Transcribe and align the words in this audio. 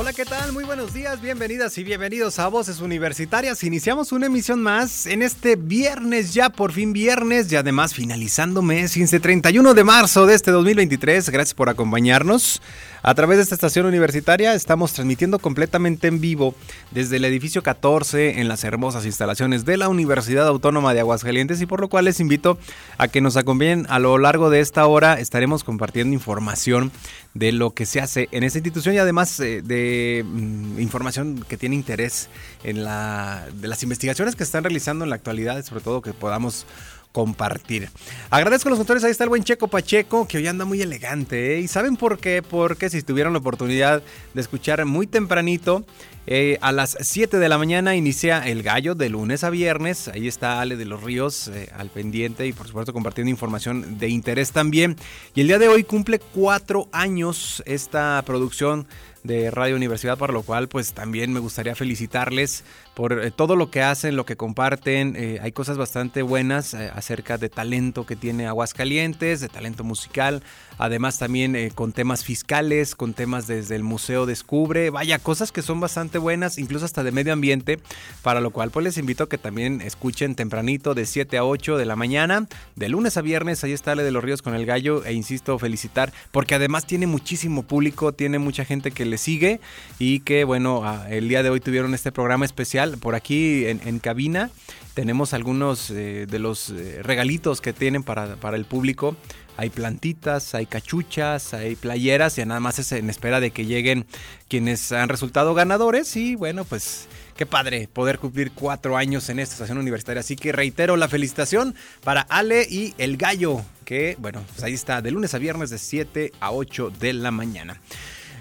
Hola, 0.00 0.12
¿qué 0.12 0.24
tal? 0.24 0.52
Muy 0.52 0.62
buenos 0.62 0.94
días, 0.94 1.20
bienvenidas 1.20 1.76
y 1.76 1.82
bienvenidos 1.82 2.38
a 2.38 2.46
Voces 2.46 2.78
Universitarias. 2.80 3.64
Iniciamos 3.64 4.12
una 4.12 4.26
emisión 4.26 4.62
más 4.62 5.06
en 5.06 5.22
este 5.22 5.56
viernes, 5.56 6.32
ya 6.32 6.50
por 6.50 6.70
fin 6.70 6.92
viernes, 6.92 7.50
y 7.50 7.56
además 7.56 7.94
finalizando 7.94 8.62
mes, 8.62 8.94
15, 8.94 9.18
31 9.18 9.74
de 9.74 9.82
marzo 9.82 10.24
de 10.24 10.36
este 10.36 10.52
2023. 10.52 11.30
Gracias 11.30 11.52
por 11.52 11.68
acompañarnos. 11.68 12.62
A 13.02 13.14
través 13.14 13.38
de 13.38 13.42
esta 13.42 13.54
estación 13.54 13.86
universitaria 13.86 14.54
estamos 14.54 14.92
transmitiendo 14.92 15.38
completamente 15.38 16.08
en 16.08 16.20
vivo 16.20 16.54
desde 16.90 17.16
el 17.16 17.24
edificio 17.24 17.62
14 17.62 18.40
en 18.40 18.48
las 18.48 18.64
hermosas 18.64 19.04
instalaciones 19.04 19.64
de 19.64 19.76
la 19.76 19.88
Universidad 19.88 20.46
Autónoma 20.46 20.94
de 20.94 21.00
Aguascalientes 21.00 21.60
y 21.60 21.66
por 21.66 21.80
lo 21.80 21.88
cual 21.88 22.04
les 22.04 22.20
invito 22.20 22.58
a 22.98 23.08
que 23.08 23.20
nos 23.20 23.36
acompañen 23.36 23.86
a 23.88 23.98
lo 23.98 24.18
largo 24.18 24.50
de 24.50 24.60
esta 24.60 24.86
hora. 24.86 25.14
Estaremos 25.18 25.64
compartiendo 25.64 26.14
información 26.14 26.92
de 27.38 27.52
lo 27.52 27.70
que 27.70 27.86
se 27.86 28.00
hace 28.00 28.28
en 28.32 28.42
esta 28.42 28.58
institución 28.58 28.94
y 28.94 28.98
además 28.98 29.38
eh, 29.40 29.62
de 29.62 30.24
mm, 30.26 30.80
información 30.80 31.44
que 31.48 31.56
tiene 31.56 31.76
interés 31.76 32.28
en 32.64 32.84
la, 32.84 33.46
de 33.54 33.68
las 33.68 33.82
investigaciones 33.82 34.34
que 34.34 34.42
están 34.42 34.64
realizando 34.64 35.04
en 35.04 35.10
la 35.10 35.16
actualidad, 35.16 35.64
sobre 35.64 35.82
todo 35.82 36.02
que 36.02 36.12
podamos 36.12 36.66
compartir. 37.12 37.88
Agradezco 38.30 38.68
a 38.68 38.70
los 38.70 38.78
autores, 38.78 39.04
ahí 39.04 39.10
está 39.10 39.24
el 39.24 39.30
buen 39.30 39.44
Checo 39.44 39.68
Pacheco, 39.68 40.26
que 40.26 40.38
hoy 40.38 40.46
anda 40.46 40.64
muy 40.64 40.82
elegante. 40.82 41.56
¿eh? 41.56 41.60
¿Y 41.60 41.68
saben 41.68 41.96
por 41.96 42.18
qué? 42.18 42.42
Porque 42.42 42.90
si 42.90 43.02
tuvieron 43.02 43.32
la 43.32 43.38
oportunidad 43.38 44.02
de 44.34 44.40
escuchar 44.40 44.84
muy 44.84 45.06
tempranito, 45.06 45.84
eh, 46.30 46.58
a 46.60 46.72
las 46.72 46.98
7 47.00 47.38
de 47.38 47.48
la 47.48 47.56
mañana 47.56 47.96
inicia 47.96 48.46
el 48.46 48.62
gallo 48.62 48.94
de 48.94 49.08
lunes 49.08 49.44
a 49.44 49.48
viernes. 49.48 50.08
Ahí 50.08 50.28
está 50.28 50.60
Ale 50.60 50.76
de 50.76 50.84
los 50.84 51.02
Ríos 51.02 51.48
eh, 51.48 51.70
al 51.74 51.88
pendiente 51.88 52.46
y 52.46 52.52
por 52.52 52.66
supuesto 52.66 52.92
compartiendo 52.92 53.30
información 53.30 53.96
de 53.96 54.10
interés 54.10 54.52
también. 54.52 54.96
Y 55.34 55.40
el 55.40 55.46
día 55.46 55.58
de 55.58 55.68
hoy 55.68 55.84
cumple 55.84 56.18
cuatro 56.18 56.86
años 56.92 57.62
esta 57.64 58.22
producción 58.26 58.86
de 59.22 59.50
Radio 59.50 59.76
Universidad, 59.76 60.18
para 60.18 60.34
lo 60.34 60.42
cual 60.42 60.68
pues 60.68 60.92
también 60.92 61.32
me 61.32 61.40
gustaría 61.40 61.74
felicitarles 61.74 62.62
por 62.98 63.24
eh, 63.24 63.30
todo 63.30 63.54
lo 63.54 63.70
que 63.70 63.80
hacen, 63.80 64.16
lo 64.16 64.26
que 64.26 64.34
comparten. 64.34 65.14
Eh, 65.16 65.38
hay 65.40 65.52
cosas 65.52 65.78
bastante 65.78 66.20
buenas 66.22 66.74
eh, 66.74 66.90
acerca 66.92 67.38
de 67.38 67.48
talento 67.48 68.04
que 68.04 68.16
tiene 68.16 68.48
Aguascalientes, 68.48 69.40
de 69.40 69.48
talento 69.48 69.84
musical, 69.84 70.42
además 70.78 71.16
también 71.16 71.70
con 71.76 71.92
temas 71.92 72.24
fiscales, 72.24 72.96
con 72.96 73.14
temas 73.14 73.46
desde 73.46 73.76
el 73.76 73.84
Museo 73.84 74.26
Descubre, 74.26 74.90
vaya, 74.90 75.20
cosas 75.20 75.52
que 75.52 75.62
son 75.62 75.78
bastante 75.78 76.18
buenas, 76.18 76.58
incluso 76.58 76.86
hasta 76.86 77.04
de 77.04 77.12
medio 77.12 77.32
ambiente, 77.32 77.78
para 78.22 78.40
lo 78.40 78.50
cual 78.50 78.72
pues 78.72 78.82
les 78.82 78.98
invito 78.98 79.24
a 79.24 79.28
que 79.28 79.38
también 79.38 79.80
escuchen 79.80 80.34
tempranito 80.34 80.94
de 80.94 81.06
7 81.06 81.38
a 81.38 81.44
8 81.44 81.76
de 81.76 81.86
la 81.86 81.94
mañana, 81.94 82.48
de 82.74 82.88
lunes 82.88 83.16
a 83.16 83.22
viernes, 83.22 83.62
ahí 83.62 83.74
está 83.74 83.92
Ale 83.92 84.02
de 84.02 84.10
los 84.10 84.24
Ríos 84.24 84.42
con 84.42 84.56
el 84.56 84.66
Gallo, 84.66 85.04
e 85.04 85.12
insisto, 85.12 85.56
felicitar, 85.60 86.12
porque 86.32 86.56
además 86.56 86.84
tiene 86.84 87.06
muchísimo 87.06 87.62
público, 87.62 88.12
tiene 88.12 88.40
mucha 88.40 88.64
gente 88.64 88.90
que 88.90 89.04
le 89.04 89.18
sigue 89.18 89.60
y 90.00 90.20
que 90.20 90.42
bueno, 90.42 90.82
el 91.08 91.28
día 91.28 91.44
de 91.44 91.50
hoy 91.50 91.60
tuvieron 91.60 91.94
este 91.94 92.10
programa 92.10 92.44
especial 92.44 92.87
por 92.96 93.14
aquí 93.14 93.66
en, 93.66 93.98
cabina. 93.98 94.50
Tenemos 94.94 95.34
algunos 95.34 95.90
eh, 95.90 96.26
de 96.28 96.38
los 96.38 96.70
eh, 96.70 97.02
regalitos 97.02 97.60
que 97.60 97.72
tienen 97.72 98.02
para, 98.02 98.36
para 98.36 98.56
el 98.56 98.64
público. 98.64 99.16
Hay 99.56 99.70
plantitas, 99.70 100.54
hay 100.54 100.66
cachuchas, 100.66 101.52
hay 101.52 101.74
playeras 101.74 102.38
y 102.38 102.44
nada 102.44 102.60
más 102.60 102.78
es 102.78 102.92
en 102.92 103.10
espera 103.10 103.40
de 103.40 103.50
que 103.50 103.66
lleguen 103.66 104.06
quienes 104.48 104.92
han 104.92 105.08
resultado 105.08 105.52
ganadores 105.52 106.16
y 106.16 106.36
bueno, 106.36 106.64
pues 106.64 107.08
qué 107.36 107.44
padre 107.44 107.88
poder 107.92 108.18
cumplir 108.18 108.52
cuatro 108.52 108.96
años 108.96 109.28
en 109.30 109.38
esta 109.38 109.54
estación 109.54 109.78
universitaria. 109.78 110.20
Así 110.20 110.36
que 110.36 110.52
reitero 110.52 110.96
la 110.96 111.08
felicitación 111.08 111.74
para 112.04 112.20
Ale 112.20 112.66
y 112.70 112.94
el 112.98 113.16
gallo, 113.16 113.62
que 113.84 114.16
bueno, 114.18 114.44
pues 114.48 114.62
ahí 114.62 114.74
está, 114.74 115.02
de 115.02 115.10
lunes 115.10 115.34
a 115.34 115.38
viernes 115.38 115.70
de 115.70 115.78
7 115.78 116.32
a 116.38 116.52
8 116.52 116.92
de 116.98 117.12
la 117.14 117.30
mañana. 117.30 117.80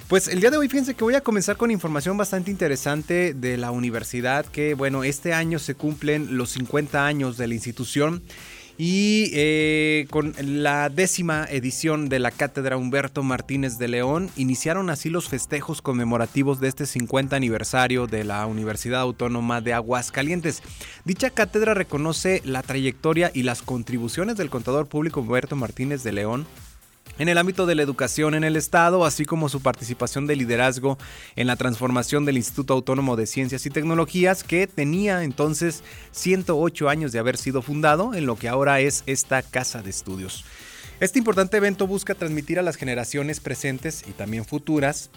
Pues 0.08 0.30
el 0.30 0.40
día 0.40 0.52
de 0.52 0.58
hoy 0.58 0.70
fíjense 0.70 0.94
que 0.94 1.04
voy 1.04 1.16
a 1.16 1.22
comenzar 1.22 1.58
con 1.58 1.70
información 1.70 2.16
bastante 2.16 2.50
interesante 2.50 3.34
de 3.34 3.58
la 3.58 3.72
universidad, 3.72 4.46
que 4.46 4.74
bueno, 4.74 5.04
este 5.04 5.34
año 5.34 5.60
se 5.60 5.76
cumplen 5.76 6.38
los 6.38 6.52
50 6.52 7.06
años 7.06 7.36
de 7.36 7.46
la 7.46 7.54
institución. 7.54 8.24
Y 8.78 9.32
eh, 9.34 10.06
con 10.10 10.34
la 10.40 10.88
décima 10.88 11.46
edición 11.50 12.08
de 12.08 12.20
la 12.20 12.32
Cátedra 12.32 12.78
Humberto 12.78 13.22
Martínez 13.22 13.80
de 13.80 13.90
León, 13.90 14.30
iniciaron 14.38 14.90
así 14.90 15.10
los 15.10 15.28
festejos 15.28 15.82
conmemorativos 15.82 16.62
de 16.62 16.70
este 16.70 16.86
50 16.86 17.36
aniversario 17.36 18.08
de 18.08 18.24
la 18.24 18.46
Universidad 18.46 19.02
Autónoma 19.02 19.60
de 19.60 19.74
Aguascalientes. 19.74 20.62
Dicha 21.04 21.32
cátedra 21.32 21.74
reconoce 21.74 22.42
la 22.46 22.62
trayectoria 22.62 23.30
y 23.34 23.44
las 23.44 23.62
contribuciones 23.62 24.38
del 24.38 24.52
contador 24.52 24.88
público 24.88 25.20
Humberto 25.20 25.58
Martínez 25.58 26.04
de 26.04 26.14
León 26.14 26.46
en 27.20 27.30
el 27.30 27.38
ámbito 27.38 27.66
de 27.66 27.76
la 27.76 27.84
educación 27.84 28.34
en 28.36 28.44
el 28.44 28.56
Estado, 28.56 29.06
así 29.06 29.26
como 29.26 29.50
su 29.50 29.62
participación 29.62 30.28
de 30.28 30.36
liderazgo 30.36 30.98
en 31.36 31.48
la 31.48 31.56
transformación 31.56 32.26
del 32.26 32.38
Instituto 32.38 32.74
Autónomo 32.74 33.16
de 33.16 33.28
Ciencias 33.28 33.66
y 33.66 33.70
Tecnologías, 33.70 34.44
que 34.44 34.68
tenía 34.68 35.24
entonces 35.24 35.84
108 36.12 36.90
años 36.90 37.12
de 37.12 37.20
haber 37.20 37.38
sido 37.38 37.62
fundado 37.62 38.14
en 38.14 38.26
lo 38.26 38.36
que 38.36 38.50
ahora 38.50 38.80
es 38.80 39.04
esta 39.06 39.42
casa 39.42 39.82
de 39.82 39.90
estudios. 39.90 40.46
Este 41.00 41.20
importante 41.20 41.58
evento 41.58 41.86
busca 41.86 42.16
transmitir 42.16 42.58
a 42.58 42.64
las 42.64 42.76
generaciones 42.76 43.40
presentes 43.40 44.04
y 44.08 44.12
también 44.12 44.46
futuras 44.46 45.12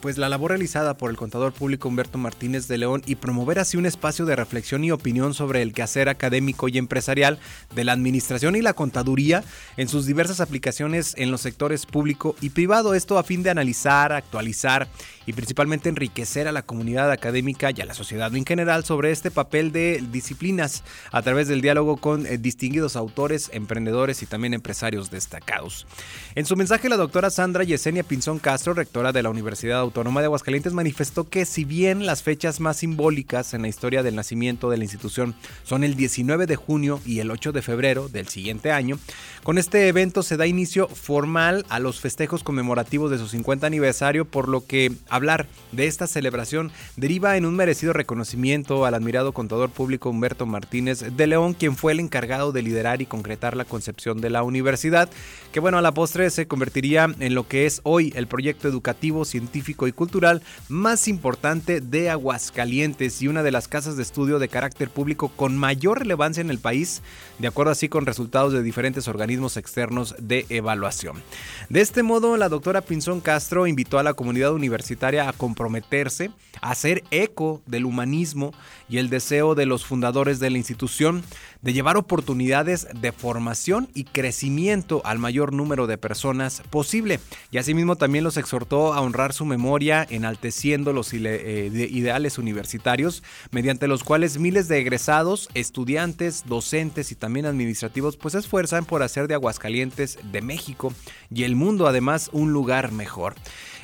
pues 0.00 0.18
la 0.18 0.28
labor 0.28 0.50
realizada 0.50 0.96
por 0.96 1.10
el 1.10 1.16
contador 1.16 1.52
público 1.52 1.88
Humberto 1.88 2.18
Martínez 2.18 2.68
de 2.68 2.78
León 2.78 3.02
y 3.06 3.16
promover 3.16 3.58
así 3.58 3.76
un 3.76 3.86
espacio 3.86 4.24
de 4.24 4.36
reflexión 4.36 4.82
y 4.84 4.90
opinión 4.90 5.34
sobre 5.34 5.62
el 5.62 5.72
quehacer 5.72 6.08
académico 6.08 6.68
y 6.68 6.78
empresarial 6.78 7.38
de 7.74 7.84
la 7.84 7.92
administración 7.92 8.56
y 8.56 8.62
la 8.62 8.72
contaduría 8.72 9.44
en 9.76 9.88
sus 9.88 10.06
diversas 10.06 10.40
aplicaciones 10.40 11.14
en 11.16 11.30
los 11.30 11.40
sectores 11.40 11.86
público 11.86 12.36
y 12.40 12.50
privado. 12.50 12.94
Esto 12.94 13.18
a 13.18 13.24
fin 13.24 13.42
de 13.42 13.50
analizar, 13.50 14.12
actualizar 14.12 14.88
y 15.30 15.32
principalmente 15.32 15.88
enriquecer 15.88 16.48
a 16.48 16.52
la 16.52 16.62
comunidad 16.62 17.12
académica 17.12 17.70
y 17.70 17.80
a 17.80 17.84
la 17.84 17.94
sociedad 17.94 18.34
en 18.34 18.44
general 18.44 18.84
sobre 18.84 19.12
este 19.12 19.30
papel 19.30 19.70
de 19.70 20.02
disciplinas 20.10 20.82
a 21.12 21.22
través 21.22 21.46
del 21.46 21.60
diálogo 21.60 21.98
con 21.98 22.26
eh, 22.26 22.36
distinguidos 22.36 22.96
autores, 22.96 23.48
emprendedores 23.52 24.24
y 24.24 24.26
también 24.26 24.54
empresarios 24.54 25.08
destacados. 25.08 25.86
En 26.34 26.46
su 26.46 26.56
mensaje, 26.56 26.88
la 26.88 26.96
doctora 26.96 27.30
Sandra 27.30 27.62
Yesenia 27.62 28.02
Pinzón 28.02 28.40
Castro, 28.40 28.74
rectora 28.74 29.12
de 29.12 29.22
la 29.22 29.30
Universidad 29.30 29.78
Autónoma 29.78 30.18
de 30.20 30.26
Aguascalientes 30.26 30.72
manifestó 30.72 31.28
que 31.28 31.44
si 31.44 31.64
bien 31.64 32.06
las 32.06 32.24
fechas 32.24 32.58
más 32.58 32.78
simbólicas 32.78 33.54
en 33.54 33.62
la 33.62 33.68
historia 33.68 34.02
del 34.02 34.16
nacimiento 34.16 34.68
de 34.68 34.78
la 34.78 34.84
institución 34.84 35.36
son 35.62 35.84
el 35.84 35.94
19 35.94 36.46
de 36.46 36.56
junio 36.56 37.00
y 37.06 37.20
el 37.20 37.30
8 37.30 37.52
de 37.52 37.62
febrero 37.62 38.08
del 38.08 38.26
siguiente 38.26 38.72
año, 38.72 38.98
con 39.44 39.58
este 39.58 39.86
evento 39.86 40.24
se 40.24 40.36
da 40.36 40.48
inicio 40.48 40.88
formal 40.88 41.64
a 41.68 41.78
los 41.78 42.00
festejos 42.00 42.42
conmemorativos 42.42 43.12
de 43.12 43.18
su 43.18 43.28
50 43.28 43.68
aniversario, 43.68 44.24
por 44.24 44.48
lo 44.48 44.66
que 44.66 44.90
de 45.20 45.86
esta 45.86 46.06
celebración 46.06 46.72
deriva 46.96 47.36
en 47.36 47.44
un 47.44 47.54
merecido 47.54 47.92
reconocimiento 47.92 48.86
al 48.86 48.94
admirado 48.94 49.32
contador 49.32 49.68
público 49.68 50.08
Humberto 50.08 50.46
Martínez 50.46 51.04
de 51.14 51.26
León, 51.26 51.52
quien 51.52 51.76
fue 51.76 51.92
el 51.92 52.00
encargado 52.00 52.52
de 52.52 52.62
liderar 52.62 53.02
y 53.02 53.06
concretar 53.06 53.54
la 53.54 53.66
concepción 53.66 54.22
de 54.22 54.30
la 54.30 54.42
universidad, 54.42 55.10
que 55.52 55.60
bueno, 55.60 55.76
a 55.76 55.82
la 55.82 55.92
postre 55.92 56.30
se 56.30 56.46
convertiría 56.46 57.14
en 57.18 57.34
lo 57.34 57.46
que 57.46 57.66
es 57.66 57.82
hoy 57.84 58.14
el 58.16 58.28
proyecto 58.28 58.66
educativo, 58.66 59.26
científico 59.26 59.86
y 59.86 59.92
cultural 59.92 60.42
más 60.68 61.06
importante 61.06 61.82
de 61.82 62.08
Aguascalientes 62.08 63.20
y 63.20 63.28
una 63.28 63.42
de 63.42 63.52
las 63.52 63.68
casas 63.68 63.98
de 63.98 64.02
estudio 64.02 64.38
de 64.38 64.48
carácter 64.48 64.88
público 64.88 65.28
con 65.28 65.56
mayor 65.56 65.98
relevancia 65.98 66.40
en 66.40 66.50
el 66.50 66.60
país, 66.60 67.02
de 67.38 67.48
acuerdo 67.48 67.72
así 67.72 67.90
con 67.90 68.06
resultados 68.06 68.54
de 68.54 68.62
diferentes 68.62 69.06
organismos 69.06 69.58
externos 69.58 70.14
de 70.18 70.46
evaluación. 70.48 71.22
De 71.68 71.82
este 71.82 72.02
modo, 72.02 72.38
la 72.38 72.48
doctora 72.48 72.80
Pinzón 72.80 73.20
Castro 73.20 73.66
invitó 73.66 73.98
a 73.98 74.02
la 74.02 74.14
comunidad 74.14 74.52
universitaria 74.54 74.99
a 75.00 75.32
comprometerse, 75.32 76.30
a 76.60 76.70
hacer 76.70 77.02
eco 77.10 77.62
del 77.66 77.86
humanismo 77.86 78.52
y 78.88 78.98
el 78.98 79.08
deseo 79.08 79.54
de 79.54 79.66
los 79.66 79.84
fundadores 79.84 80.40
de 80.40 80.50
la 80.50 80.58
institución 80.58 81.22
de 81.62 81.72
llevar 81.72 81.96
oportunidades 81.96 82.86
de 83.00 83.12
formación 83.12 83.88
y 83.94 84.04
crecimiento 84.04 85.02
al 85.04 85.18
mayor 85.18 85.52
número 85.52 85.86
de 85.86 85.98
personas 85.98 86.62
posible. 86.70 87.20
Y 87.50 87.58
asimismo 87.58 87.96
también 87.96 88.24
los 88.24 88.36
exhortó 88.36 88.94
a 88.94 89.00
honrar 89.00 89.32
su 89.32 89.44
memoria, 89.44 90.06
enalteciendo 90.08 90.92
los 90.92 91.12
eh, 91.12 91.70
ideales 91.90 92.38
universitarios, 92.38 93.22
mediante 93.50 93.88
los 93.88 94.04
cuales 94.04 94.38
miles 94.38 94.68
de 94.68 94.78
egresados, 94.78 95.48
estudiantes, 95.54 96.44
docentes 96.46 97.12
y 97.12 97.14
también 97.14 97.46
administrativos 97.46 98.16
pues 98.16 98.32
se 98.32 98.38
esfuerzan 98.38 98.84
por 98.84 99.02
hacer 99.02 99.28
de 99.28 99.34
Aguascalientes 99.34 100.18
de 100.32 100.42
México 100.42 100.92
y 101.32 101.44
el 101.44 101.56
mundo 101.56 101.86
además 101.86 102.30
un 102.32 102.52
lugar 102.52 102.92
mejor. 102.92 103.34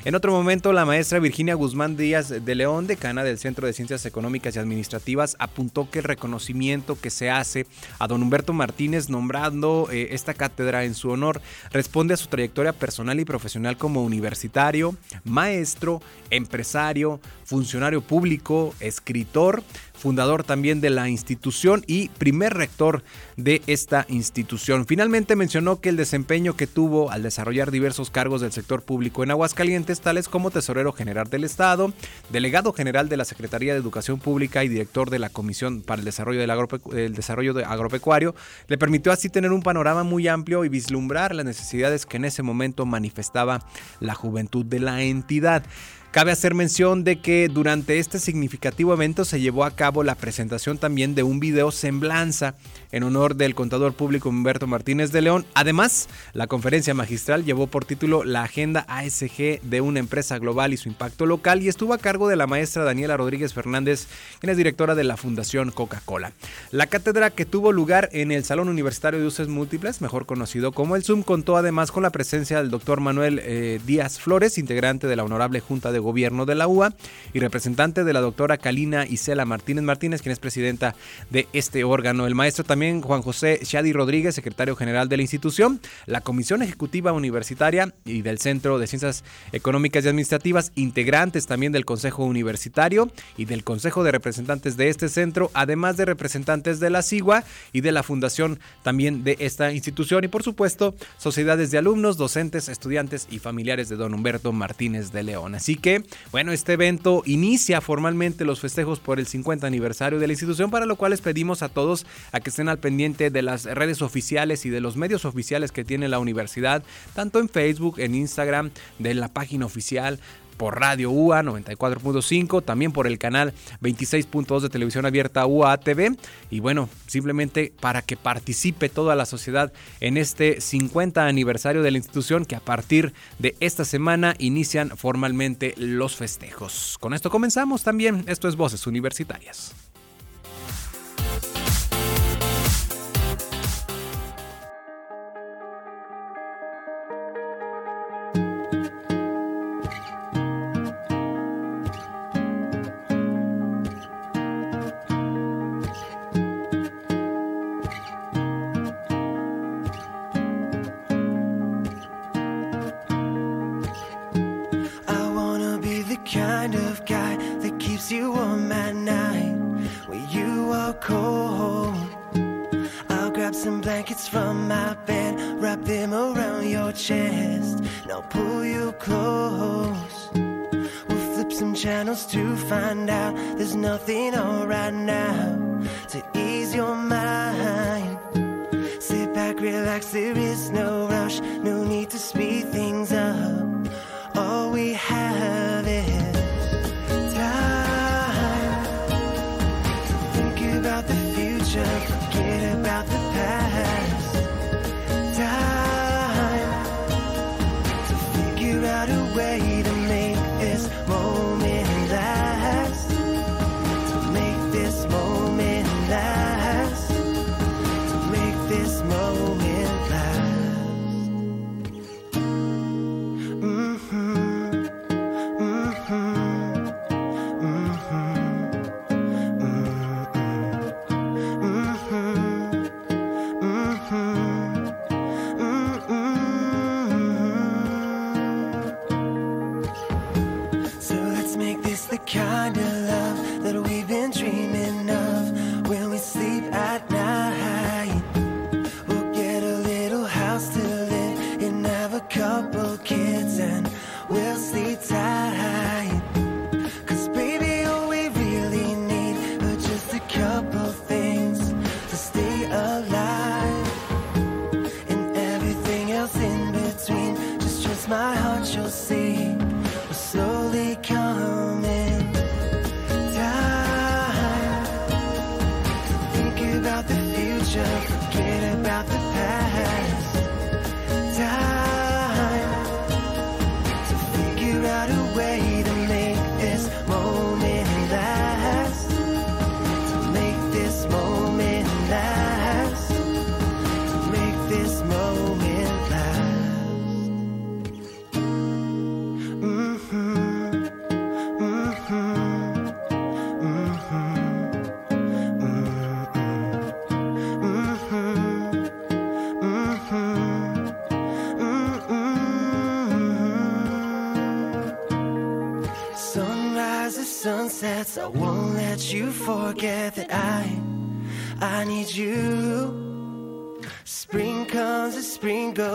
En 0.07 0.15
otro 0.15 0.31
momento, 0.31 0.71
la 0.71 0.85
maestra 0.85 1.19
Virginia 1.19 1.53
Guzmán 1.53 1.97
Díaz 1.97 2.29
de 2.29 2.55
León, 2.55 2.87
decana 2.87 3.25
del 3.25 3.37
Centro 3.37 3.67
de 3.67 3.73
Ciencias 3.73 4.05
Económicas 4.05 4.55
y 4.55 4.59
Administrativas, 4.59 5.35
apuntó 5.37 5.89
que 5.91 5.99
el 5.99 6.05
reconocimiento 6.05 6.97
que 6.97 7.09
se 7.09 7.29
hace 7.29 7.67
a 7.99 8.07
don 8.07 8.23
Humberto 8.23 8.53
Martínez 8.53 9.09
nombrando 9.09 9.89
eh, 9.91 10.07
esta 10.11 10.33
cátedra 10.33 10.85
en 10.85 10.95
su 10.95 11.09
honor 11.09 11.41
responde 11.73 12.13
a 12.13 12.17
su 12.17 12.29
trayectoria 12.29 12.71
personal 12.71 13.19
y 13.19 13.25
profesional 13.25 13.75
como 13.75 14.01
universitario, 14.01 14.95
maestro, 15.25 16.01
empresario, 16.29 17.19
funcionario 17.43 17.99
público, 17.99 18.73
escritor, 18.79 19.61
fundador 19.97 20.43
también 20.43 20.81
de 20.81 20.89
la 20.89 21.09
institución 21.09 21.83
y 21.87 22.09
primer 22.09 22.53
rector 22.53 23.03
de 23.35 23.61
esta 23.67 24.05
institución. 24.09 24.85
Finalmente 24.85 25.35
mencionó 25.35 25.81
que 25.81 25.89
el 25.89 25.97
desempeño 25.97 26.55
que 26.55 26.67
tuvo 26.67 27.11
al 27.11 27.23
desarrollar 27.23 27.71
diversos 27.71 28.09
cargos 28.09 28.41
del 28.41 28.51
sector 28.51 28.83
público 28.83 29.23
en 29.23 29.31
Aguascalientes, 29.31 30.01
tales 30.01 30.29
como 30.29 30.51
tesorero 30.51 30.93
general 30.93 31.29
del 31.29 31.43
Estado, 31.43 31.91
delegado 32.29 32.73
general 32.73 33.09
de 33.09 33.17
la 33.17 33.25
Secretaría 33.25 33.73
de 33.73 33.79
Educación 33.79 34.19
Pública 34.19 34.63
y 34.63 34.69
director 34.69 35.09
de 35.09 35.19
la 35.19 35.29
Comisión 35.29 35.81
para 35.81 35.99
el 35.99 36.05
Desarrollo, 36.05 36.39
del 36.39 37.13
desarrollo 37.13 37.57
Agropecuario, 37.65 38.35
le 38.67 38.77
permitió 38.77 39.11
así 39.11 39.29
tener 39.29 39.51
un 39.51 39.61
panorama 39.61 40.03
muy 40.03 40.27
amplio 40.27 40.63
y 40.65 40.69
vislumbrar 40.69 41.33
las 41.33 41.45
necesidades 41.45 42.05
que 42.05 42.17
en 42.17 42.25
ese 42.25 42.43
momento 42.43 42.85
manifestaba 42.85 43.65
la 43.99 44.13
juventud 44.13 44.65
de 44.65 44.79
la 44.79 45.01
entidad. 45.01 45.63
Cabe 46.11 46.31
hacer 46.31 46.55
mención 46.55 47.03
de 47.03 47.19
que 47.19 47.49
durante 47.49 47.99
este 47.99 48.17
significativo 48.19 48.93
evento 48.93 49.25
se 49.25 49.41
llevó 49.41 49.65
a 49.65 49.71
cabo 49.71 50.03
la 50.03 50.15
presentación 50.15 50.77
también 50.77 51.15
de 51.15 51.21
un 51.21 51.39
video 51.39 51.69
semblanza 51.69 52.55
en 52.93 53.03
honor 53.03 53.35
del 53.35 53.53
contador 53.53 53.93
público 53.93 54.29
Humberto 54.29 54.67
Martínez 54.67 55.11
de 55.11 55.21
León. 55.21 55.45
Además, 55.53 56.07
la 56.33 56.47
conferencia 56.47 56.93
magistral 56.93 57.43
llevó 57.43 57.67
por 57.67 57.83
título 57.85 58.23
La 58.23 58.43
Agenda 58.43 58.85
ASG 58.87 59.61
de 59.61 59.81
una 59.81 59.99
empresa 59.99 60.39
global 60.39 60.73
y 60.73 60.77
su 60.77 60.87
impacto 60.87 61.25
local 61.25 61.61
y 61.61 61.67
estuvo 61.67 61.93
a 61.93 61.97
cargo 61.97 62.29
de 62.29 62.37
la 62.37 62.47
maestra 62.47 62.85
Daniela 62.85 63.17
Rodríguez 63.17 63.53
Fernández, 63.53 64.07
quien 64.39 64.49
es 64.49 64.57
directora 64.57 64.95
de 64.95 65.03
la 65.03 65.17
Fundación 65.17 65.71
Coca-Cola. 65.71 66.31
La 66.71 66.87
cátedra 66.87 67.31
que 67.31 67.45
tuvo 67.45 67.73
lugar 67.73 68.09
en 68.13 68.31
el 68.31 68.45
Salón 68.45 68.69
Universitario 68.69 69.19
de 69.19 69.27
Usos 69.27 69.49
Múltiples, 69.49 70.01
mejor 70.01 70.25
conocido 70.25 70.71
como 70.71 70.95
el 70.95 71.03
Zoom, 71.03 71.21
contó 71.21 71.57
además 71.57 71.91
con 71.91 72.03
la 72.03 72.11
presencia 72.11 72.57
del 72.57 72.71
doctor 72.71 73.01
Manuel 73.01 73.39
eh, 73.43 73.79
Díaz 73.85 74.19
Flores, 74.19 74.57
integrante 74.57 75.07
de 75.07 75.15
la 75.15 75.25
Honorable 75.25 75.59
Junta 75.59 75.91
de 75.91 75.96
Gobierno 75.99 76.45
de 76.45 76.55
la 76.55 76.67
UA 76.67 76.93
y 77.33 77.39
representante 77.39 78.03
de 78.03 78.13
la 78.13 78.21
doctora 78.21 78.57
Kalina 78.57 79.05
Isela 79.05 79.45
Martínez 79.45 79.83
Martínez, 79.83 80.21
quien 80.21 80.33
es 80.33 80.39
presidenta 80.39 80.95
de 81.29 81.47
este 81.53 81.83
órgano. 81.83 82.27
El 82.27 82.35
maestro 82.35 82.63
también 82.63 83.01
Juan 83.01 83.21
José 83.21 83.59
Shadi 83.63 83.93
Rodríguez, 83.93 84.35
secretario 84.35 84.75
general 84.75 85.09
de 85.09 85.17
la 85.17 85.23
institución, 85.23 85.79
la 86.05 86.21
Comisión 86.21 86.61
Ejecutiva 86.61 87.11
Universitaria 87.11 87.93
y 88.05 88.21
del 88.21 88.39
Centro 88.39 88.79
de 88.79 88.87
Ciencias 88.87 89.23
Económicas 89.51 90.05
y 90.05 90.09
Administrativas, 90.09 90.71
integrantes 90.75 91.47
también 91.47 91.71
del 91.71 91.85
Consejo 91.85 92.25
Universitario 92.25 93.11
y 93.37 93.45
del 93.45 93.63
Consejo 93.63 94.03
de 94.03 94.11
Representantes 94.11 94.77
de 94.77 94.89
este 94.89 95.09
centro, 95.09 95.49
además 95.53 95.97
de 95.97 96.05
representantes 96.05 96.79
de 96.79 96.89
la 96.89 97.01
SIGUA 97.01 97.43
y 97.73 97.81
de 97.81 97.91
la 97.91 98.03
fundación 98.03 98.59
también 98.83 99.23
de 99.23 99.37
esta 99.39 99.71
institución 99.71 100.23
y 100.23 100.27
por 100.27 100.43
supuesto 100.43 100.95
sociedades 101.17 101.71
de 101.71 101.77
alumnos, 101.77 102.17
docentes, 102.17 102.69
estudiantes 102.69 103.27
y 103.31 103.39
familiares 103.39 103.89
de 103.89 103.95
don 103.95 104.13
Humberto 104.13 104.51
Martínez 104.51 105.11
de 105.11 105.23
León. 105.23 105.55
Así 105.55 105.75
que 105.75 105.86
bueno, 106.31 106.51
este 106.51 106.73
evento 106.73 107.23
inicia 107.25 107.81
formalmente 107.81 108.45
los 108.45 108.59
festejos 108.59 108.99
por 108.99 109.19
el 109.19 109.27
50 109.27 109.65
aniversario 109.67 110.19
de 110.19 110.27
la 110.27 110.33
institución, 110.33 110.71
para 110.71 110.85
lo 110.85 110.95
cual 110.95 111.11
les 111.11 111.21
pedimos 111.21 111.61
a 111.61 111.69
todos 111.69 112.05
a 112.31 112.39
que 112.39 112.49
estén 112.49 112.69
al 112.69 112.79
pendiente 112.79 113.29
de 113.29 113.41
las 113.41 113.65
redes 113.65 114.01
oficiales 114.01 114.65
y 114.65 114.69
de 114.69 114.81
los 114.81 114.97
medios 114.97 115.25
oficiales 115.25 115.71
que 115.71 115.85
tiene 115.85 116.07
la 116.07 116.19
universidad, 116.19 116.83
tanto 117.13 117.39
en 117.39 117.49
Facebook, 117.49 117.99
en 117.99 118.15
Instagram, 118.15 118.71
de 118.99 119.13
la 119.13 119.29
página 119.29 119.65
oficial, 119.65 120.19
por 120.57 120.79
Radio 120.79 121.11
UA 121.11 121.43
94.5, 121.43 122.63
también 122.63 122.91
por 122.91 123.07
el 123.07 123.17
canal 123.17 123.53
26.2 123.81 124.61
de 124.61 124.69
televisión 124.69 125.05
abierta 125.05 125.45
UA 125.45 125.77
TV. 125.77 126.15
Y 126.49 126.59
bueno, 126.59 126.89
simplemente 127.05 127.71
para 127.79 128.01
que 128.01 128.17
participe 128.17 128.89
toda 128.89 129.15
la 129.15 129.25
sociedad 129.25 129.71
en 129.99 130.17
este 130.17 130.59
50 130.59 131.25
aniversario 131.25 131.83
de 131.83 131.91
la 131.91 131.97
institución 131.97 132.45
que 132.45 132.55
a 132.55 132.59
partir 132.59 133.13
de 133.39 133.55
esta 133.59 133.85
semana 133.85 134.35
inician 134.39 134.91
formalmente 134.97 135.73
los 135.77 136.15
festejos. 136.15 136.97
Con 136.99 137.13
esto 137.13 137.29
comenzamos 137.29 137.83
también. 137.83 138.23
Esto 138.27 138.47
es 138.47 138.55
Voces 138.55 138.87
Universitarias. 138.87 139.73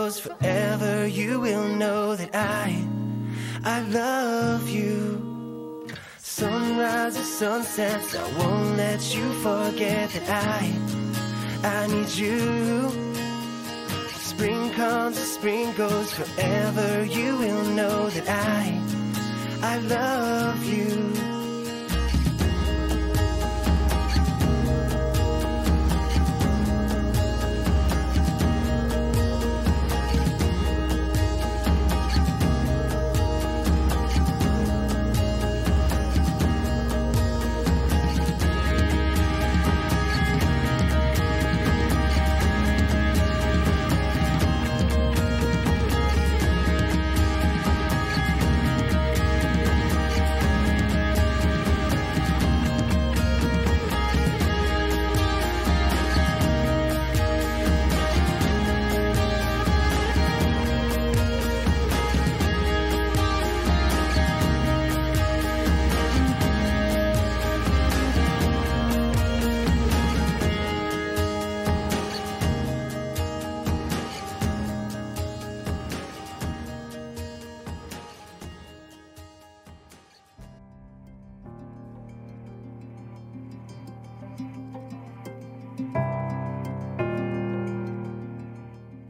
Goes, 0.03 0.19
forever 0.19 1.07
you 1.07 1.39
will 1.39 1.65
know 1.65 2.13
that 2.13 2.35
I, 2.35 2.85
I 3.63 3.79
love 3.83 4.67
you. 4.67 5.87
Sunrises, 6.17 7.37
sunsets, 7.39 8.13
I 8.13 8.37
won't 8.37 8.75
let 8.75 9.15
you 9.15 9.31
forget 9.47 10.09
that 10.09 10.29
I, 10.29 10.59
I 11.63 11.87
need 11.87 12.09
you. 12.09 12.89
Spring 14.31 14.71
comes 14.71 15.17
and 15.17 15.27
spring 15.37 15.73
goes, 15.77 16.11
forever 16.11 17.05
you 17.05 17.37
will 17.37 17.65
know 17.79 18.09
that 18.09 18.27
I, 18.27 18.81
I 19.61 19.77
love 19.77 20.65
you. 20.65 21.22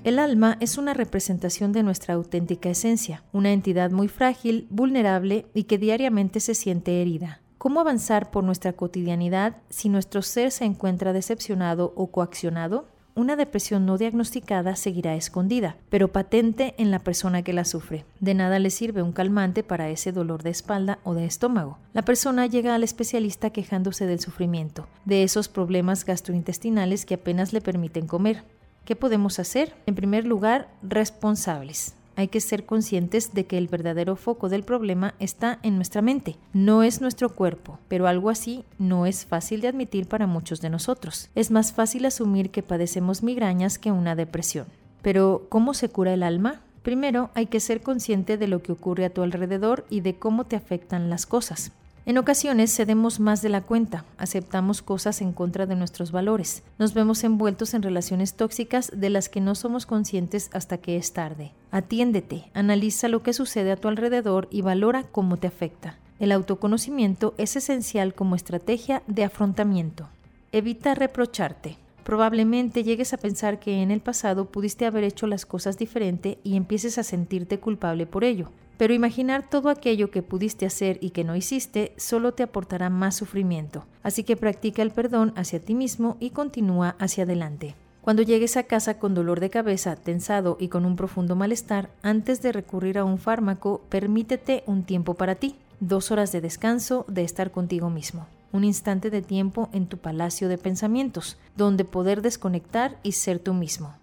El 0.03 0.19
alma 0.19 0.57
es 0.59 0.77
una 0.77 0.93
representación 0.93 1.71
de 1.71 1.81
nuestra 1.81 2.15
auténtica 2.15 2.69
esencia, 2.69 3.23
una 3.31 3.53
entidad 3.53 3.89
muy 3.89 4.09
frágil, 4.09 4.67
vulnerable 4.69 5.45
y 5.53 5.63
que 5.63 5.77
diariamente 5.77 6.41
se 6.41 6.55
siente 6.55 7.01
herida. 7.01 7.39
¿Cómo 7.57 7.79
avanzar 7.79 8.29
por 8.29 8.43
nuestra 8.43 8.73
cotidianidad 8.73 9.55
si 9.69 9.87
nuestro 9.87 10.21
ser 10.21 10.51
se 10.51 10.65
encuentra 10.65 11.13
decepcionado 11.13 11.93
o 11.95 12.07
coaccionado? 12.07 12.85
Una 13.15 13.37
depresión 13.37 13.85
no 13.85 13.97
diagnosticada 13.97 14.75
seguirá 14.75 15.15
escondida, 15.15 15.77
pero 15.89 16.11
patente 16.11 16.75
en 16.77 16.91
la 16.91 16.99
persona 16.99 17.41
que 17.41 17.53
la 17.53 17.63
sufre. 17.63 18.03
De 18.19 18.33
nada 18.33 18.59
le 18.59 18.71
sirve 18.71 19.03
un 19.03 19.13
calmante 19.13 19.63
para 19.63 19.89
ese 19.89 20.11
dolor 20.11 20.43
de 20.43 20.49
espalda 20.49 20.99
o 21.05 21.13
de 21.13 21.23
estómago. 21.23 21.77
La 21.93 22.01
persona 22.01 22.45
llega 22.45 22.75
al 22.75 22.83
especialista 22.83 23.51
quejándose 23.51 24.05
del 24.05 24.19
sufrimiento, 24.19 24.85
de 25.05 25.23
esos 25.23 25.47
problemas 25.47 26.03
gastrointestinales 26.03 27.05
que 27.05 27.13
apenas 27.13 27.53
le 27.53 27.61
permiten 27.61 28.05
comer. 28.05 28.43
¿Qué 28.85 28.97
podemos 28.97 29.39
hacer? 29.39 29.73
En 29.85 29.95
primer 29.95 30.25
lugar, 30.25 30.67
responsables. 30.81 31.95
Hay 32.17 32.27
que 32.27 32.41
ser 32.41 32.65
conscientes 32.65 33.33
de 33.33 33.45
que 33.45 33.57
el 33.57 33.69
verdadero 33.69 34.17
foco 34.17 34.49
del 34.49 34.63
problema 34.63 35.15
está 35.19 35.57
en 35.63 35.77
nuestra 35.77 36.01
mente, 36.01 36.35
no 36.51 36.83
es 36.83 36.99
nuestro 36.99 37.29
cuerpo, 37.33 37.79
pero 37.87 38.07
algo 38.07 38.29
así 38.29 38.65
no 38.77 39.05
es 39.05 39.25
fácil 39.25 39.61
de 39.61 39.69
admitir 39.69 40.07
para 40.07 40.27
muchos 40.27 40.59
de 40.59 40.69
nosotros. 40.69 41.29
Es 41.33 41.49
más 41.49 41.71
fácil 41.71 42.05
asumir 42.05 42.51
que 42.51 42.61
padecemos 42.61 43.23
migrañas 43.23 43.79
que 43.79 43.91
una 43.91 44.15
depresión. 44.15 44.67
Pero, 45.01 45.47
¿cómo 45.47 45.73
se 45.73 45.87
cura 45.87 46.13
el 46.13 46.21
alma? 46.21 46.61
Primero, 46.83 47.31
hay 47.35 47.45
que 47.45 47.61
ser 47.61 47.81
consciente 47.81 48.37
de 48.37 48.47
lo 48.47 48.61
que 48.61 48.73
ocurre 48.73 49.05
a 49.05 49.13
tu 49.13 49.23
alrededor 49.23 49.85
y 49.89 50.01
de 50.01 50.15
cómo 50.15 50.45
te 50.45 50.57
afectan 50.57 51.09
las 51.09 51.25
cosas. 51.25 51.71
En 52.05 52.17
ocasiones 52.17 52.75
cedemos 52.75 53.21
más 53.21 53.41
de 53.41 53.47
la 53.47 53.61
cuenta, 53.61 54.03
aceptamos 54.17 54.81
cosas 54.81 55.21
en 55.21 55.31
contra 55.31 55.65
de 55.65 55.77
nuestros 55.77 56.11
valores, 56.11 56.63
nos 56.77 56.93
vemos 56.93 57.23
envueltos 57.23 57.73
en 57.73 57.81
relaciones 57.81 58.33
tóxicas 58.33 58.91
de 58.93 59.09
las 59.09 59.29
que 59.29 59.39
no 59.39 59.55
somos 59.55 59.85
conscientes 59.85 60.49
hasta 60.51 60.79
que 60.79 60.97
es 60.97 61.13
tarde. 61.13 61.53
Atiéndete, 61.71 62.51
analiza 62.53 63.07
lo 63.07 63.23
que 63.23 63.31
sucede 63.31 63.71
a 63.71 63.77
tu 63.77 63.87
alrededor 63.87 64.49
y 64.51 64.61
valora 64.61 65.03
cómo 65.03 65.37
te 65.37 65.47
afecta. 65.47 65.97
El 66.19 66.33
autoconocimiento 66.33 67.35
es 67.37 67.55
esencial 67.55 68.13
como 68.13 68.35
estrategia 68.35 69.01
de 69.07 69.23
afrontamiento. 69.23 70.09
Evita 70.51 70.95
reprocharte. 70.95 71.77
Probablemente 72.03 72.83
llegues 72.83 73.13
a 73.13 73.17
pensar 73.17 73.59
que 73.59 73.81
en 73.81 73.91
el 73.91 74.01
pasado 74.01 74.51
pudiste 74.51 74.85
haber 74.85 75.05
hecho 75.05 75.25
las 75.25 75.45
cosas 75.45 75.77
diferente 75.77 76.37
y 76.43 76.57
empieces 76.57 76.97
a 76.97 77.03
sentirte 77.03 77.61
culpable 77.61 78.05
por 78.05 78.25
ello. 78.25 78.51
Pero 78.83 78.93
imaginar 78.93 79.49
todo 79.49 79.69
aquello 79.69 80.11
que 80.11 80.23
pudiste 80.23 80.65
hacer 80.65 80.97
y 80.99 81.11
que 81.11 81.23
no 81.23 81.37
hiciste 81.37 81.93
solo 81.95 82.33
te 82.33 82.43
aportará 82.43 82.89
más 82.89 83.15
sufrimiento. 83.15 83.85
Así 84.03 84.25
que 84.25 84.35
practica 84.35 84.81
el 84.81 84.91
perdón 84.91 85.31
hacia 85.37 85.63
ti 85.63 85.73
mismo 85.73 86.17
y 86.19 86.31
continúa 86.31 86.97
hacia 86.99 87.23
adelante. 87.23 87.75
Cuando 88.01 88.23
llegues 88.23 88.57
a 88.57 88.63
casa 88.63 88.99
con 88.99 89.15
dolor 89.15 89.39
de 89.39 89.49
cabeza, 89.49 89.95
tensado 89.95 90.57
y 90.59 90.67
con 90.67 90.85
un 90.85 90.97
profundo 90.97 91.37
malestar, 91.37 91.91
antes 92.01 92.41
de 92.41 92.51
recurrir 92.51 92.97
a 92.97 93.05
un 93.05 93.19
fármaco, 93.19 93.83
permítete 93.87 94.65
un 94.65 94.83
tiempo 94.83 95.13
para 95.13 95.35
ti, 95.35 95.55
dos 95.79 96.11
horas 96.11 96.33
de 96.33 96.41
descanso, 96.41 97.05
de 97.07 97.23
estar 97.23 97.51
contigo 97.51 97.89
mismo, 97.89 98.27
un 98.51 98.65
instante 98.65 99.09
de 99.09 99.21
tiempo 99.21 99.69
en 99.71 99.87
tu 99.87 99.97
palacio 99.97 100.49
de 100.49 100.57
pensamientos, 100.57 101.37
donde 101.55 101.85
poder 101.85 102.21
desconectar 102.21 102.99
y 103.01 103.13
ser 103.13 103.39
tú 103.39 103.53
mismo. 103.53 103.95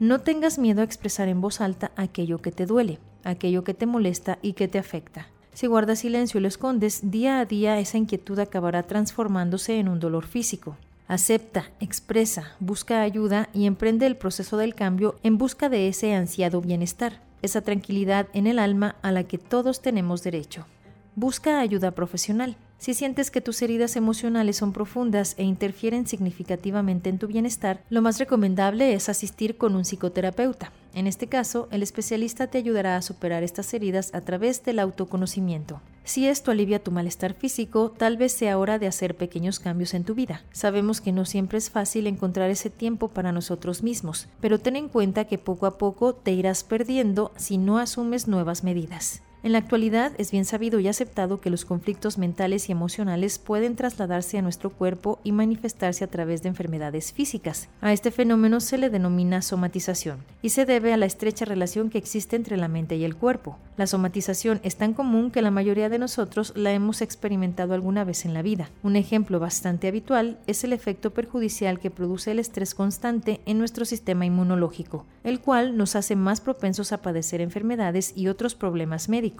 No 0.00 0.22
tengas 0.22 0.58
miedo 0.58 0.80
a 0.80 0.84
expresar 0.84 1.28
en 1.28 1.40
voz 1.40 1.60
alta 1.60 1.92
aquello 1.94 2.42
que 2.42 2.50
te 2.50 2.66
duele, 2.66 2.98
aquello 3.24 3.64
que 3.64 3.74
te 3.74 3.86
molesta 3.86 4.38
y 4.42 4.52
que 4.52 4.68
te 4.68 4.78
afecta. 4.78 5.28
Si 5.52 5.66
guardas 5.66 6.00
silencio 6.00 6.38
y 6.38 6.42
lo 6.42 6.48
escondes, 6.48 7.10
día 7.10 7.38
a 7.38 7.44
día 7.44 7.78
esa 7.78 7.96
inquietud 7.96 8.38
acabará 8.38 8.82
transformándose 8.82 9.78
en 9.78 9.88
un 9.88 10.00
dolor 10.00 10.26
físico. 10.26 10.76
Acepta, 11.06 11.70
expresa, 11.80 12.56
busca 12.60 13.02
ayuda 13.02 13.48
y 13.52 13.66
emprende 13.66 14.06
el 14.06 14.16
proceso 14.16 14.56
del 14.56 14.74
cambio 14.74 15.16
en 15.22 15.38
busca 15.38 15.68
de 15.68 15.86
ese 15.88 16.14
ansiado 16.14 16.60
bienestar, 16.60 17.20
esa 17.42 17.60
tranquilidad 17.60 18.28
en 18.32 18.46
el 18.46 18.58
alma 18.58 18.96
a 19.02 19.12
la 19.12 19.24
que 19.24 19.38
todos 19.38 19.82
tenemos 19.82 20.22
derecho. 20.22 20.66
Busca 21.14 21.60
ayuda 21.60 21.92
profesional. 21.92 22.56
Si 22.78 22.92
sientes 22.92 23.30
que 23.30 23.40
tus 23.40 23.62
heridas 23.62 23.96
emocionales 23.96 24.56
son 24.56 24.72
profundas 24.72 25.34
e 25.38 25.44
interfieren 25.44 26.06
significativamente 26.06 27.10
en 27.10 27.18
tu 27.18 27.28
bienestar, 27.28 27.82
lo 27.90 28.02
más 28.02 28.18
recomendable 28.18 28.94
es 28.94 29.08
asistir 29.08 29.56
con 29.56 29.76
un 29.76 29.84
psicoterapeuta. 29.84 30.72
En 30.94 31.08
este 31.08 31.26
caso, 31.26 31.66
el 31.72 31.82
especialista 31.82 32.46
te 32.46 32.58
ayudará 32.58 32.96
a 32.96 33.02
superar 33.02 33.42
estas 33.42 33.74
heridas 33.74 34.14
a 34.14 34.20
través 34.20 34.62
del 34.64 34.78
autoconocimiento. 34.78 35.80
Si 36.04 36.28
esto 36.28 36.52
alivia 36.52 36.82
tu 36.82 36.92
malestar 36.92 37.34
físico, 37.34 37.90
tal 37.90 38.16
vez 38.16 38.32
sea 38.32 38.58
hora 38.58 38.78
de 38.78 38.86
hacer 38.86 39.16
pequeños 39.16 39.58
cambios 39.58 39.92
en 39.94 40.04
tu 40.04 40.14
vida. 40.14 40.42
Sabemos 40.52 41.00
que 41.00 41.10
no 41.10 41.24
siempre 41.24 41.58
es 41.58 41.70
fácil 41.70 42.06
encontrar 42.06 42.48
ese 42.48 42.70
tiempo 42.70 43.08
para 43.08 43.32
nosotros 43.32 43.82
mismos, 43.82 44.28
pero 44.40 44.60
ten 44.60 44.76
en 44.76 44.88
cuenta 44.88 45.24
que 45.24 45.36
poco 45.36 45.66
a 45.66 45.78
poco 45.78 46.14
te 46.14 46.30
irás 46.30 46.62
perdiendo 46.62 47.32
si 47.36 47.58
no 47.58 47.78
asumes 47.78 48.28
nuevas 48.28 48.62
medidas. 48.62 49.22
En 49.44 49.52
la 49.52 49.58
actualidad 49.58 50.12
es 50.16 50.30
bien 50.30 50.46
sabido 50.46 50.80
y 50.80 50.88
aceptado 50.88 51.38
que 51.38 51.50
los 51.50 51.66
conflictos 51.66 52.16
mentales 52.16 52.70
y 52.70 52.72
emocionales 52.72 53.38
pueden 53.38 53.76
trasladarse 53.76 54.38
a 54.38 54.42
nuestro 54.42 54.70
cuerpo 54.70 55.20
y 55.22 55.32
manifestarse 55.32 56.02
a 56.02 56.06
través 56.06 56.42
de 56.42 56.48
enfermedades 56.48 57.12
físicas. 57.12 57.68
A 57.82 57.92
este 57.92 58.10
fenómeno 58.10 58.60
se 58.60 58.78
le 58.78 58.88
denomina 58.88 59.42
somatización 59.42 60.20
y 60.40 60.48
se 60.48 60.64
debe 60.64 60.94
a 60.94 60.96
la 60.96 61.04
estrecha 61.04 61.44
relación 61.44 61.90
que 61.90 61.98
existe 61.98 62.36
entre 62.36 62.56
la 62.56 62.68
mente 62.68 62.96
y 62.96 63.04
el 63.04 63.16
cuerpo. 63.16 63.58
La 63.76 63.86
somatización 63.86 64.60
es 64.62 64.76
tan 64.76 64.94
común 64.94 65.30
que 65.30 65.42
la 65.42 65.50
mayoría 65.50 65.90
de 65.90 65.98
nosotros 65.98 66.54
la 66.56 66.72
hemos 66.72 67.02
experimentado 67.02 67.74
alguna 67.74 68.04
vez 68.04 68.24
en 68.24 68.32
la 68.32 68.40
vida. 68.40 68.70
Un 68.82 68.96
ejemplo 68.96 69.40
bastante 69.40 69.88
habitual 69.88 70.38
es 70.46 70.64
el 70.64 70.72
efecto 70.72 71.12
perjudicial 71.12 71.80
que 71.80 71.90
produce 71.90 72.30
el 72.30 72.38
estrés 72.38 72.74
constante 72.74 73.42
en 73.44 73.58
nuestro 73.58 73.84
sistema 73.84 74.24
inmunológico, 74.24 75.04
el 75.22 75.40
cual 75.40 75.76
nos 75.76 75.96
hace 75.96 76.16
más 76.16 76.40
propensos 76.40 76.92
a 76.92 77.02
padecer 77.02 77.42
enfermedades 77.42 78.14
y 78.16 78.28
otros 78.28 78.54
problemas 78.54 79.10
médicos. 79.10 79.33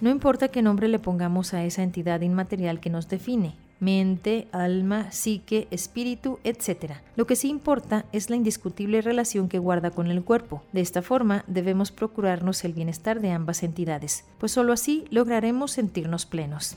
No 0.00 0.10
importa 0.10 0.48
qué 0.48 0.62
nombre 0.62 0.88
le 0.88 0.98
pongamos 0.98 1.52
a 1.54 1.64
esa 1.64 1.82
entidad 1.82 2.20
inmaterial 2.22 2.80
que 2.80 2.90
nos 2.90 3.08
define, 3.08 3.54
mente, 3.80 4.46
alma, 4.52 5.10
psique, 5.10 5.66
espíritu, 5.70 6.38
etc. 6.44 6.94
Lo 7.16 7.26
que 7.26 7.36
sí 7.36 7.48
importa 7.48 8.04
es 8.12 8.30
la 8.30 8.36
indiscutible 8.36 9.02
relación 9.02 9.48
que 9.48 9.58
guarda 9.58 9.90
con 9.90 10.06
el 10.06 10.22
cuerpo. 10.22 10.62
De 10.72 10.80
esta 10.80 11.02
forma 11.02 11.44
debemos 11.48 11.90
procurarnos 11.90 12.64
el 12.64 12.74
bienestar 12.74 13.20
de 13.20 13.30
ambas 13.30 13.62
entidades, 13.62 14.24
pues 14.38 14.52
solo 14.52 14.72
así 14.72 15.04
lograremos 15.10 15.72
sentirnos 15.72 16.26
plenos. 16.26 16.76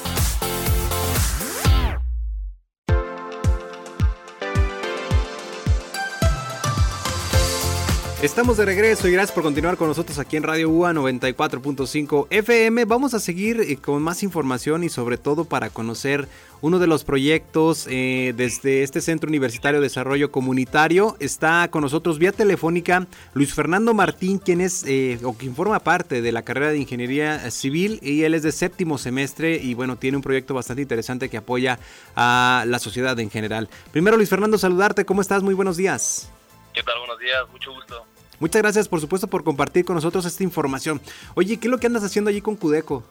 Estamos 8.21 8.55
de 8.55 8.65
regreso 8.65 9.07
y 9.07 9.11
gracias 9.13 9.33
por 9.33 9.41
continuar 9.41 9.77
con 9.77 9.87
nosotros 9.87 10.19
aquí 10.19 10.37
en 10.37 10.43
Radio 10.43 10.69
UA 10.69 10.93
94.5 10.93 12.27
FM. 12.29 12.85
Vamos 12.85 13.15
a 13.15 13.19
seguir 13.19 13.61
eh, 13.61 13.77
con 13.77 14.03
más 14.03 14.21
información 14.21 14.83
y 14.83 14.89
sobre 14.89 15.17
todo 15.17 15.45
para 15.45 15.71
conocer 15.71 16.27
uno 16.61 16.77
de 16.77 16.85
los 16.85 17.03
proyectos 17.03 17.87
eh, 17.89 18.35
desde 18.37 18.83
este 18.83 19.01
Centro 19.01 19.27
Universitario 19.27 19.79
de 19.79 19.85
Desarrollo 19.85 20.31
Comunitario. 20.31 21.17
Está 21.19 21.67
con 21.71 21.81
nosotros 21.81 22.19
vía 22.19 22.31
telefónica 22.31 23.07
Luis 23.33 23.55
Fernando 23.55 23.95
Martín, 23.95 24.37
quien 24.37 24.61
es 24.61 24.85
eh, 24.85 25.17
o 25.23 25.33
quien 25.33 25.55
forma 25.55 25.79
parte 25.79 26.21
de 26.21 26.31
la 26.31 26.43
carrera 26.43 26.69
de 26.69 26.77
Ingeniería 26.77 27.49
Civil 27.49 27.97
y 28.03 28.21
él 28.21 28.35
es 28.35 28.43
de 28.43 28.51
séptimo 28.51 28.99
semestre 28.99 29.55
y 29.55 29.73
bueno, 29.73 29.95
tiene 29.95 30.17
un 30.17 30.23
proyecto 30.23 30.53
bastante 30.53 30.83
interesante 30.83 31.27
que 31.27 31.37
apoya 31.37 31.79
a 32.15 32.65
la 32.67 32.77
sociedad 32.77 33.19
en 33.19 33.31
general. 33.31 33.67
Primero 33.91 34.15
Luis 34.15 34.29
Fernando, 34.29 34.59
saludarte, 34.59 35.05
¿cómo 35.05 35.21
estás? 35.21 35.41
Muy 35.41 35.55
buenos 35.55 35.75
días. 35.75 36.29
¿Qué 36.71 36.83
tal? 36.83 36.99
Buenos 36.99 37.19
días, 37.19 37.49
mucho 37.49 37.73
gusto. 37.73 38.10
Muchas 38.41 38.63
gracias, 38.63 38.87
por 38.87 38.99
supuesto, 38.99 39.27
por 39.27 39.43
compartir 39.43 39.85
con 39.85 39.93
nosotros 39.93 40.25
esta 40.25 40.41
información. 40.41 40.99
Oye, 41.35 41.59
¿qué 41.59 41.67
es 41.67 41.71
lo 41.71 41.77
que 41.77 41.85
andas 41.85 42.03
haciendo 42.03 42.31
allí 42.31 42.41
con 42.41 42.55
Cudeco? 42.55 43.03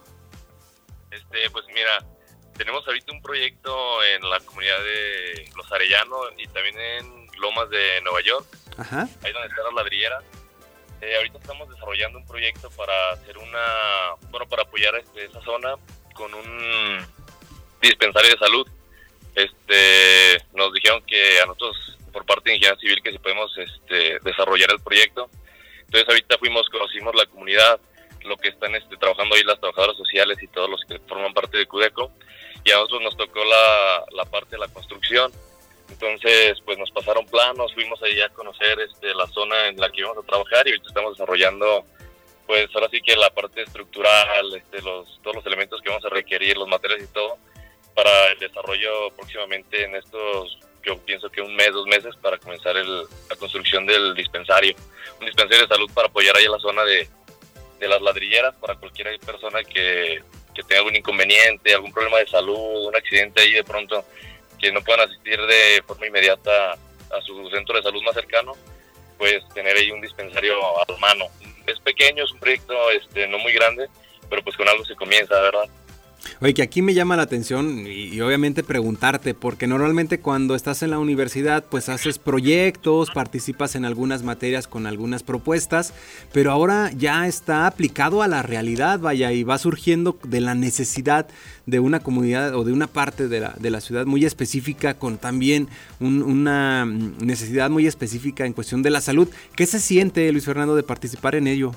Este, 1.08 1.48
pues 1.50 1.64
mira, 1.72 2.04
tenemos 2.58 2.84
ahorita 2.84 3.12
un 3.12 3.22
proyecto 3.22 4.02
en 4.02 4.28
la 4.28 4.40
comunidad 4.40 4.82
de 4.82 5.48
Los 5.56 5.70
Arellanos 5.70 6.32
y 6.36 6.48
también 6.48 6.76
en 6.76 7.28
Lomas 7.38 7.70
de 7.70 8.00
Nueva 8.02 8.20
York. 8.22 8.44
Ajá. 8.76 9.08
Ahí 9.22 9.32
donde 9.32 9.46
están 9.46 9.66
las 9.66 9.74
ladrilleras. 9.74 10.24
Eh, 11.00 11.14
ahorita 11.18 11.38
estamos 11.38 11.70
desarrollando 11.70 12.18
un 12.18 12.26
proyecto 12.26 12.68
para 12.70 13.12
hacer 13.12 13.38
una, 13.38 14.16
bueno, 14.32 14.48
para 14.48 14.62
apoyar 14.62 14.96
este, 14.96 15.26
esa 15.26 15.40
zona 15.42 15.76
con 16.12 16.34
un 16.34 17.06
dispensario 17.80 18.30
de 18.32 18.36
salud. 18.36 18.66
Este, 19.36 20.44
nos 20.54 20.72
dijeron 20.72 21.00
que 21.06 21.40
a 21.40 21.46
nosotros 21.46 21.98
por 22.10 22.24
parte 22.26 22.50
de 22.50 22.56
Ingeniería 22.56 22.80
Civil 22.80 23.02
que 23.02 23.12
si 23.12 23.18
podemos 23.18 23.56
este, 23.56 24.18
desarrollar 24.22 24.70
el 24.70 24.80
proyecto. 24.80 25.30
Entonces 25.80 26.08
ahorita 26.08 26.38
fuimos, 26.38 26.68
conocimos 26.68 27.14
la 27.14 27.26
comunidad, 27.26 27.80
lo 28.24 28.36
que 28.36 28.48
están 28.48 28.74
este, 28.74 28.96
trabajando 28.96 29.34
ahí 29.34 29.42
las 29.42 29.58
trabajadoras 29.58 29.96
sociales 29.96 30.38
y 30.42 30.48
todos 30.48 30.70
los 30.70 30.80
que 30.84 30.98
forman 31.00 31.32
parte 31.32 31.58
de 31.58 31.66
Cudeco. 31.66 32.12
Y 32.64 32.70
a 32.70 32.76
nosotros 32.76 33.02
nos 33.02 33.16
tocó 33.16 33.42
la, 33.44 34.04
la 34.12 34.24
parte 34.24 34.50
de 34.52 34.58
la 34.58 34.68
construcción. 34.68 35.32
Entonces, 35.90 36.58
pues 36.64 36.78
nos 36.78 36.90
pasaron 36.90 37.26
planos, 37.26 37.74
fuimos 37.74 38.00
allá 38.02 38.26
a 38.26 38.28
conocer 38.30 38.78
este, 38.80 39.12
la 39.14 39.26
zona 39.26 39.68
en 39.68 39.76
la 39.76 39.90
que 39.90 40.00
íbamos 40.00 40.18
a 40.22 40.26
trabajar 40.26 40.66
y 40.66 40.70
ahorita 40.70 40.88
estamos 40.88 41.16
desarrollando, 41.16 41.84
pues 42.46 42.68
ahora 42.74 42.88
sí 42.90 43.00
que 43.00 43.16
la 43.16 43.30
parte 43.30 43.62
estructural, 43.62 44.54
este, 44.54 44.82
los, 44.82 45.20
todos 45.22 45.36
los 45.36 45.46
elementos 45.46 45.80
que 45.82 45.88
vamos 45.88 46.04
a 46.04 46.10
requerir, 46.10 46.56
los 46.56 46.68
materiales 46.68 47.08
y 47.08 47.12
todo, 47.12 47.38
para 47.94 48.30
el 48.30 48.38
desarrollo 48.38 49.10
próximamente 49.16 49.84
en 49.84 49.96
estos 49.96 50.58
yo 50.84 50.98
pienso 50.98 51.30
que 51.30 51.40
un 51.40 51.54
mes, 51.54 51.72
dos 51.72 51.86
meses 51.86 52.14
para 52.16 52.38
comenzar 52.38 52.76
el, 52.76 53.02
la 53.28 53.36
construcción 53.38 53.86
del 53.86 54.14
dispensario. 54.14 54.74
Un 55.20 55.26
dispensario 55.26 55.66
de 55.66 55.74
salud 55.74 55.90
para 55.92 56.08
apoyar 56.08 56.36
ahí 56.36 56.44
en 56.44 56.52
la 56.52 56.58
zona 56.58 56.84
de, 56.84 57.08
de 57.78 57.88
las 57.88 58.00
ladrilleras 58.00 58.54
para 58.56 58.74
cualquier 58.76 59.18
persona 59.20 59.62
que, 59.64 60.22
que, 60.54 60.62
tenga 60.62 60.78
algún 60.78 60.96
inconveniente, 60.96 61.74
algún 61.74 61.92
problema 61.92 62.18
de 62.18 62.28
salud, 62.28 62.88
un 62.88 62.96
accidente 62.96 63.42
ahí 63.42 63.52
de 63.52 63.64
pronto, 63.64 64.04
que 64.58 64.72
no 64.72 64.82
puedan 64.82 65.08
asistir 65.08 65.40
de 65.40 65.82
forma 65.86 66.06
inmediata 66.06 66.72
a 66.72 67.20
su 67.24 67.48
centro 67.50 67.76
de 67.76 67.82
salud 67.82 68.02
más 68.02 68.14
cercano, 68.14 68.52
pues 69.18 69.46
tener 69.54 69.76
ahí 69.76 69.90
un 69.90 70.00
dispensario 70.00 70.54
a 70.80 70.98
mano. 70.98 71.26
Es 71.66 71.78
pequeño, 71.80 72.24
es 72.24 72.30
un 72.32 72.40
proyecto 72.40 72.90
este, 72.90 73.26
no 73.28 73.38
muy 73.38 73.52
grande, 73.52 73.88
pero 74.28 74.42
pues 74.42 74.56
con 74.56 74.68
algo 74.68 74.84
se 74.84 74.96
comienza, 74.96 75.40
¿verdad? 75.40 75.68
Oye, 76.40 76.54
que 76.54 76.62
aquí 76.62 76.82
me 76.82 76.94
llama 76.94 77.16
la 77.16 77.22
atención 77.22 77.86
y, 77.86 78.20
obviamente 78.20 78.62
preguntarte, 78.62 79.34
porque 79.34 79.66
normalmente 79.66 80.20
cuando 80.20 80.54
estás 80.54 80.82
en 80.82 80.90
la 80.90 80.98
universidad 80.98 81.64
pues 81.64 81.88
haces 81.88 82.18
proyectos, 82.18 83.10
participas 83.10 83.74
en 83.74 83.84
algunas 83.84 84.22
materias 84.22 84.66
con 84.66 84.86
algunas 84.86 85.22
propuestas, 85.22 85.94
pero 86.32 86.50
ahora 86.50 86.90
ya 86.96 87.26
está 87.26 87.66
aplicado 87.66 88.22
a 88.22 88.28
la 88.28 88.42
realidad, 88.42 89.00
vaya, 89.00 89.32
y 89.32 89.44
va 89.44 89.58
surgiendo 89.58 90.18
de 90.22 90.40
la 90.40 90.54
necesidad 90.54 91.28
de 91.66 91.80
una 91.80 92.00
comunidad 92.00 92.54
o 92.54 92.64
de 92.64 92.72
una 92.72 92.86
parte 92.86 93.28
de 93.28 93.40
la, 93.40 93.54
de 93.58 93.70
la 93.70 93.80
ciudad 93.80 94.06
muy 94.06 94.24
específica 94.24 94.94
con 94.94 95.18
también 95.18 95.68
un, 96.00 96.22
una 96.22 96.84
necesidad 96.86 97.70
muy 97.70 97.86
específica 97.86 98.44
en 98.44 98.52
cuestión 98.52 98.82
de 98.82 98.90
la 98.90 99.00
salud. 99.00 99.28
¿Qué 99.56 99.66
se 99.66 99.78
siente, 99.78 100.30
Luis 100.32 100.44
Fernando, 100.44 100.74
de 100.74 100.82
participar 100.82 101.34
en 101.34 101.46
ello? 101.46 101.72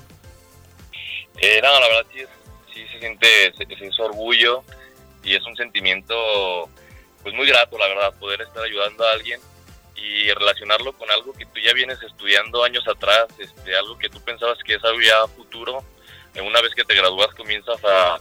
Eh, 1.41 1.59
no, 1.61 1.79
la 1.79 1.87
verdad 1.87 2.05
sí 2.13 2.19
es 2.19 2.42
siente 3.03 3.47
ese, 3.47 4.01
orgullo 4.01 4.63
y 5.23 5.35
es 5.35 5.45
un 5.45 5.55
sentimiento 5.57 6.69
pues 7.21 7.35
muy 7.35 7.47
grato, 7.47 7.77
la 7.77 7.87
verdad, 7.87 8.13
poder 8.19 8.41
estar 8.41 8.63
ayudando 8.63 9.05
a 9.05 9.11
alguien 9.11 9.39
y 9.95 10.31
relacionarlo 10.31 10.93
con 10.93 11.09
algo 11.11 11.33
que 11.33 11.45
tú 11.45 11.59
ya 11.59 11.73
vienes 11.73 12.01
estudiando 12.01 12.63
años 12.63 12.85
atrás, 12.87 13.27
este, 13.37 13.75
algo 13.75 13.97
que 13.97 14.09
tú 14.09 14.19
pensabas 14.21 14.57
que 14.65 14.75
es 14.75 14.83
algo 14.83 14.99
ya 15.01 15.27
futuro, 15.27 15.83
una 16.41 16.61
vez 16.61 16.73
que 16.73 16.83
te 16.83 16.95
gradúas 16.95 17.33
comienzas 17.35 17.83
a, 17.85 18.19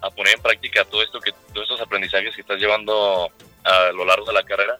a 0.00 0.10
poner 0.10 0.34
en 0.34 0.42
práctica 0.42 0.84
todo 0.84 1.02
esto 1.02 1.20
que 1.20 1.32
todos 1.52 1.64
estos 1.64 1.80
aprendizajes 1.80 2.34
que 2.34 2.42
estás 2.42 2.58
llevando 2.58 3.30
a 3.64 3.92
lo 3.92 4.04
largo 4.04 4.26
de 4.26 4.32
la 4.32 4.44
carrera 4.44 4.78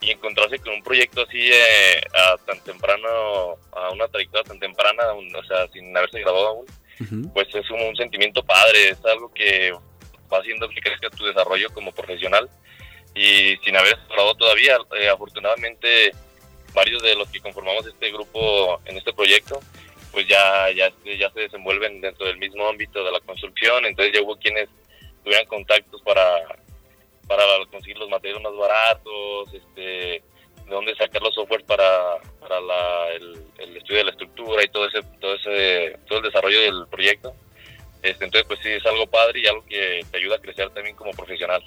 y 0.00 0.10
encontrarse 0.10 0.58
con 0.58 0.74
un 0.74 0.82
proyecto 0.82 1.22
así 1.22 1.50
eh, 1.52 2.00
a 2.14 2.36
tan 2.46 2.62
temprano, 2.64 3.56
a 3.72 3.90
una 3.90 4.08
trayectoria 4.08 4.44
tan 4.44 4.58
temprana, 4.58 5.02
o 5.12 5.44
sea, 5.44 5.68
sin 5.68 5.96
haberse 5.96 6.20
graduado 6.20 6.48
aún, 6.48 6.66
pues 7.32 7.48
es 7.54 7.70
un, 7.70 7.96
sentimiento 7.96 8.42
padre, 8.42 8.90
es 8.90 9.04
algo 9.04 9.32
que 9.32 9.72
va 10.32 10.38
haciendo 10.38 10.68
que 10.68 10.80
crezca 10.80 11.10
tu 11.10 11.24
desarrollo 11.24 11.68
como 11.72 11.92
profesional. 11.92 12.48
Y 13.14 13.56
sin 13.58 13.76
haber 13.76 13.96
trabajado 14.06 14.34
todavía, 14.36 14.78
eh, 14.98 15.08
afortunadamente 15.08 16.12
varios 16.72 17.02
de 17.02 17.14
los 17.14 17.28
que 17.28 17.40
conformamos 17.40 17.86
este 17.86 18.10
grupo 18.10 18.80
en 18.86 18.96
este 18.96 19.12
proyecto 19.12 19.60
pues 20.12 20.28
ya, 20.28 20.70
ya, 20.70 20.92
ya 21.18 21.30
se 21.32 21.40
desenvuelven 21.40 22.00
dentro 22.00 22.26
del 22.26 22.36
mismo 22.36 22.68
ámbito 22.68 23.02
de 23.02 23.10
la 23.10 23.20
construcción, 23.20 23.84
entonces 23.86 24.14
ya 24.14 24.22
hubo 24.22 24.36
quienes 24.36 24.68
tuvieran 25.24 25.46
contactos 25.46 26.02
para, 26.02 26.38
para 27.26 27.42
conseguir 27.70 27.96
los 27.96 28.10
materiales 28.10 28.42
más 28.42 28.54
baratos, 28.54 29.54
este, 29.54 30.22
de 30.72 30.76
dónde 30.76 30.96
sacar 30.96 31.20
los 31.20 31.34
software 31.34 31.64
para, 31.64 32.16
para 32.40 32.58
la, 32.60 33.12
el, 33.14 33.36
el, 33.58 33.76
estudio 33.76 33.98
de 33.98 34.04
la 34.04 34.10
estructura 34.12 34.64
y 34.64 34.68
todo 34.68 34.88
ese, 34.88 35.02
todo 35.20 35.34
ese, 35.34 35.98
todo 36.08 36.18
el 36.18 36.24
desarrollo 36.24 36.60
del 36.62 36.86
proyecto. 36.90 37.34
Este, 38.02 38.24
entonces, 38.24 38.46
pues 38.48 38.58
sí, 38.62 38.70
es 38.70 38.86
algo 38.86 39.06
padre 39.06 39.40
y 39.40 39.46
algo 39.46 39.64
que 39.66 40.00
te 40.10 40.16
ayuda 40.16 40.36
a 40.36 40.38
crecer 40.38 40.70
también 40.70 40.96
como 40.96 41.10
profesional. 41.12 41.62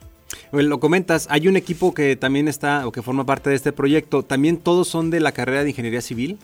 Bueno, 0.52 0.70
lo 0.70 0.80
comentas, 0.80 1.28
hay 1.30 1.48
un 1.48 1.56
equipo 1.56 1.94
que 1.94 2.16
también 2.16 2.48
está 2.48 2.88
o 2.88 2.92
que 2.92 3.04
forma 3.04 3.26
parte 3.26 3.52
de 3.52 3.56
este 3.56 3.72
proyecto. 3.72 4.24
¿También 4.24 4.60
todos 4.60 4.88
son 4.88 5.12
de 5.12 5.20
la 5.20 5.32
carrera 5.32 5.64
de 5.64 5.70
Ingeniería 5.70 6.02
Civil? 6.02 6.40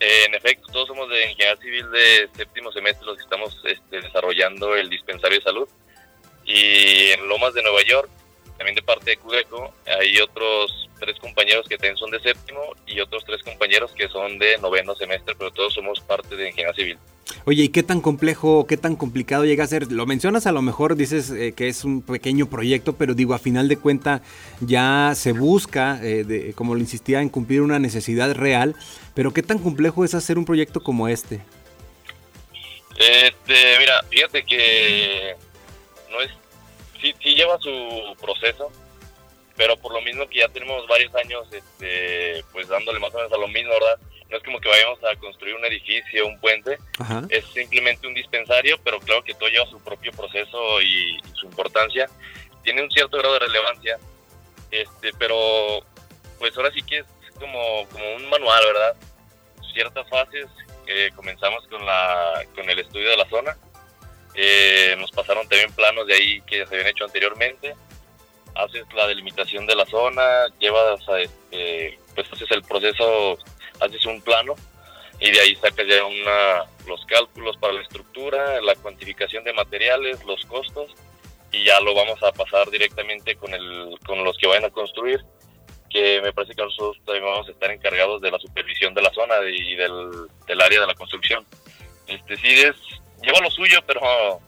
Eh, 0.00 0.24
en 0.26 0.34
efecto, 0.34 0.66
todos 0.72 0.88
somos 0.88 1.08
de 1.08 1.30
Ingeniería 1.30 1.56
Civil 1.62 1.90
de 1.92 2.28
séptimo 2.36 2.72
semestre 2.72 3.06
los 3.06 3.16
que 3.16 3.22
estamos 3.22 3.56
este, 3.64 4.00
desarrollando 4.00 4.74
el 4.74 4.90
dispensario 4.90 5.38
de 5.38 5.44
salud. 5.44 5.68
Y 6.44 7.12
en 7.12 7.28
Lomas 7.28 7.54
de 7.54 7.62
Nueva 7.62 7.82
York 7.88 8.10
también 8.56 8.74
de 8.74 8.82
parte 8.82 9.10
de 9.10 9.16
Cudeco, 9.16 9.72
hay 9.86 10.18
otros 10.20 10.88
tres 11.00 11.18
compañeros 11.18 11.66
que 11.68 11.76
también 11.76 11.96
son 11.96 12.10
de 12.10 12.20
séptimo 12.20 12.60
y 12.86 13.00
otros 13.00 13.24
tres 13.24 13.42
compañeros 13.42 13.92
que 13.92 14.08
son 14.08 14.38
de 14.38 14.58
noveno 14.58 14.94
semestre, 14.94 15.34
pero 15.36 15.50
todos 15.50 15.74
somos 15.74 16.00
parte 16.00 16.36
de 16.36 16.48
ingeniería 16.48 16.74
civil. 16.74 16.98
Oye, 17.46 17.64
¿y 17.64 17.68
qué 17.68 17.82
tan 17.82 18.00
complejo, 18.00 18.66
qué 18.66 18.76
tan 18.76 18.96
complicado 18.96 19.44
llega 19.44 19.64
a 19.64 19.66
ser? 19.66 19.90
Lo 19.90 20.06
mencionas 20.06 20.46
a 20.46 20.52
lo 20.52 20.62
mejor, 20.62 20.96
dices 20.96 21.30
eh, 21.30 21.52
que 21.52 21.68
es 21.68 21.84
un 21.84 22.02
pequeño 22.02 22.48
proyecto, 22.48 22.94
pero 22.94 23.14
digo, 23.14 23.34
a 23.34 23.38
final 23.38 23.68
de 23.68 23.76
cuenta 23.76 24.22
ya 24.60 25.12
se 25.14 25.32
busca, 25.32 26.00
eh, 26.02 26.24
de, 26.24 26.52
como 26.54 26.74
lo 26.74 26.80
insistía, 26.80 27.20
en 27.20 27.28
cumplir 27.28 27.60
una 27.60 27.78
necesidad 27.78 28.34
real, 28.34 28.74
pero 29.14 29.32
¿qué 29.32 29.42
tan 29.42 29.58
complejo 29.58 30.04
es 30.04 30.14
hacer 30.14 30.38
un 30.38 30.44
proyecto 30.44 30.82
como 30.82 31.08
este? 31.08 31.40
Este, 32.96 33.78
mira, 33.78 34.02
fíjate 34.08 34.44
que 34.44 35.34
no 36.10 36.20
es 36.20 36.30
sí, 37.04 37.14
sí 37.22 37.34
lleva 37.34 37.58
su 37.58 38.16
proceso, 38.20 38.72
pero 39.56 39.76
por 39.76 39.92
lo 39.92 40.00
mismo 40.00 40.26
que 40.28 40.40
ya 40.40 40.48
tenemos 40.48 40.86
varios 40.88 41.14
años 41.14 41.46
este, 41.52 42.44
pues 42.52 42.68
dándole 42.68 42.98
más 42.98 43.12
o 43.14 43.18
menos 43.18 43.32
a 43.32 43.38
lo 43.38 43.48
mismo, 43.48 43.72
¿verdad? 43.72 43.98
No 44.30 44.38
es 44.38 44.42
como 44.42 44.58
que 44.58 44.68
vayamos 44.68 44.98
a 45.04 45.14
construir 45.16 45.54
un 45.54 45.64
edificio, 45.66 46.26
un 46.26 46.40
puente, 46.40 46.78
Ajá. 46.98 47.22
es 47.28 47.44
simplemente 47.52 48.06
un 48.06 48.14
dispensario, 48.14 48.78
pero 48.82 48.98
claro 49.00 49.22
que 49.22 49.34
todo 49.34 49.48
lleva 49.48 49.66
su 49.66 49.78
propio 49.80 50.12
proceso 50.12 50.80
y, 50.80 51.16
y, 51.16 51.20
su 51.34 51.46
importancia. 51.46 52.08
Tiene 52.62 52.82
un 52.82 52.90
cierto 52.90 53.18
grado 53.18 53.34
de 53.34 53.40
relevancia, 53.40 53.98
este, 54.70 55.10
pero 55.18 55.84
pues 56.38 56.56
ahora 56.56 56.72
sí 56.72 56.82
que 56.82 56.98
es 56.98 57.06
como, 57.38 57.86
como 57.92 58.14
un 58.16 58.28
manual, 58.30 58.64
¿verdad? 58.64 58.96
Ciertas 59.74 60.08
fases, 60.08 60.46
eh, 60.86 61.10
comenzamos 61.14 61.66
con, 61.68 61.84
la, 61.84 62.44
con 62.54 62.68
el 62.68 62.78
estudio 62.78 63.10
de 63.10 63.16
la 63.18 63.28
zona, 63.28 63.56
eh, 64.34 64.96
nos 64.98 65.10
pasaron 65.10 65.48
también 65.48 65.72
planos 65.72 66.06
de 66.06 66.14
ahí 66.14 66.40
que 66.42 66.66
se 66.66 66.74
habían 66.74 66.88
hecho 66.88 67.04
anteriormente. 67.04 67.74
Haces 68.54 68.84
la 68.94 69.06
delimitación 69.06 69.66
de 69.66 69.74
la 69.74 69.86
zona, 69.86 70.46
llevas 70.58 71.08
a 71.08 71.20
este, 71.20 71.98
pues 72.14 72.32
haces 72.32 72.50
el 72.50 72.62
proceso, 72.62 73.36
haces 73.80 74.06
un 74.06 74.20
plano 74.22 74.54
y 75.20 75.30
de 75.30 75.40
ahí 75.40 75.54
sacas 75.56 75.86
ya 75.88 76.04
una, 76.04 76.64
los 76.86 77.04
cálculos 77.06 77.56
para 77.56 77.72
la 77.72 77.82
estructura, 77.82 78.60
la 78.60 78.74
cuantificación 78.76 79.44
de 79.44 79.52
materiales, 79.52 80.24
los 80.24 80.44
costos 80.46 80.90
y 81.50 81.64
ya 81.64 81.80
lo 81.80 81.94
vamos 81.94 82.22
a 82.22 82.32
pasar 82.32 82.68
directamente 82.70 83.36
con, 83.36 83.54
el, 83.54 83.96
con 84.06 84.22
los 84.24 84.36
que 84.38 84.46
vayan 84.46 84.64
a 84.64 84.70
construir 84.70 85.24
que 85.94 86.20
me 86.20 86.32
parece 86.32 86.56
que 86.56 86.62
nosotros 86.62 86.96
también 87.04 87.24
vamos 87.24 87.46
a 87.46 87.52
estar 87.52 87.70
encargados 87.70 88.20
de 88.20 88.32
la 88.32 88.38
supervisión 88.40 88.94
de 88.94 89.02
la 89.02 89.12
zona 89.14 89.36
y 89.48 89.76
del, 89.76 90.26
del 90.44 90.60
área 90.60 90.80
de 90.80 90.88
la 90.88 90.94
construcción. 90.94 91.46
Este 92.08 92.36
sí 92.36 92.48
es 92.48 92.74
lleva 93.24 93.40
lo 93.40 93.50
suyo, 93.50 93.78
pero 93.86 94.00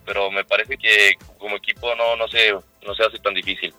pero 0.05 0.31
me 0.31 0.45
parece 0.45 0.77
que 0.77 1.15
como 1.39 1.57
equipo 1.57 1.95
no 1.95 2.17
no 2.17 2.29
se 2.29 2.53
no 2.53 2.95
se 2.95 3.03
hace 3.05 3.19
tan 3.19 3.35
difícil. 3.35 3.75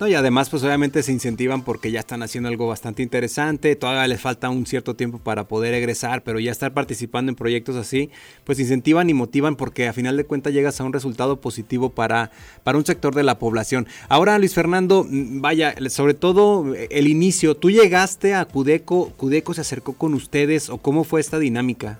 No, 0.00 0.06
y 0.06 0.14
además, 0.14 0.48
pues 0.48 0.62
obviamente 0.62 1.02
se 1.02 1.10
incentivan 1.10 1.64
porque 1.64 1.90
ya 1.90 1.98
están 1.98 2.22
haciendo 2.22 2.48
algo 2.48 2.68
bastante 2.68 3.02
interesante, 3.02 3.74
todavía 3.74 4.06
les 4.06 4.20
falta 4.20 4.48
un 4.48 4.64
cierto 4.64 4.94
tiempo 4.94 5.18
para 5.18 5.48
poder 5.48 5.74
egresar, 5.74 6.22
pero 6.22 6.38
ya 6.38 6.52
estar 6.52 6.72
participando 6.72 7.30
en 7.30 7.36
proyectos 7.36 7.74
así, 7.74 8.10
pues 8.44 8.60
incentivan 8.60 9.10
y 9.10 9.14
motivan 9.14 9.56
porque 9.56 9.88
a 9.88 9.92
final 9.92 10.16
de 10.16 10.24
cuentas 10.24 10.52
llegas 10.52 10.80
a 10.80 10.84
un 10.84 10.92
resultado 10.92 11.40
positivo 11.40 11.90
para, 11.90 12.30
para 12.62 12.78
un 12.78 12.86
sector 12.86 13.12
de 13.12 13.24
la 13.24 13.40
población. 13.40 13.88
Ahora, 14.08 14.38
Luis 14.38 14.54
Fernando, 14.54 15.04
mm, 15.08 15.40
vaya, 15.40 15.74
sobre 15.88 16.14
todo 16.14 16.76
eh, 16.76 16.86
el 16.92 17.08
inicio, 17.08 17.56
¿tú 17.56 17.68
llegaste 17.70 18.34
a 18.34 18.44
Cudeco, 18.44 19.10
Cudeco 19.16 19.52
se 19.52 19.62
acercó 19.62 19.94
con 19.94 20.14
ustedes 20.14 20.70
o 20.70 20.78
cómo 20.78 21.02
fue 21.02 21.20
esta 21.20 21.40
dinámica? 21.40 21.98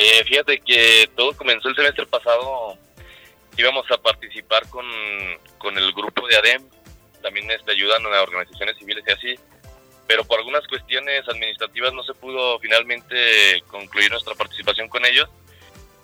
Eh, 0.00 0.22
fíjate 0.24 0.60
que 0.60 1.10
todo 1.16 1.36
comenzó 1.36 1.68
el 1.68 1.74
semestre 1.74 2.06
pasado 2.06 2.78
íbamos 3.56 3.84
a 3.90 3.98
participar 3.98 4.64
con, 4.68 4.86
con 5.58 5.76
el 5.76 5.92
grupo 5.92 6.24
de 6.28 6.36
ADEM, 6.36 6.62
también 7.20 7.50
este, 7.50 7.72
ayudan 7.72 8.06
a 8.06 8.22
organizaciones 8.22 8.76
civiles 8.78 9.02
y 9.08 9.10
así, 9.10 9.34
pero 10.06 10.22
por 10.22 10.38
algunas 10.38 10.64
cuestiones 10.68 11.28
administrativas 11.28 11.92
no 11.94 12.04
se 12.04 12.14
pudo 12.14 12.60
finalmente 12.60 13.60
concluir 13.66 14.12
nuestra 14.12 14.36
participación 14.36 14.88
con 14.88 15.04
ellos. 15.04 15.28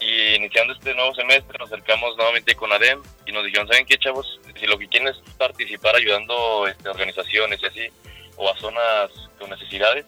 Y 0.00 0.35
iniciando 0.35 0.72
este 0.72 0.92
nuevo 0.94 1.14
semestre 1.14 1.57
nos 1.57 1.72
acercamos 1.72 2.16
nuevamente 2.16 2.57
con 2.57 2.72
ADEM 2.72 3.00
y 3.26 3.30
nos 3.30 3.44
dijeron, 3.44 3.68
¿saben 3.68 3.87
qué 3.87 3.96
chavos? 3.96 4.40
Si 4.59 4.66
lo 4.66 4.76
que 4.76 4.88
quieren 4.88 5.07
es 5.07 5.16
participar 5.38 5.94
ayudando 5.94 6.66
este, 6.66 6.88
organizaciones 6.88 7.62
y 7.62 7.66
así, 7.66 7.88
o 8.35 8.50
a 8.50 8.59
zonas 8.59 9.12
con 9.38 9.50
necesidades, 9.50 10.04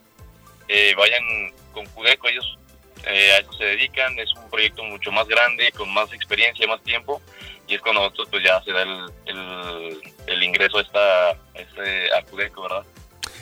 eh, 0.66 0.92
vayan 0.96 1.54
con 1.72 1.86
Cudeco, 1.86 2.26
ellos 2.26 2.58
eh, 3.04 3.32
a 3.32 3.38
eso 3.38 3.52
se 3.52 3.64
dedican, 3.64 4.18
es 4.18 4.32
un 4.34 4.48
proyecto 4.50 4.82
mucho 4.84 5.12
más 5.12 5.28
grande, 5.28 5.70
con 5.72 5.92
más 5.92 6.12
experiencia, 6.12 6.66
más 6.66 6.82
tiempo, 6.82 7.20
y 7.68 7.74
es 7.74 7.80
cuando 7.80 8.02
nosotros 8.02 8.28
pues 8.30 8.44
ya 8.44 8.62
se 8.62 8.72
da 8.72 8.82
el, 8.82 10.00
el, 10.26 10.42
ingreso 10.42 10.78
a, 10.78 10.80
esta, 10.80 11.30
este, 11.54 12.12
a 12.12 12.22
¿verdad? 12.34 12.84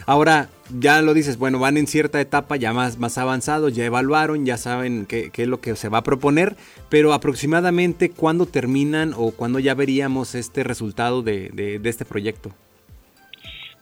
Ahora, 0.07 0.49
ya 0.69 1.01
lo 1.01 1.15
dices, 1.15 1.39
bueno, 1.39 1.59
van 1.59 1.77
en 1.77 1.87
cierta 1.87 2.21
etapa 2.21 2.57
ya 2.57 2.73
más, 2.73 2.99
más 2.99 3.17
avanzados, 3.17 3.75
ya 3.75 3.85
evaluaron, 3.85 4.45
ya 4.45 4.59
saben 4.59 5.07
qué, 5.07 5.31
qué, 5.31 5.43
es 5.43 5.49
lo 5.49 5.61
que 5.61 5.77
se 5.77 5.89
va 5.89 5.99
a 5.99 6.03
proponer, 6.03 6.57
pero 6.91 7.13
aproximadamente 7.13 8.11
cuándo 8.11 8.47
terminan 8.47 9.15
o 9.17 9.31
cuándo 9.31 9.61
ya 9.61 9.75
veríamos 9.75 10.35
este 10.35 10.65
resultado 10.65 11.23
de, 11.23 11.49
de, 11.51 11.79
de 11.79 11.91
este 11.91 12.05
proyecto. 12.05 12.51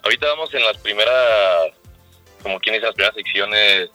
Ahorita 0.05 0.27
vamos 0.27 0.53
en 0.55 0.65
las 0.65 0.79
primeras, 0.79 1.73
como 2.43 2.59
quien 2.61 2.75
dice, 2.75 2.87
las 2.87 2.95
primeras 2.95 3.17
secciones 3.17 3.91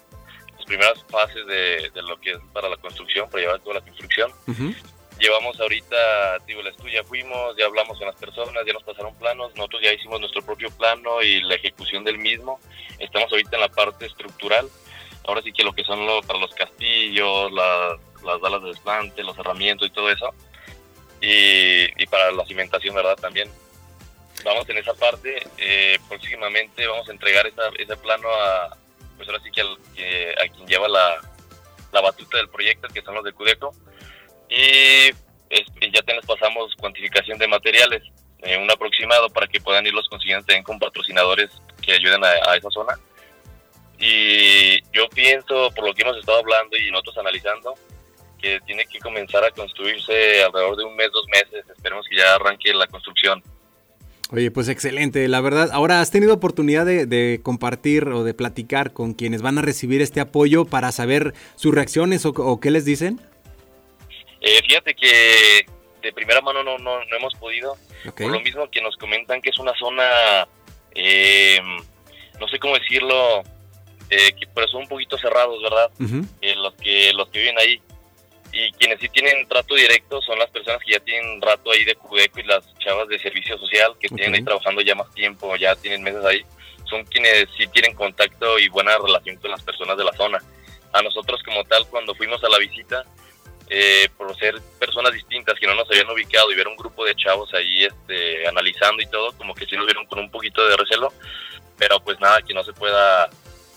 primeras 0.67 1.03
fases 1.10 1.47
de, 1.47 1.89
lo 2.03 2.19
que 2.19 2.32
es 2.32 2.38
para 2.53 2.69
la 2.69 2.77
construcción, 2.77 3.30
para 3.30 3.41
llevar 3.41 3.60
toda 3.62 3.75
la 3.75 3.82
construcción. 3.82 4.32
Llevamos 5.19 5.60
ahorita, 5.60 6.38
digo, 6.45 6.62
la 6.62 6.69
estudia 6.69 7.03
fuimos, 7.03 7.58
ya 7.58 7.65
hablamos 7.65 7.97
con 7.97 8.06
las 8.06 8.15
personas, 8.17 8.63
ya 8.67 8.73
nos 8.73 8.84
pasaron 8.84 9.15
planos, 9.15 9.56
nosotros 9.56 9.82
ya 9.82 9.91
hicimos 9.91 10.19
nuestro 10.19 10.43
propio 10.43 10.69
plano 10.69 11.23
y 11.23 11.41
la 11.41 11.56
ejecución 11.56 12.03
del 12.03 12.19
mismo. 12.19 12.60
Estamos 12.99 13.32
ahorita 13.32 13.56
en 13.56 13.62
la 13.62 13.69
parte 13.69 14.06
estructural. 14.06 14.69
Ahora 15.25 15.41
sí 15.41 15.51
que 15.51 15.63
lo 15.63 15.73
que 15.73 15.84
son 15.84 16.06
lo, 16.06 16.21
para 16.21 16.38
los 16.38 16.53
castillos, 16.53 17.51
las 17.51 18.39
balas 18.39 18.62
de 18.62 18.69
desplante, 18.69 19.23
los 19.23 19.38
herramientas 19.39 19.88
y 19.88 19.91
todo 19.91 20.12
eso. 20.12 20.34
Y, 21.19 22.06
para 22.08 22.32
la 22.32 22.45
cimentación, 22.45 22.93
¿verdad? 22.93 23.15
También 23.15 23.49
vamos 24.45 24.69
en 24.69 24.77
esa 24.77 24.93
parte. 24.93 25.41
Eh, 25.58 25.97
próximamente 26.08 26.86
vamos 26.86 27.10
a 27.10 27.12
entregar 27.12 27.47
esa, 27.47 27.69
ese 27.80 27.97
plano 27.97 28.30
a, 28.30 28.77
pues 29.17 29.27
ahora 29.27 29.41
sí 29.43 29.51
que, 29.51 29.62
a 29.62 30.47
quien 30.47 30.67
lleva 30.67 30.88
la, 30.88 31.21
batuta 31.91 32.38
del 32.38 32.49
proyecto, 32.49 32.88
que 32.89 33.01
son 33.01 33.15
los 33.15 33.23
de 33.23 33.34
Cudeco. 33.34 33.73
Y 34.49 35.10
este, 35.49 35.91
ya 35.91 36.01
les 36.13 36.25
pasamos 36.25 36.75
cuantificación 36.75 37.39
de 37.39 37.47
materiales, 37.47 38.03
eh, 38.43 38.56
un 38.56 38.69
aproximado 38.69 39.30
para 39.30 39.47
que 39.47 39.60
puedan 39.60 39.86
ir 39.88 39.93
los 39.93 40.08
consiguientes 40.08 40.45
también 40.45 40.63
con 40.63 40.77
patrocinadores 40.77 41.49
que 41.82 41.93
ayuden 41.93 42.23
a, 42.23 42.56
esa 42.56 42.69
zona. 42.69 42.97
Y 43.99 44.80
yo 44.91 45.10
pienso, 45.10 45.71
por 45.71 45.86
lo 45.86 45.93
que 45.93 46.03
hemos 46.03 46.17
estado 46.17 46.38
hablando 46.38 46.77
y 46.77 46.91
nosotros 46.91 47.17
analizando, 47.17 47.73
que 48.39 48.60
tiene 48.62 48.86
que 48.86 48.99
comenzar 48.99 49.43
a 49.43 49.49
construirse 49.49 50.43
alrededor 50.43 50.77
de 50.77 50.84
un 50.84 50.95
mes, 50.95 51.12
dos 51.12 51.25
meses. 51.30 51.65
Esperemos 51.67 52.06
que 52.08 52.17
ya 52.17 52.36
arranque 52.36 52.71
la 52.73 52.86
construcción. 52.86 53.41
Oye, 54.31 54.51
pues 54.51 54.67
excelente, 54.67 55.25
la 55.29 55.39
verdad. 55.39 55.69
Ahora, 55.71 56.01
¿has 56.01 56.11
tenido 56.11 56.33
oportunidad 56.33 56.85
de, 56.85 57.39
compartir 57.41 58.09
o 58.09 58.23
de 58.23 58.33
platicar 58.33 58.91
con 58.91 59.13
quienes 59.13 59.41
van 59.41 59.57
a 59.57 59.61
recibir 59.61 60.01
este 60.01 60.19
apoyo 60.19 60.65
para 60.65 60.91
saber 60.91 61.33
sus 61.55 61.73
reacciones 61.73 62.25
o, 62.25 62.59
qué 62.59 62.69
les 62.69 62.83
dicen? 62.83 63.21
Eh, 64.41 64.61
fíjate 64.67 64.95
que 64.95 65.65
de 66.01 66.13
primera 66.13 66.41
mano 66.41 66.61
no, 66.61 66.77
no, 66.77 66.99
hemos 67.17 67.33
podido. 67.35 67.77
Por 68.17 68.27
lo 68.27 68.41
mismo 68.41 68.69
que 68.69 68.81
nos 68.81 68.97
comentan 68.97 69.41
que 69.41 69.49
es 69.49 69.59
una 69.59 69.73
zona, 69.79 70.47
eh, 70.93 71.59
no 72.39 72.47
sé 72.49 72.59
cómo 72.59 72.77
decirlo, 72.77 73.43
eh, 74.09 74.33
pero 74.53 74.67
son 74.67 74.81
un 74.81 74.87
poquito 74.89 75.17
cerrados, 75.17 75.61
¿verdad? 75.63 75.89
los, 76.57 76.73
que, 76.75 77.13
los 77.13 77.29
que 77.29 77.39
viven 77.39 77.55
ahí 77.59 77.81
y 78.57 78.71
quienes 78.71 78.99
sí 78.99 79.07
tienen 79.09 79.47
trato 79.47 79.75
directo 79.75 80.19
son 80.21 80.39
las 80.39 80.49
personas 80.49 80.81
que 80.83 80.93
ya 80.93 80.99
tienen 80.99 81.39
rato 81.39 81.71
ahí 81.71 81.85
de 81.85 81.93
Cudeco 81.93 82.39
y 82.39 82.43
las 82.43 82.65
chavas 82.79 83.07
de 83.07 83.19
servicio 83.19 83.55
social 83.59 83.93
que 83.99 84.07
tienen 84.07 84.33
ahí 84.33 84.43
trabajando 84.43 84.81
ya 84.81 84.95
más 84.95 85.13
tiempo, 85.13 85.55
ya 85.57 85.75
tienen 85.75 86.01
meses 86.01 86.25
ahí, 86.25 86.43
son 86.89 87.05
quienes 87.05 87.47
sí 87.55 87.67
tienen 87.67 87.93
contacto 87.93 88.57
y 88.57 88.67
buena 88.69 88.97
relación 88.97 89.35
con 89.37 89.51
las 89.51 89.61
personas 89.61 89.95
de 89.95 90.03
la 90.03 90.13
zona. 90.13 90.41
A 90.91 91.03
nosotros 91.03 91.43
como 91.43 91.63
tal, 91.65 91.85
cuando 91.89 92.15
fuimos 92.15 92.43
a 92.43 92.49
la 92.49 92.57
visita, 92.57 93.03
eh, 93.69 94.09
por 94.17 94.35
ser 94.37 94.59
personas 94.79 95.13
distintas 95.13 95.59
que 95.59 95.67
no 95.67 95.75
nos 95.75 95.87
habían 95.91 96.09
ubicado 96.09 96.51
y 96.51 96.55
ver 96.55 96.67
un 96.67 96.77
grupo 96.77 97.05
de 97.05 97.15
chavos 97.15 97.53
ahí 97.53 97.85
este, 97.85 98.47
analizando 98.47 99.03
y 99.03 99.07
todo, 99.07 99.33
como 99.33 99.53
que 99.53 99.67
sí 99.67 99.75
nos 99.75 99.85
vieron 99.85 100.07
con 100.07 100.17
un 100.17 100.31
poquito 100.31 100.67
de 100.67 100.77
recelo, 100.77 101.13
pero 101.77 101.99
pues 101.99 102.19
nada, 102.19 102.41
que 102.41 102.55
no 102.55 102.63
se 102.63 102.73
pueda 102.73 103.29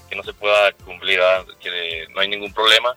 que 0.09 0.17
no 0.17 0.23
se 0.25 0.33
pueda 0.33 0.73
cumplir, 0.73 1.21
que 1.61 2.07
no 2.13 2.21
hay 2.21 2.29
ningún 2.29 2.53
problema 2.53 2.97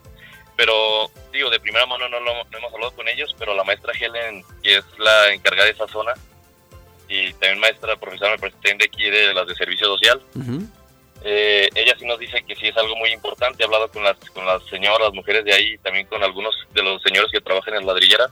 pero 0.56 1.10
digo, 1.32 1.50
de 1.50 1.60
primera 1.60 1.86
mano 1.86 2.08
no, 2.10 2.20
no, 2.20 2.32
hemos 2.32 2.74
hablado 2.74 2.96
con 2.96 3.08
ellos, 3.08 3.36
pero 3.38 3.56
la 3.56 3.64
maestra 3.64 3.94
Helen, 4.00 4.44
que 4.62 4.78
es 4.78 4.86
la 4.98 5.34
encargada 5.34 5.66
de 5.66 5.72
esa 5.72 5.88
zona, 5.88 6.14
y 7.10 7.32
también 7.34 7.60
maestra 7.60 7.96
profesora, 7.96 8.32
me 8.32 8.40
parece, 8.40 8.76
de 8.76 8.86
aquí 8.86 9.10
de 9.10 9.34
las 9.34 9.48
de 9.48 9.56
servicio 9.56 9.88
social, 9.88 10.22
eh, 11.26 11.70
ella 11.76 11.96
sí 11.98 12.06
nos 12.06 12.20
dice 12.20 12.44
que 12.44 12.56
sí 12.56 12.68
es 12.68 12.76
algo 12.76 12.96
muy 12.98 13.12
importante, 13.12 13.64
he 13.64 13.66
hablado 13.66 13.90
con 13.90 14.04
las, 14.04 14.18
con 14.32 14.46
las 14.46 14.64
señoras, 14.66 15.08
las 15.08 15.14
mujeres 15.14 15.46
de 15.46 15.54
ahí, 15.54 15.78
también 15.78 16.06
con 16.08 16.22
algunos 16.24 16.54
de 16.74 16.84
los 16.84 17.02
señores 17.02 17.32
que 17.32 17.42
trabajan 17.42 17.76
en 17.76 17.86
la 17.86 17.94
ladrillera, 17.94 18.30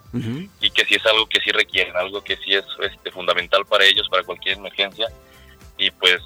y 0.60 0.70
que 0.72 0.86
sí 0.86 0.96
es 0.96 1.06
algo 1.06 1.26
que 1.28 1.40
sí 1.40 1.52
requieren, 1.52 1.96
algo 1.96 2.22
que 2.22 2.36
sí 2.38 2.54
es 2.54 2.66
este, 2.82 3.12
fundamental 3.12 3.66
para 3.66 3.86
ellos, 3.86 4.08
para 4.10 4.24
cualquier 4.24 4.58
emergencia, 4.58 5.08
y 5.78 5.90
pues 5.92 6.22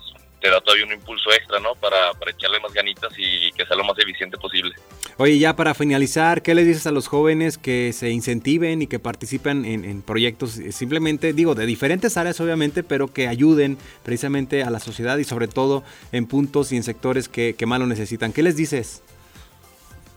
te 0.45 0.51
da 0.51 0.61
todavía 0.61 0.85
un 0.85 0.91
impulso 0.91 1.31
extra, 1.31 1.59
¿no? 1.59 1.73
Para, 1.73 2.13
para 2.13 2.29
echarle 2.29 2.59
más 2.59 2.71
ganitas 2.71 3.11
y 3.17 3.51
que 3.53 3.65
sea 3.65 3.75
lo 3.75 3.83
más 3.83 3.97
eficiente 3.97 4.37
posible. 4.37 4.75
Oye, 5.17 5.39
ya 5.39 5.55
para 5.55 5.73
finalizar, 5.73 6.43
¿qué 6.43 6.53
les 6.53 6.67
dices 6.67 6.85
a 6.85 6.91
los 6.91 7.07
jóvenes 7.07 7.57
que 7.57 7.93
se 7.93 8.11
incentiven 8.11 8.83
y 8.83 8.87
que 8.87 8.99
participen 8.99 9.65
en, 9.65 10.03
proyectos 10.03 10.59
eh, 10.59 10.71
simplemente, 10.71 11.33
digo, 11.33 11.55
de 11.55 11.65
diferentes 11.65 12.15
áreas 12.15 12.39
obviamente, 12.41 12.83
pero 12.83 13.11
que 13.11 13.27
ayuden 13.27 13.79
precisamente 14.03 14.61
a 14.61 14.69
la 14.69 14.79
sociedad 14.79 15.17
y 15.17 15.23
sobre 15.23 15.47
todo 15.47 15.83
en 16.11 16.27
puntos 16.27 16.71
y 16.71 16.75
en 16.75 16.83
sectores 16.83 17.27
que, 17.27 17.55
que 17.57 17.65
más 17.65 17.79
lo 17.79 17.87
necesitan? 17.87 18.31
¿Qué 18.31 18.43
les 18.43 18.55
dices? 18.55 19.01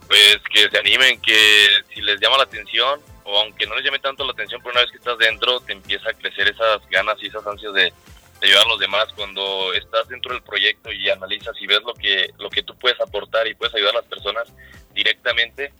Pues 0.08 0.38
que 0.52 0.68
se 0.68 0.78
animen, 0.78 1.22
que 1.22 1.68
si 1.94 2.02
les 2.02 2.20
llama 2.20 2.36
la 2.36 2.44
atención, 2.44 3.00
o 3.24 3.38
aunque 3.40 3.66
no 3.66 3.76
les 3.76 3.84
llame 3.84 3.98
tanto 3.98 4.26
la 4.26 4.32
atención, 4.32 4.60
pero 4.62 4.72
una 4.72 4.82
vez 4.82 4.90
que 4.90 4.98
estás 4.98 5.16
dentro, 5.16 5.60
te 5.60 5.72
empieza 5.72 6.10
a 6.10 6.12
crecer 6.12 6.48
esas 6.48 6.86
ganas 6.90 7.16
y 7.22 7.28
esas 7.28 7.46
ansias 7.46 7.72
de, 7.72 7.92
de 8.40 8.46
ayudar 8.46 8.66
a 8.66 8.68
los 8.68 8.78
demás 8.78 9.06
cuando 9.16 9.72
estás 9.74 10.08
dentro 10.08 10.32
del 10.32 10.42
proyecto 10.42 10.92
y 10.92 11.08
analizas 11.10 11.54
y 11.60 11.66
ves 11.66 11.80
lo 11.84 11.94
que 11.94 12.30
lo 12.38 12.50
que 12.50 12.62
tú 12.62 12.76
puedes 12.78 13.00
aportar 13.00 13.46
y 13.46 13.54
puedes 13.54 13.74
ayudar 13.74 13.96
a 13.96 14.00
las 14.00 14.06
personas 14.06 14.52
directamente 14.94 15.72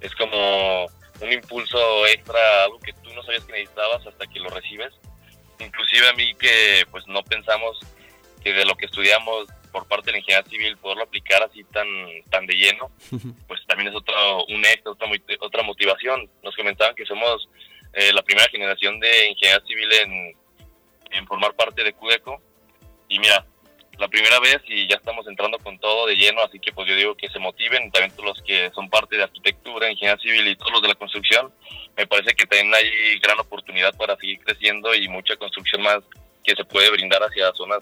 es 0.00 0.14
como 0.14 0.86
un 1.20 1.32
impulso 1.32 2.06
extra 2.06 2.64
algo 2.64 2.78
que 2.80 2.92
tú 2.92 3.12
no 3.14 3.22
sabías 3.22 3.44
que 3.44 3.52
necesitabas 3.52 4.06
hasta 4.06 4.26
que 4.26 4.40
lo 4.40 4.50
recibes. 4.50 4.92
Inclusive 5.58 6.08
a 6.08 6.12
mí 6.12 6.34
que 6.34 6.84
pues 6.90 7.06
no 7.06 7.22
pensamos 7.22 7.80
que 8.42 8.52
de 8.52 8.64
lo 8.64 8.74
que 8.74 8.86
estudiamos 8.86 9.46
por 9.72 9.88
parte 9.88 10.06
de 10.06 10.12
la 10.12 10.18
ingeniería 10.18 10.50
civil 10.50 10.76
poderlo 10.76 11.04
aplicar 11.04 11.42
así 11.42 11.64
tan 11.64 11.86
tan 12.30 12.46
de 12.46 12.54
lleno 12.54 12.90
pues 13.46 13.60
también 13.66 13.88
es 13.88 13.94
otro 13.94 14.44
un 14.46 14.64
extra 14.64 14.92
otra 14.92 15.08
otra 15.40 15.62
motivación. 15.62 16.28
Nos 16.42 16.54
comentaban 16.54 16.94
que 16.94 17.06
somos 17.06 17.48
eh, 17.92 18.12
la 18.12 18.22
primera 18.22 18.48
generación 18.50 19.00
de 19.00 19.28
ingeniería 19.28 19.64
civil 19.66 19.92
en 19.92 20.36
en 21.10 21.26
formar 21.26 21.54
parte 21.54 21.82
de 21.82 21.92
Cudeco. 21.92 22.40
Y 23.08 23.18
mira, 23.18 23.46
la 23.98 24.08
primera 24.08 24.38
vez 24.40 24.58
y 24.66 24.86
ya 24.88 24.96
estamos 24.96 25.26
entrando 25.26 25.58
con 25.58 25.78
todo 25.78 26.06
de 26.06 26.16
lleno, 26.16 26.42
así 26.42 26.58
que 26.58 26.72
pues 26.72 26.86
yo 26.88 26.94
digo 26.94 27.14
que 27.14 27.28
se 27.28 27.38
motiven, 27.38 27.90
también 27.90 28.12
todos 28.12 28.36
los 28.36 28.42
que 28.42 28.70
son 28.74 28.90
parte 28.90 29.16
de 29.16 29.22
arquitectura, 29.22 29.90
ingeniería 29.90 30.20
civil 30.20 30.46
y 30.48 30.56
todos 30.56 30.72
los 30.72 30.82
de 30.82 30.88
la 30.88 30.94
construcción, 30.94 31.52
me 31.96 32.06
parece 32.06 32.34
que 32.34 32.46
también 32.46 32.74
hay 32.74 33.18
gran 33.20 33.38
oportunidad 33.40 33.96
para 33.96 34.16
seguir 34.16 34.38
creciendo 34.40 34.94
y 34.94 35.08
mucha 35.08 35.36
construcción 35.36 35.82
más 35.82 36.00
que 36.44 36.54
se 36.54 36.64
puede 36.64 36.90
brindar 36.90 37.22
hacia 37.22 37.52
zonas 37.52 37.80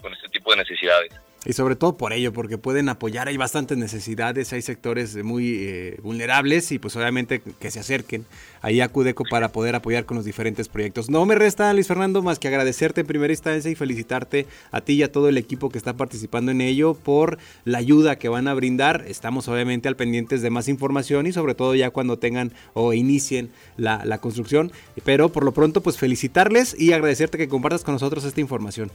con 0.00 0.12
este 0.12 0.28
tipo 0.28 0.52
de 0.52 0.58
necesidades. 0.58 1.12
Y 1.46 1.52
sobre 1.52 1.76
todo 1.76 1.96
por 1.96 2.12
ello, 2.12 2.32
porque 2.32 2.58
pueden 2.58 2.88
apoyar, 2.88 3.28
hay 3.28 3.36
bastantes 3.36 3.78
necesidades, 3.78 4.52
hay 4.52 4.60
sectores 4.60 5.16
muy 5.22 5.54
eh, 5.60 5.96
vulnerables 6.02 6.72
y 6.72 6.80
pues 6.80 6.96
obviamente 6.96 7.40
que 7.40 7.70
se 7.70 7.78
acerquen 7.78 8.26
ahí 8.60 8.80
a 8.80 8.88
Cudeco 8.88 9.22
para 9.30 9.52
poder 9.52 9.76
apoyar 9.76 10.04
con 10.04 10.16
los 10.16 10.24
diferentes 10.24 10.68
proyectos. 10.68 11.08
No 11.08 11.24
me 11.26 11.36
resta, 11.36 11.72
Luis 11.72 11.86
Fernando, 11.86 12.22
más 12.22 12.40
que 12.40 12.48
agradecerte 12.48 13.02
en 13.02 13.06
primera 13.06 13.32
instancia 13.32 13.70
y 13.70 13.76
felicitarte 13.76 14.46
a 14.72 14.80
ti 14.80 14.94
y 14.94 15.02
a 15.04 15.12
todo 15.12 15.28
el 15.28 15.38
equipo 15.38 15.70
que 15.70 15.78
está 15.78 15.96
participando 15.96 16.50
en 16.50 16.60
ello 16.60 16.94
por 16.94 17.38
la 17.64 17.78
ayuda 17.78 18.16
que 18.16 18.28
van 18.28 18.48
a 18.48 18.54
brindar. 18.54 19.04
Estamos 19.06 19.46
obviamente 19.46 19.86
al 19.86 19.94
pendientes 19.94 20.42
de 20.42 20.50
más 20.50 20.66
información 20.66 21.28
y 21.28 21.32
sobre 21.32 21.54
todo 21.54 21.76
ya 21.76 21.90
cuando 21.90 22.18
tengan 22.18 22.52
o 22.74 22.92
inicien 22.92 23.50
la, 23.76 24.04
la 24.04 24.18
construcción. 24.18 24.72
Pero 25.04 25.28
por 25.30 25.44
lo 25.44 25.52
pronto, 25.52 25.82
pues 25.82 25.98
felicitarles 25.98 26.74
y 26.78 26.92
agradecerte 26.92 27.38
que 27.38 27.48
compartas 27.48 27.84
con 27.84 27.94
nosotros 27.94 28.24
esta 28.24 28.40
información. 28.40 28.90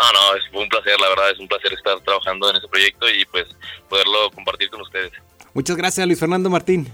No, 0.00 0.12
no, 0.12 0.36
es 0.36 0.42
un 0.52 0.68
placer, 0.68 0.98
la 0.98 1.10
verdad, 1.10 1.30
es 1.30 1.38
un 1.38 1.46
placer 1.46 1.72
estar 1.74 2.00
trabajando 2.00 2.48
en 2.50 2.56
ese 2.56 2.68
proyecto 2.68 3.08
y 3.10 3.24
pues 3.26 3.44
poderlo 3.88 4.30
compartir 4.30 4.70
con 4.70 4.80
ustedes. 4.80 5.12
Muchas 5.52 5.76
gracias, 5.76 6.06
Luis 6.06 6.18
Fernando 6.18 6.48
Martín. 6.48 6.90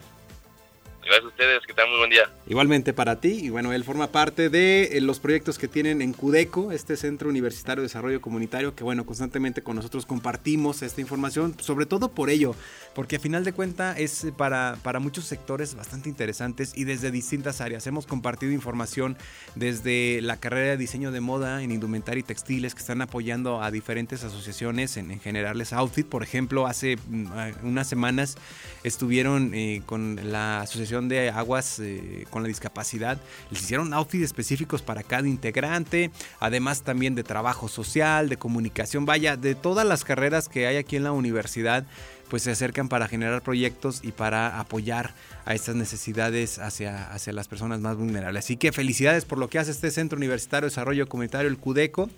Gracias 1.07 1.25
a 1.25 1.29
ustedes, 1.29 1.63
que 1.65 1.73
tengan 1.73 1.91
muy 1.91 1.99
buen 1.99 2.11
día. 2.11 2.29
Igualmente 2.49 2.93
para 2.93 3.21
ti, 3.21 3.39
y 3.45 3.49
bueno, 3.49 3.73
él 3.73 3.85
forma 3.85 4.09
parte 4.09 4.51
de 4.51 4.97
eh, 4.97 5.01
los 5.01 5.21
proyectos 5.21 5.57
que 5.57 5.69
tienen 5.69 6.03
en 6.03 6.13
CUDECO, 6.13 6.73
este 6.73 6.97
Centro 6.97 7.29
Universitario 7.29 7.83
de 7.83 7.87
Desarrollo 7.87 8.21
Comunitario, 8.21 8.75
que 8.75 8.83
bueno, 8.83 9.07
constantemente 9.07 9.63
con 9.63 9.77
nosotros 9.77 10.05
compartimos 10.05 10.83
esta 10.83 11.01
información, 11.01 11.55
sobre 11.61 11.87
todo 11.87 12.11
por 12.11 12.29
ello, 12.29 12.57
porque 12.93 13.17
a 13.17 13.21
final 13.21 13.45
de 13.45 13.53
cuentas 13.53 13.97
es 14.01 14.27
para, 14.37 14.79
para 14.83 14.99
muchos 14.99 15.27
sectores 15.27 15.77
bastante 15.77 16.09
interesantes 16.09 16.73
y 16.75 16.83
desde 16.83 17.13
distintas 17.13 17.61
áreas. 17.61 17.87
Hemos 17.87 18.07
compartido 18.07 18.51
información 18.51 19.17
desde 19.55 20.21
la 20.23 20.39
carrera 20.39 20.71
de 20.71 20.77
diseño 20.77 21.13
de 21.13 21.21
moda 21.21 21.63
en 21.63 21.71
indumentaria 21.71 22.21
y 22.21 22.25
textiles 22.25 22.75
que 22.75 22.81
están 22.81 23.01
apoyando 23.01 23.63
a 23.63 23.71
diferentes 23.71 24.25
asociaciones 24.25 24.97
en, 24.97 25.21
generarles 25.21 25.73
outfit. 25.73 26.07
Por 26.07 26.25
ejemplo, 26.25 26.67
hace 26.67 26.97
mm, 26.97 27.27
unas 27.63 27.87
semanas 27.87 28.37
estuvieron 28.83 29.55
eh, 29.55 29.83
con 29.87 30.19
la 30.33 30.63
Asociación 30.63 30.96
de 31.03 31.31
Aguas 31.31 31.79
eh, 31.79 32.27
con 32.31 32.43
la 32.43 32.49
Discapacidad. 32.49 33.19
Les 33.51 33.63
hicieron 33.63 33.93
outfits 33.95 34.25
específicos 34.25 34.83
para 34.83 35.03
cada 35.03 35.29
integrante, 35.29 36.11
además 36.41 36.83
también 36.83 37.15
de 37.15 37.23
trabajo 37.23 37.69
social, 37.69 38.29
de 38.29 38.37
comunicación, 38.37 39.05
vaya, 39.05 39.37
de 39.37 39.55
todas 39.55 39.87
las 39.87 40.05
carreras 40.05 40.49
que 40.49 40.67
hay 40.67 40.77
aquí 40.77 40.97
en 40.97 41.05
la 41.05 41.13
universidad 41.13 41.85
pues 42.29 42.43
se 42.43 42.51
acercan 42.51 42.89
para 42.89 43.09
generar 43.09 43.43
proyectos 43.43 44.01
y 44.03 44.13
para 44.13 44.59
apoyar 44.59 45.15
a 45.45 45.55
estas 45.55 45.77
necesidades 45.77 46.59
hacia, 46.59 47.13
hacia 47.13 47.33
las 47.33 47.47
personas 47.47 47.81
más 47.81 47.97
vulnerables. 47.97 48.45
Así 48.45 48.57
que 48.57 48.73
felicidades 48.73 49.25
por 49.25 49.39
lo 49.39 49.49
que 49.49 49.59
hace 49.59 49.71
este 49.71 49.91
Centro 49.91 50.17
Universitario 50.17 50.67
de 50.67 50.71
Desarrollo 50.71 51.09
Comunitario, 51.09 51.49
el 51.49 51.59
CUDECO, 51.59 52.11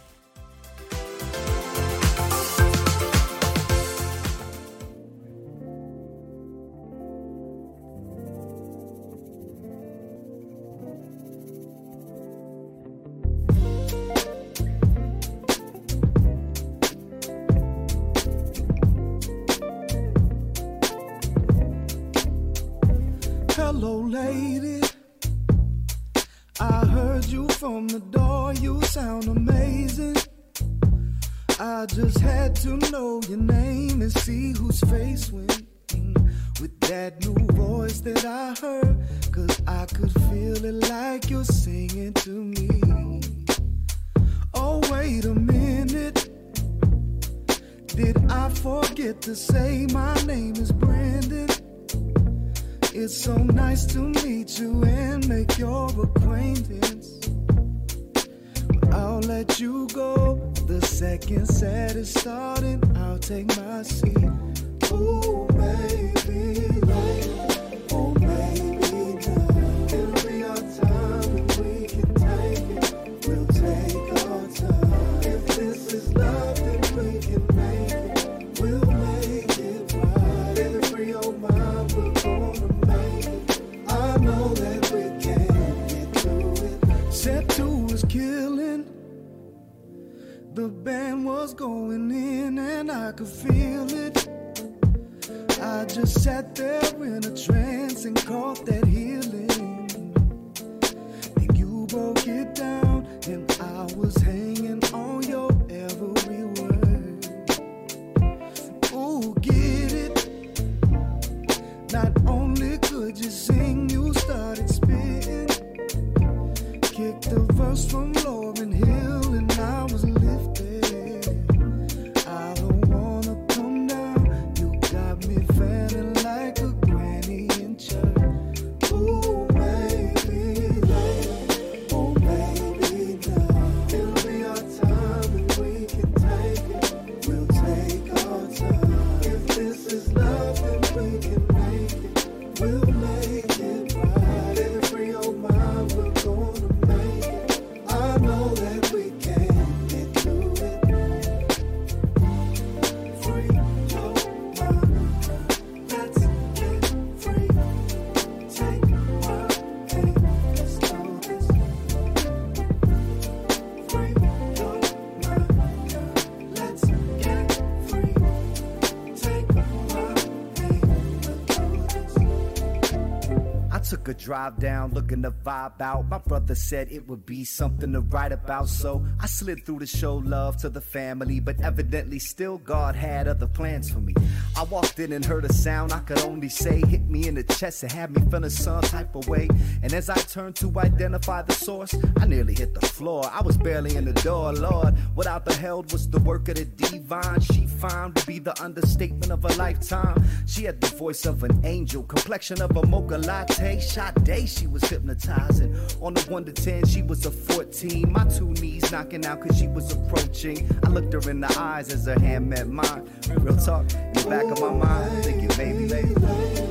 Drive 174.32 174.58
down 174.60 174.94
looking 174.94 175.22
to 175.22 175.30
vibe 175.30 175.82
out. 175.82 176.08
My 176.08 176.18
brother 176.18 176.56
said 176.56 176.88
it 176.90 177.06
would 177.06 177.26
be 177.26 177.44
something 177.44 177.92
to 177.92 178.00
write 178.00 178.32
about, 178.32 178.70
so 178.70 179.06
I 179.20 179.26
slid 179.28 179.66
through 179.66 179.80
to 179.80 179.86
show 179.86 180.16
love 180.16 180.56
to 180.62 180.70
the 180.70 180.80
family. 180.80 181.42
But 181.42 181.60
evidently, 181.60 182.18
still, 182.18 182.58
God 182.60 182.96
had 182.96 183.28
other 183.28 183.46
plans 183.46 183.92
for 183.92 184.00
me. 184.00 184.14
I 184.56 184.64
walked 184.64 185.00
in 185.00 185.12
and 185.12 185.26
heard 185.26 185.44
a 185.44 185.52
sound 185.52 185.92
I 185.92 186.00
could 186.00 186.20
only 186.20 186.48
say 186.48 186.80
hit 186.80 187.10
me 187.10 187.28
in 187.28 187.36
the 187.36 187.44
chest 187.44 187.84
and 187.84 187.92
had 187.92 188.12
me 188.12 188.22
feeling 188.32 188.50
some 188.50 188.82
type 188.84 189.14
of 189.16 189.28
way. 189.28 189.50
And 189.84 189.92
as 189.92 190.10
I 190.10 190.16
turned 190.16 190.56
to 190.58 190.72
identify 190.80 191.42
the 191.42 191.54
source, 191.54 191.94
I 192.22 192.26
nearly 192.26 192.54
hit 192.54 192.74
the 192.74 192.86
floor. 192.86 193.30
I 193.34 193.42
was 193.42 193.58
barely 193.58 193.98
in 193.98 194.06
the 194.06 194.14
door, 194.14 194.54
Lord. 194.54 194.98
What 195.14 195.28
I 195.28 195.40
beheld 195.40 195.92
was 195.92 196.10
the 196.10 196.20
work 196.20 196.48
of 196.48 196.56
the 196.56 196.64
divine. 196.64 197.42
She 197.42 197.66
found 197.66 198.16
to 198.16 198.26
be 198.26 198.40
the 198.40 198.58
understatement 198.64 199.30
of 199.30 199.44
a 199.44 199.54
lifetime. 199.56 200.24
She 200.46 200.64
had 200.64 200.80
the 200.80 200.96
voice 200.96 201.26
of 201.26 201.44
an 201.44 201.66
angel, 201.66 202.04
complexion 202.04 202.62
of 202.62 202.78
a 202.78 202.88
mocha 202.88 203.18
latte. 203.18 203.82
Shot 203.82 204.21
day, 204.24 204.46
she 204.46 204.68
was 204.68 204.84
hypnotizing. 204.84 205.76
On 206.02 206.14
the 206.14 206.22
1 206.22 206.46
to 206.46 206.52
10, 206.52 206.86
she 206.86 207.02
was 207.02 207.26
a 207.26 207.32
14. 207.32 208.12
My 208.12 208.26
two 208.26 208.52
knees 208.54 208.92
knocking 208.92 209.26
out 209.26 209.42
cause 209.42 209.58
she 209.58 209.68
was 209.68 209.92
approaching. 209.92 210.70
I 210.84 210.90
looked 210.90 211.14
her 211.14 211.30
in 211.30 211.42
the 211.42 211.54
eyes 211.60 211.92
as 211.92 212.06
her 212.06 212.20
hand 212.20 212.50
met 212.50 212.68
mine. 212.68 213.10
Real 213.30 213.58
talk, 213.58 213.92
in 213.94 214.14
the 214.14 214.26
back 214.30 214.46
of 214.46 214.60
my 214.62 214.72
mind, 214.72 215.24
thinking, 215.24 215.48
baby, 215.58 215.88
baby. 215.88 216.71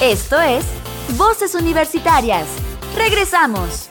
Esto 0.00 0.40
es 0.40 0.81
Voces 1.16 1.54
Universitarias. 1.54 2.46
Regresamos. 2.96 3.88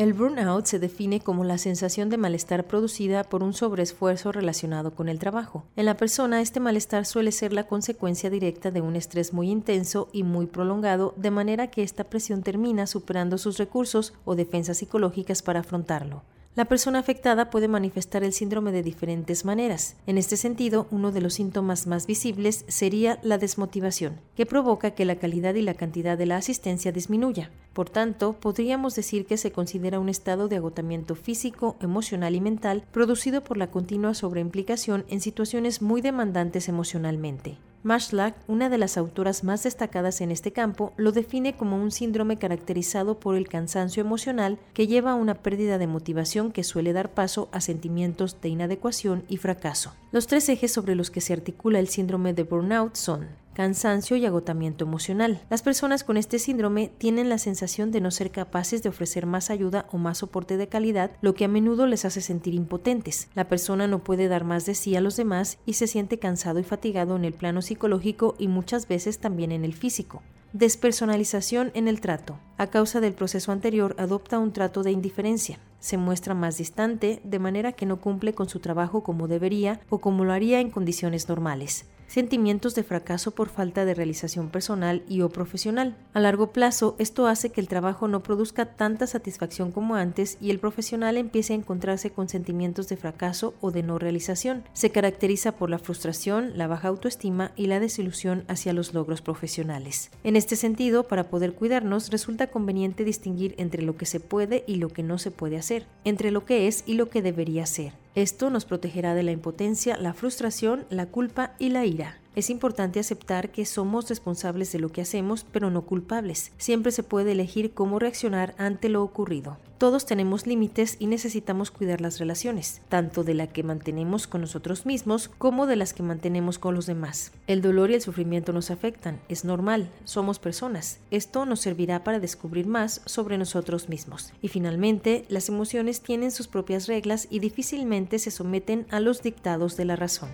El 0.00 0.14
burnout 0.14 0.64
se 0.64 0.78
define 0.78 1.20
como 1.20 1.44
la 1.44 1.58
sensación 1.58 2.08
de 2.08 2.16
malestar 2.16 2.66
producida 2.66 3.22
por 3.22 3.42
un 3.42 3.52
sobreesfuerzo 3.52 4.32
relacionado 4.32 4.94
con 4.94 5.10
el 5.10 5.18
trabajo. 5.18 5.66
En 5.76 5.84
la 5.84 5.98
persona, 5.98 6.40
este 6.40 6.58
malestar 6.58 7.04
suele 7.04 7.32
ser 7.32 7.52
la 7.52 7.66
consecuencia 7.66 8.30
directa 8.30 8.70
de 8.70 8.80
un 8.80 8.96
estrés 8.96 9.34
muy 9.34 9.50
intenso 9.50 10.08
y 10.10 10.22
muy 10.22 10.46
prolongado, 10.46 11.12
de 11.18 11.30
manera 11.30 11.66
que 11.66 11.82
esta 11.82 12.04
presión 12.04 12.42
termina 12.42 12.86
superando 12.86 13.36
sus 13.36 13.58
recursos 13.58 14.14
o 14.24 14.36
defensas 14.36 14.78
psicológicas 14.78 15.42
para 15.42 15.60
afrontarlo. 15.60 16.22
La 16.56 16.64
persona 16.64 16.98
afectada 16.98 17.48
puede 17.48 17.68
manifestar 17.68 18.24
el 18.24 18.32
síndrome 18.32 18.72
de 18.72 18.82
diferentes 18.82 19.44
maneras. 19.44 19.94
En 20.08 20.18
este 20.18 20.36
sentido, 20.36 20.88
uno 20.90 21.12
de 21.12 21.20
los 21.20 21.34
síntomas 21.34 21.86
más 21.86 22.08
visibles 22.08 22.64
sería 22.66 23.20
la 23.22 23.38
desmotivación, 23.38 24.20
que 24.34 24.46
provoca 24.46 24.90
que 24.90 25.04
la 25.04 25.14
calidad 25.14 25.54
y 25.54 25.62
la 25.62 25.74
cantidad 25.74 26.18
de 26.18 26.26
la 26.26 26.36
asistencia 26.36 26.90
disminuya. 26.90 27.50
Por 27.72 27.88
tanto, 27.88 28.32
podríamos 28.32 28.96
decir 28.96 29.26
que 29.26 29.36
se 29.36 29.52
considera 29.52 30.00
un 30.00 30.08
estado 30.08 30.48
de 30.48 30.56
agotamiento 30.56 31.14
físico, 31.14 31.76
emocional 31.80 32.34
y 32.34 32.40
mental 32.40 32.84
producido 32.90 33.44
por 33.44 33.56
la 33.56 33.70
continua 33.70 34.14
sobreimplicación 34.14 35.04
en 35.08 35.20
situaciones 35.20 35.80
muy 35.80 36.00
demandantes 36.00 36.68
emocionalmente. 36.68 37.58
Mashlak, 37.82 38.34
una 38.46 38.68
de 38.68 38.76
las 38.76 38.98
autoras 38.98 39.42
más 39.42 39.62
destacadas 39.62 40.20
en 40.20 40.30
este 40.30 40.52
campo, 40.52 40.92
lo 40.98 41.12
define 41.12 41.56
como 41.56 41.76
un 41.76 41.90
síndrome 41.90 42.36
caracterizado 42.36 43.18
por 43.18 43.36
el 43.36 43.48
cansancio 43.48 44.02
emocional 44.02 44.58
que 44.74 44.86
lleva 44.86 45.12
a 45.12 45.14
una 45.14 45.34
pérdida 45.34 45.78
de 45.78 45.86
motivación 45.86 46.52
que 46.52 46.62
suele 46.62 46.92
dar 46.92 47.14
paso 47.14 47.48
a 47.52 47.62
sentimientos 47.62 48.38
de 48.42 48.50
inadecuación 48.50 49.24
y 49.28 49.38
fracaso. 49.38 49.94
Los 50.12 50.26
tres 50.26 50.48
ejes 50.50 50.72
sobre 50.72 50.94
los 50.94 51.10
que 51.10 51.22
se 51.22 51.32
articula 51.32 51.78
el 51.78 51.88
síndrome 51.88 52.34
de 52.34 52.42
burnout 52.42 52.96
son 52.96 53.28
cansancio 53.54 54.16
y 54.16 54.26
agotamiento 54.26 54.84
emocional. 54.84 55.42
Las 55.50 55.62
personas 55.62 56.04
con 56.04 56.16
este 56.16 56.38
síndrome 56.38 56.90
tienen 56.98 57.28
la 57.28 57.38
sensación 57.38 57.90
de 57.90 58.00
no 58.00 58.10
ser 58.10 58.30
capaces 58.30 58.82
de 58.82 58.88
ofrecer 58.88 59.26
más 59.26 59.50
ayuda 59.50 59.86
o 59.92 59.98
más 59.98 60.18
soporte 60.18 60.56
de 60.56 60.68
calidad, 60.68 61.10
lo 61.20 61.34
que 61.34 61.44
a 61.44 61.48
menudo 61.48 61.86
les 61.86 62.04
hace 62.04 62.20
sentir 62.20 62.54
impotentes. 62.54 63.28
La 63.34 63.48
persona 63.48 63.86
no 63.86 64.04
puede 64.04 64.28
dar 64.28 64.44
más 64.44 64.66
de 64.66 64.74
sí 64.74 64.96
a 64.96 65.00
los 65.00 65.16
demás 65.16 65.58
y 65.66 65.74
se 65.74 65.86
siente 65.86 66.18
cansado 66.18 66.58
y 66.58 66.64
fatigado 66.64 67.16
en 67.16 67.24
el 67.24 67.32
plano 67.32 67.62
psicológico 67.62 68.34
y 68.38 68.48
muchas 68.48 68.88
veces 68.88 69.18
también 69.18 69.52
en 69.52 69.64
el 69.64 69.74
físico. 69.74 70.22
Despersonalización 70.52 71.70
en 71.74 71.86
el 71.86 72.00
trato. 72.00 72.36
A 72.56 72.66
causa 72.66 73.00
del 73.00 73.12
proceso 73.12 73.52
anterior, 73.52 73.94
adopta 73.98 74.40
un 74.40 74.52
trato 74.52 74.82
de 74.82 74.90
indiferencia. 74.90 75.60
Se 75.78 75.96
muestra 75.96 76.34
más 76.34 76.58
distante, 76.58 77.20
de 77.22 77.38
manera 77.38 77.72
que 77.72 77.86
no 77.86 78.00
cumple 78.00 78.34
con 78.34 78.48
su 78.48 78.58
trabajo 78.58 79.04
como 79.04 79.28
debería 79.28 79.80
o 79.90 79.98
como 79.98 80.24
lo 80.24 80.32
haría 80.32 80.60
en 80.60 80.70
condiciones 80.70 81.28
normales 81.28 81.86
sentimientos 82.10 82.74
de 82.74 82.82
fracaso 82.82 83.30
por 83.30 83.48
falta 83.48 83.84
de 83.84 83.94
realización 83.94 84.50
personal 84.50 85.04
y 85.08 85.20
o 85.20 85.28
profesional. 85.28 85.96
A 86.12 86.18
largo 86.18 86.48
plazo, 86.48 86.96
esto 86.98 87.28
hace 87.28 87.50
que 87.50 87.60
el 87.60 87.68
trabajo 87.68 88.08
no 88.08 88.24
produzca 88.24 88.74
tanta 88.74 89.06
satisfacción 89.06 89.70
como 89.70 89.94
antes 89.94 90.36
y 90.40 90.50
el 90.50 90.58
profesional 90.58 91.16
empiece 91.16 91.52
a 91.52 91.56
encontrarse 91.56 92.10
con 92.10 92.28
sentimientos 92.28 92.88
de 92.88 92.96
fracaso 92.96 93.54
o 93.60 93.70
de 93.70 93.84
no 93.84 94.00
realización. 94.00 94.64
Se 94.72 94.90
caracteriza 94.90 95.52
por 95.52 95.70
la 95.70 95.78
frustración, 95.78 96.58
la 96.58 96.66
baja 96.66 96.88
autoestima 96.88 97.52
y 97.54 97.68
la 97.68 97.78
desilusión 97.78 98.44
hacia 98.48 98.72
los 98.72 98.92
logros 98.92 99.22
profesionales. 99.22 100.10
En 100.24 100.34
este 100.34 100.56
sentido, 100.56 101.04
para 101.04 101.30
poder 101.30 101.52
cuidarnos, 101.54 102.10
resulta 102.10 102.48
conveniente 102.48 103.04
distinguir 103.04 103.54
entre 103.56 103.82
lo 103.82 103.96
que 103.96 104.06
se 104.06 104.18
puede 104.18 104.64
y 104.66 104.76
lo 104.76 104.88
que 104.88 105.04
no 105.04 105.18
se 105.18 105.30
puede 105.30 105.58
hacer, 105.58 105.86
entre 106.04 106.32
lo 106.32 106.44
que 106.44 106.66
es 106.66 106.82
y 106.86 106.94
lo 106.94 107.08
que 107.08 107.22
debería 107.22 107.66
ser. 107.66 107.92
Esto 108.14 108.50
nos 108.50 108.64
protegerá 108.64 109.14
de 109.14 109.22
la 109.22 109.30
impotencia, 109.30 109.96
la 109.96 110.14
frustración, 110.14 110.84
la 110.90 111.06
culpa 111.06 111.52
y 111.58 111.68
la 111.68 111.86
ira. 111.86 112.18
Es 112.36 112.48
importante 112.48 113.00
aceptar 113.00 113.50
que 113.50 113.66
somos 113.66 114.08
responsables 114.08 114.70
de 114.70 114.78
lo 114.78 114.90
que 114.90 115.00
hacemos, 115.00 115.44
pero 115.50 115.68
no 115.68 115.82
culpables. 115.82 116.52
Siempre 116.58 116.92
se 116.92 117.02
puede 117.02 117.32
elegir 117.32 117.72
cómo 117.74 117.98
reaccionar 117.98 118.54
ante 118.56 118.88
lo 118.88 119.02
ocurrido. 119.02 119.58
Todos 119.78 120.04
tenemos 120.04 120.46
límites 120.46 120.96
y 120.98 121.06
necesitamos 121.06 121.70
cuidar 121.70 122.02
las 122.02 122.18
relaciones, 122.18 122.82
tanto 122.88 123.24
de 123.24 123.34
la 123.34 123.46
que 123.46 123.62
mantenemos 123.62 124.26
con 124.26 124.42
nosotros 124.42 124.84
mismos 124.86 125.30
como 125.38 125.66
de 125.66 125.74
las 125.74 125.94
que 125.94 126.02
mantenemos 126.02 126.58
con 126.58 126.74
los 126.74 126.86
demás. 126.86 127.32
El 127.46 127.62
dolor 127.62 127.90
y 127.90 127.94
el 127.94 128.02
sufrimiento 128.02 128.52
nos 128.52 128.70
afectan, 128.70 129.20
es 129.28 129.44
normal, 129.44 129.90
somos 130.04 130.38
personas. 130.38 130.98
Esto 131.10 131.46
nos 131.46 131.60
servirá 131.60 132.04
para 132.04 132.20
descubrir 132.20 132.66
más 132.66 133.00
sobre 133.06 133.38
nosotros 133.38 133.88
mismos. 133.88 134.34
Y 134.42 134.48
finalmente, 134.48 135.24
las 135.30 135.48
emociones 135.48 136.02
tienen 136.02 136.30
sus 136.30 136.46
propias 136.46 136.86
reglas 136.86 137.26
y 137.30 137.38
difícilmente 137.38 138.18
se 138.18 138.30
someten 138.30 138.86
a 138.90 139.00
los 139.00 139.22
dictados 139.22 139.78
de 139.78 139.86
la 139.86 139.96
razón. 139.96 140.28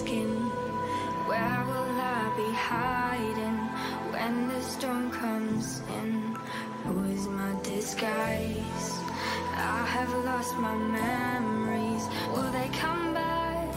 Skin. 0.00 0.32
Where 1.30 1.60
will 1.70 1.94
I 2.18 2.20
be 2.40 2.50
hiding 2.70 3.58
when 4.12 4.48
the 4.48 4.60
storm 4.62 5.10
comes 5.10 5.82
in? 5.98 6.12
Who 6.84 7.04
is 7.16 7.24
my 7.28 7.52
disguise? 7.62 8.88
I 9.76 9.80
have 9.96 10.12
lost 10.30 10.52
my 10.66 10.74
memories. 11.02 12.04
Will 12.32 12.50
they 12.58 12.68
come 12.84 13.04
back? 13.12 13.72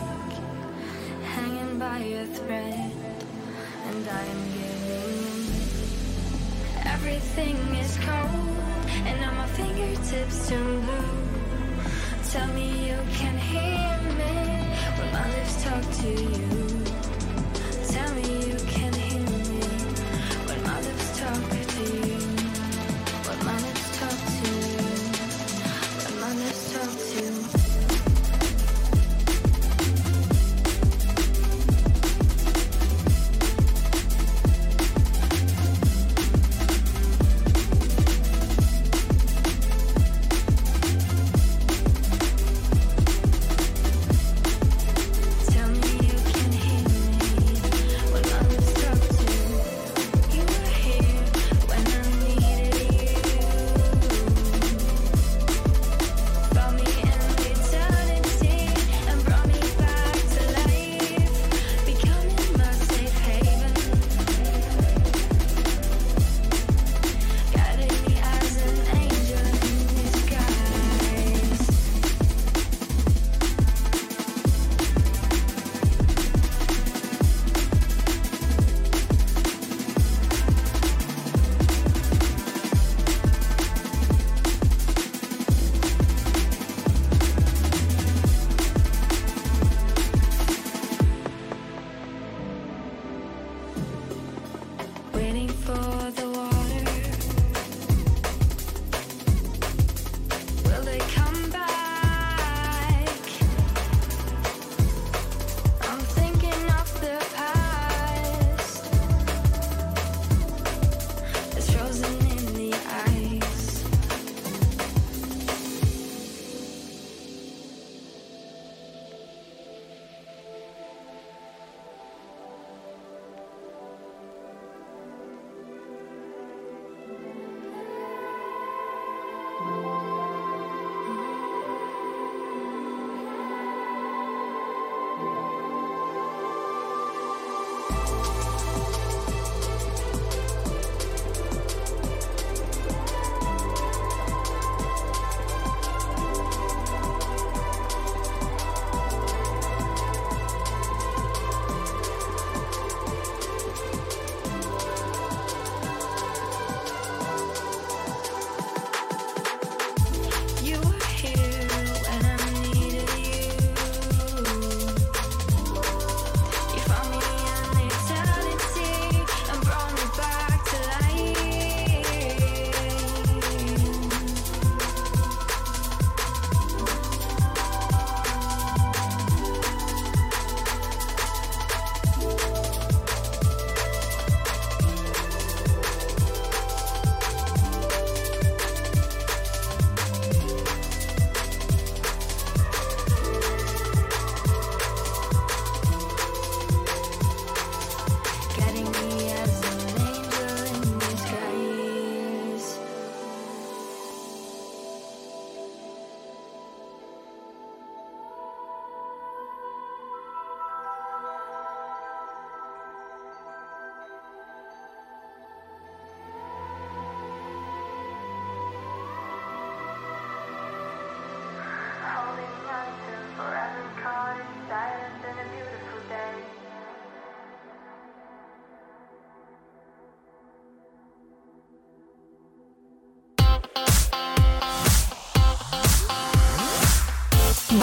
Hanging 1.36 1.74
by 1.78 2.00
a 2.22 2.26
thread, 2.38 2.92
and 3.90 4.04
I 4.20 4.24
am 4.34 4.42
giving 4.58 5.18
in. 5.24 5.64
Everything 6.96 7.58
is 7.84 7.94
cold, 8.08 8.58
and 9.08 9.16
now 9.24 9.34
my 9.42 9.48
fingertips 9.58 10.38
turn 10.48 10.72
blue. 10.86 11.16
Tell 12.32 12.50
me 12.58 12.68
you 12.90 13.00
can 13.20 13.36
hear 13.52 13.92
me 14.20 14.63
when 14.98 15.12
my 15.12 15.28
lips 15.32 15.64
talk 15.64 15.82
to 16.02 16.10
you. 16.10 16.63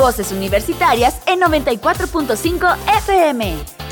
Voces 0.01 0.33
universitarias 0.33 1.21
en 1.27 1.41
94.5 1.41 2.77
FM. 3.05 3.90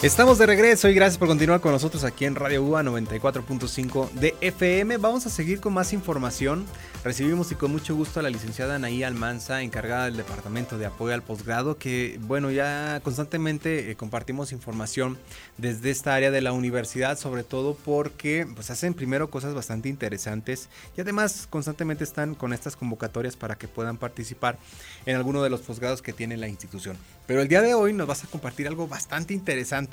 Estamos 0.00 0.38
de 0.38 0.46
regreso 0.46 0.88
y 0.88 0.94
gracias 0.94 1.18
por 1.18 1.26
continuar 1.26 1.60
con 1.60 1.72
nosotros 1.72 2.04
aquí 2.04 2.24
en 2.24 2.36
Radio 2.36 2.62
UA 2.62 2.84
94.5 2.84 4.12
de 4.12 4.36
FM. 4.40 4.96
Vamos 4.98 5.26
a 5.26 5.28
seguir 5.28 5.58
con 5.58 5.72
más 5.72 5.92
información. 5.92 6.66
Recibimos 7.02 7.50
y 7.50 7.56
con 7.56 7.72
mucho 7.72 7.96
gusto 7.96 8.20
a 8.20 8.22
la 8.22 8.30
licenciada 8.30 8.76
Anaí 8.76 9.02
Almanza, 9.02 9.62
encargada 9.62 10.04
del 10.04 10.16
Departamento 10.16 10.78
de 10.78 10.86
Apoyo 10.86 11.14
al 11.14 11.22
Posgrado, 11.22 11.78
que 11.78 12.18
bueno, 12.22 12.52
ya 12.52 13.00
constantemente 13.02 13.90
eh, 13.90 13.96
compartimos 13.96 14.52
información 14.52 15.18
desde 15.56 15.90
esta 15.90 16.14
área 16.14 16.30
de 16.30 16.42
la 16.42 16.52
universidad, 16.52 17.18
sobre 17.18 17.42
todo 17.42 17.74
porque 17.74 18.46
pues 18.54 18.70
hacen 18.70 18.94
primero 18.94 19.30
cosas 19.30 19.52
bastante 19.52 19.88
interesantes 19.88 20.68
y 20.96 21.00
además 21.00 21.48
constantemente 21.50 22.04
están 22.04 22.36
con 22.36 22.52
estas 22.52 22.76
convocatorias 22.76 23.36
para 23.36 23.56
que 23.56 23.66
puedan 23.66 23.96
participar 23.96 24.58
en 25.06 25.16
alguno 25.16 25.42
de 25.42 25.50
los 25.50 25.60
posgrados 25.62 26.02
que 26.02 26.12
tiene 26.12 26.36
la 26.36 26.46
institución. 26.46 26.96
Pero 27.26 27.42
el 27.42 27.48
día 27.48 27.62
de 27.62 27.74
hoy 27.74 27.92
nos 27.92 28.06
vas 28.06 28.24
a 28.24 28.26
compartir 28.26 28.66
algo 28.68 28.86
bastante 28.88 29.34
interesante 29.34 29.87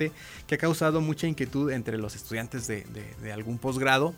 que 0.48 0.56
ha 0.56 0.58
causado 0.58 1.02
mucha 1.02 1.28
inquietud 1.28 1.72
entre 1.72 1.98
los 1.98 2.16
estudiantes 2.16 2.68
de, 2.68 2.86
de- 3.22 3.32
algún 3.34 3.58
posgrado 3.58 4.14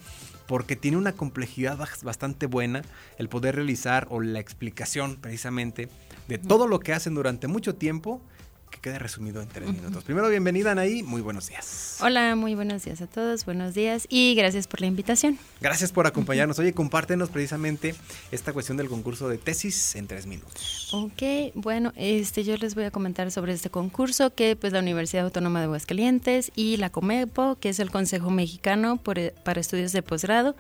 porque 0.48 0.76
tiene 0.76 0.98
una 0.98 1.12
complejidad 1.14 1.78
bas- 1.78 2.04
bastante 2.04 2.46
buena 2.46 2.82
el 3.18 3.28
poder 3.30 3.56
realizar 3.56 4.08
o 4.10 4.22
la 4.22 4.40
explicación 4.40 5.18
precisamente 5.18 5.90
de 6.28 6.38
todo 6.38 6.68
lo 6.68 6.80
que 6.80 6.94
hacen 6.94 7.16
durante 7.16 7.48
mucho 7.48 7.76
tiempo 7.76 8.22
que 8.70 8.80
quede 8.80 9.00
resumido 9.00 9.42
en 9.42 9.48
tres 9.48 9.70
minutos. 9.72 10.04
Primero, 10.04 10.30
bienvenida 10.30 10.72
Anaí, 10.72 11.04
muy 11.04 11.22
buenos 11.22 11.48
días. 11.50 11.98
Hola, 12.02 12.36
muy 12.36 12.54
buenos 12.56 12.84
días 12.84 13.02
a 13.02 13.08
todos, 13.08 13.46
buenos 13.46 13.74
días 13.74 14.06
y 14.10 14.36
gracias 14.36 14.68
por 14.68 14.82
la 14.82 14.88
invitación. 14.88 15.38
Gracias 15.62 15.92
por 15.92 16.06
acompañarnos. 16.08 16.60
Oye, 16.60 16.74
compártenos 16.74 17.30
precisamente 17.30 17.96
esta 18.32 18.54
cuestión 18.54 18.78
del 18.78 18.90
concurso 18.90 19.30
de 19.30 19.38
tesis 19.38 19.96
en 19.96 20.08
tres 20.08 20.26
minutos. 20.26 20.90
Ok, 20.94 21.54
bueno, 21.56 21.94
este 21.96 22.44
yo 22.44 22.58
les 22.58 22.76
voy 22.76 22.84
a 22.84 22.92
comentar 22.92 23.32
sobre 23.32 23.54
este 23.54 23.70
concurso 23.70 24.34
que 24.36 24.56
pues 24.56 24.74
la 24.74 24.80
Universidad 24.80 25.26
Autónoma 25.26 25.60
de 25.60 25.66
Aguascalientes 25.66 26.52
y 26.56 26.78
la 26.78 26.90
COMEPO, 26.90 27.58
que 27.60 27.70
es 27.70 27.80
el 27.80 27.90
Consejo 27.92 28.30
Mexicano 28.30 28.98
por- 28.98 29.20
eh, 29.20 29.34
para 29.44 29.62
Estudios 29.62 29.92
de 29.92 30.02
Posgrado, 30.02 30.56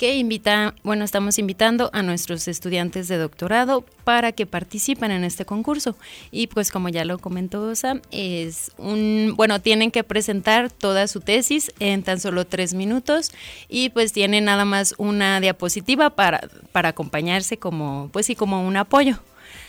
que 0.00 0.16
invita, 0.16 0.74
bueno, 0.82 1.04
estamos 1.04 1.38
invitando 1.38 1.90
a 1.92 2.00
nuestros 2.00 2.48
estudiantes 2.48 3.06
de 3.06 3.18
doctorado 3.18 3.84
para 4.02 4.32
que 4.32 4.46
participen 4.46 5.10
en 5.10 5.24
este 5.24 5.44
concurso. 5.44 5.94
Y 6.30 6.46
pues 6.46 6.70
como 6.70 6.88
ya 6.88 7.04
lo 7.04 7.18
comentó 7.18 7.74
Sam, 7.74 8.00
es 8.10 8.72
un, 8.78 9.34
bueno, 9.36 9.60
tienen 9.60 9.90
que 9.90 10.02
presentar 10.02 10.70
toda 10.70 11.06
su 11.06 11.20
tesis 11.20 11.70
en 11.80 12.02
tan 12.02 12.18
solo 12.18 12.46
tres 12.46 12.72
minutos 12.72 13.30
y 13.68 13.90
pues 13.90 14.14
tienen 14.14 14.46
nada 14.46 14.64
más 14.64 14.94
una 14.96 15.38
diapositiva 15.38 16.08
para, 16.08 16.48
para 16.72 16.88
acompañarse 16.88 17.58
como, 17.58 18.08
pues 18.10 18.24
sí, 18.24 18.34
como 18.34 18.66
un 18.66 18.78
apoyo. 18.78 19.18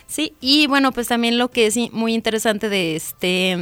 Sí, 0.08 0.34
y 0.40 0.66
bueno, 0.68 0.94
pues 0.94 1.10
también 1.10 1.38
lo 1.38 1.52
que 1.52 1.66
es 1.66 1.76
muy 1.92 2.14
interesante 2.14 2.70
de 2.70 2.96
este, 2.96 3.58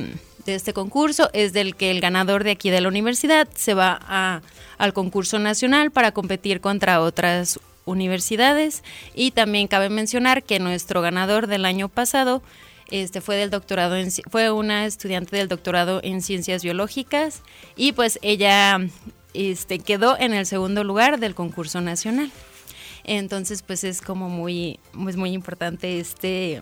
de 0.49 0.55
este 0.55 0.73
concurso 0.73 1.29
es 1.33 1.53
del 1.53 1.75
que 1.75 1.91
el 1.91 2.01
ganador 2.01 2.43
de 2.43 2.51
aquí 2.51 2.69
de 2.69 2.81
la 2.81 2.87
universidad 2.87 3.47
se 3.55 3.73
va 3.73 3.99
a, 4.01 4.41
al 4.77 4.93
concurso 4.93 5.39
nacional 5.39 5.91
para 5.91 6.11
competir 6.11 6.61
contra 6.61 7.01
otras 7.01 7.59
universidades 7.85 8.83
y 9.15 9.31
también 9.31 9.67
cabe 9.67 9.89
mencionar 9.89 10.43
que 10.43 10.59
nuestro 10.59 11.01
ganador 11.01 11.47
del 11.47 11.65
año 11.65 11.89
pasado 11.89 12.41
este 12.91 13.21
fue 13.21 13.35
del 13.35 13.49
doctorado 13.51 13.95
en 13.95 14.11
fue 14.29 14.51
una 14.51 14.85
estudiante 14.85 15.35
del 15.35 15.47
doctorado 15.47 15.99
en 16.03 16.21
ciencias 16.21 16.63
biológicas 16.63 17.41
y 17.75 17.91
pues 17.91 18.19
ella 18.21 18.79
este 19.33 19.79
quedó 19.79 20.17
en 20.17 20.33
el 20.33 20.45
segundo 20.45 20.83
lugar 20.83 21.19
del 21.19 21.35
concurso 21.35 21.81
nacional. 21.81 22.31
Entonces, 23.03 23.63
pues 23.63 23.83
es 23.83 24.01
como 24.01 24.29
muy, 24.29 24.79
pues 24.91 25.15
muy 25.15 25.31
importante 25.31 25.99
este, 25.99 26.61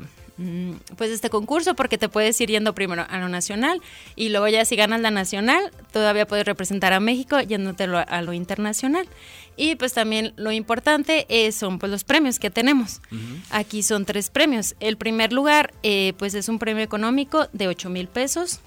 pues 0.96 1.10
este 1.12 1.30
concurso 1.30 1.76
porque 1.76 1.98
te 1.98 2.10
puedes 2.10 2.40
ir 2.42 2.50
yendo 2.50 2.76
primero 2.76 3.06
a 3.10 3.18
lo 3.20 3.28
nacional 3.28 3.82
y 4.16 4.30
luego 4.30 4.48
ya 4.48 4.66
si 4.66 4.76
ganas 4.76 5.02
la 5.02 5.10
nacional, 5.12 5.72
todavía 5.92 6.28
puedes 6.28 6.46
representar 6.46 6.94
a 6.94 7.00
México 7.00 7.40
yéndote 7.42 7.88
lo- 7.88 7.98
a 8.08 8.22
lo 8.22 8.34
internacional. 8.34 9.08
Y 9.56 9.76
pues 9.76 9.94
también 9.94 10.34
lo 10.36 10.52
importante 10.52 11.26
es, 11.30 11.56
son 11.56 11.80
pues 11.80 11.92
los 11.92 12.04
premios 12.04 12.38
que 12.38 12.52
tenemos. 12.52 13.02
Aquí 13.50 13.82
son 13.82 14.06
tres 14.06 14.30
premios. 14.30 14.76
El 14.80 14.98
primer 14.98 15.34
lugar, 15.34 15.74
eh, 15.82 16.14
pues 16.20 16.36
es 16.36 16.48
un 16.50 16.60
premio 16.60 16.84
económico 16.84 17.48
de 17.54 17.68
8 17.68 17.90
mil 17.90 18.08
pesos. 18.08 18.60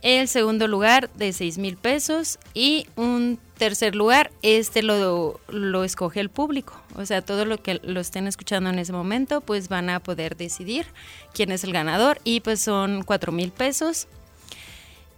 El 0.00 0.28
segundo 0.28 0.68
lugar 0.68 1.10
de 1.14 1.32
6 1.32 1.58
mil 1.58 1.76
pesos 1.76 2.38
y 2.54 2.86
un 2.94 3.38
tercer 3.56 3.96
lugar, 3.96 4.30
este 4.42 4.82
lo, 4.84 5.40
lo 5.48 5.82
escoge 5.82 6.20
el 6.20 6.30
público. 6.30 6.80
O 6.94 7.04
sea, 7.04 7.20
todo 7.20 7.44
lo 7.44 7.60
que 7.60 7.80
lo 7.82 7.98
estén 7.98 8.28
escuchando 8.28 8.70
en 8.70 8.78
ese 8.78 8.92
momento, 8.92 9.40
pues 9.40 9.68
van 9.68 9.90
a 9.90 10.00
poder 10.00 10.36
decidir 10.36 10.86
quién 11.34 11.50
es 11.50 11.64
el 11.64 11.72
ganador 11.72 12.20
y 12.22 12.40
pues 12.40 12.60
son 12.60 13.02
4 13.02 13.32
mil 13.32 13.50
pesos. 13.50 14.06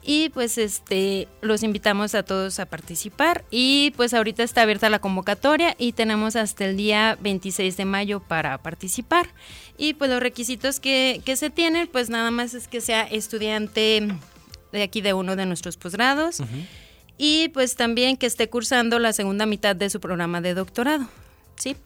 Y 0.03 0.31
pues 0.31 0.57
este 0.57 1.29
los 1.43 1.63
invitamos 1.63 2.15
a 2.15 2.23
todos 2.23 2.59
a 2.59 2.65
participar 2.65 3.45
y 3.51 3.93
pues 3.97 4.15
ahorita 4.15 4.43
está 4.43 4.63
abierta 4.63 4.89
la 4.89 4.99
convocatoria 4.99 5.77
y 5.79 5.93
tenemos 5.93 6.37
hasta 6.37 6.65
el 6.65 6.79
día 6.79 7.19
26 7.21 7.77
de 7.77 7.85
mayo 7.85 8.21
para 8.21 8.57
participar. 8.57 9.29
Y 9.77 9.93
pues 9.93 10.11
los 10.11 10.21
requisitos 10.21 10.81
que, 10.81 11.21
que 11.27 11.37
se 11.37 11.51
tienen 11.51 11.87
pues 11.87 12.09
nada 12.09 12.31
más 12.31 12.55
es 12.55 12.67
que 12.67 12.81
sea 12.81 13.03
estudiante 13.03 14.09
de 14.73 14.83
aquí 14.83 15.01
de 15.01 15.13
uno 15.13 15.37
de 15.37 15.47
nuestros 15.47 15.77
posgrados 15.77 16.43
y 17.19 17.49
pues 17.51 17.77
también 17.77 18.17
que 18.17 18.27
esté 18.27 18.49
cursando 18.49 18.99
la 18.99 19.13
segunda 19.13 19.47
mitad 19.47 19.77
de 19.77 19.91
su 19.91 20.01
programa 20.01 20.41
de 20.41 20.55
doctorado, 20.55 21.07
¿sí? 21.57 21.77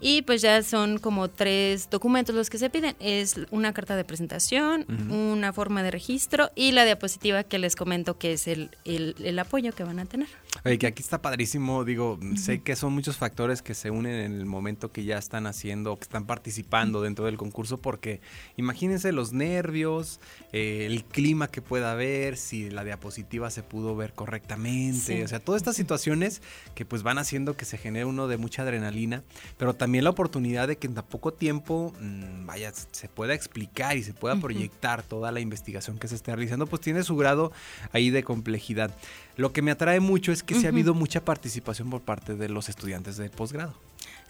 Y 0.00 0.22
pues 0.22 0.42
ya 0.42 0.62
son 0.62 0.98
como 0.98 1.28
tres 1.28 1.88
documentos 1.90 2.34
los 2.34 2.50
que 2.50 2.58
se 2.58 2.70
piden. 2.70 2.96
Es 2.98 3.36
una 3.50 3.72
carta 3.72 3.94
de 3.96 4.04
presentación, 4.04 4.84
una 5.10 5.52
forma 5.52 5.82
de 5.82 5.90
registro 5.90 6.50
y 6.56 6.72
la 6.72 6.84
diapositiva 6.84 7.44
que 7.44 7.58
les 7.58 7.76
comento 7.76 8.18
que 8.18 8.32
es 8.32 8.48
el, 8.48 8.70
el- 8.84 9.14
el 9.22 9.38
apoyo 9.38 9.72
que 9.72 9.84
van 9.84 9.98
a 10.00 10.04
tener. 10.06 10.28
Oye, 10.64 10.78
que 10.78 10.86
aquí 10.86 11.02
está 11.02 11.22
padrísimo, 11.22 11.84
digo, 11.84 12.18
sé 12.36 12.60
que 12.62 12.76
son 12.76 12.92
muchos 12.92 13.16
factores 13.16 13.62
que 13.62 13.74
se 13.74 13.90
unen 13.90 14.14
en 14.20 14.32
el 14.32 14.44
momento 14.44 14.92
que 14.92 15.04
ya 15.04 15.18
están 15.18 15.46
haciendo, 15.46 15.96
que 15.96 16.02
están 16.02 16.26
participando 16.26 17.00
dentro 17.00 17.24
del 17.26 17.36
concurso, 17.36 17.78
porque 17.78 18.20
imagínense 18.56 19.12
los 19.12 19.32
nervios, 19.32 20.20
eh, 20.52 20.86
el 20.90 21.04
clima 21.04 21.48
que 21.48 21.62
pueda 21.62 21.92
haber, 21.92 22.36
si 22.36 22.70
la 22.70 22.84
diapositiva 22.84 23.50
se 23.50 23.62
pudo 23.62 23.94
ver 23.96 24.12
correctamente, 24.14 25.16
Sí. 25.16 25.22
o 25.22 25.28
sea, 25.28 25.40
todas 25.40 25.60
estas 25.62 25.76
situaciones 25.76 26.42
que 26.74 26.84
pues 26.84 27.02
van 27.02 27.18
haciendo 27.18 27.56
que 27.56 27.64
se 27.64 27.78
genere 27.78 28.04
uno 28.04 28.28
de 28.28 28.36
mucha 28.36 28.62
adrenalina, 28.62 29.22
pero 29.58 29.74
también 29.82 30.04
la 30.04 30.10
oportunidad 30.10 30.68
de 30.68 30.76
que 30.76 30.86
en 30.86 30.94
tan 30.94 31.02
poco 31.02 31.32
tiempo, 31.32 31.92
mm, 32.00 32.46
vaya, 32.46 32.72
se 32.92 33.08
pueda 33.08 33.34
explicar 33.34 33.96
y 33.96 34.04
se 34.04 34.14
pueda 34.14 34.36
proyectar 34.36 35.02
toda 35.02 35.32
la 35.32 35.40
investigación 35.40 35.98
que 35.98 36.06
se 36.06 36.14
esté 36.14 36.32
realizando, 36.36 36.68
pues 36.68 36.80
tiene 36.80 37.02
su 37.02 37.16
grado 37.16 37.50
ahí 37.90 38.10
de 38.10 38.22
complejidad. 38.22 38.94
Lo 39.34 39.52
que 39.52 39.60
me 39.60 39.72
atrae 39.72 39.98
mucho 39.98 40.30
es 40.30 40.44
que 40.44 40.54
sí 40.54 40.66
ha 40.66 40.68
habido 40.68 40.94
mucha 40.94 41.24
participación 41.24 41.90
por 41.90 42.00
parte 42.00 42.36
de 42.36 42.48
los 42.48 42.68
estudiantes 42.68 43.16
de 43.16 43.28
posgrado. 43.28 43.74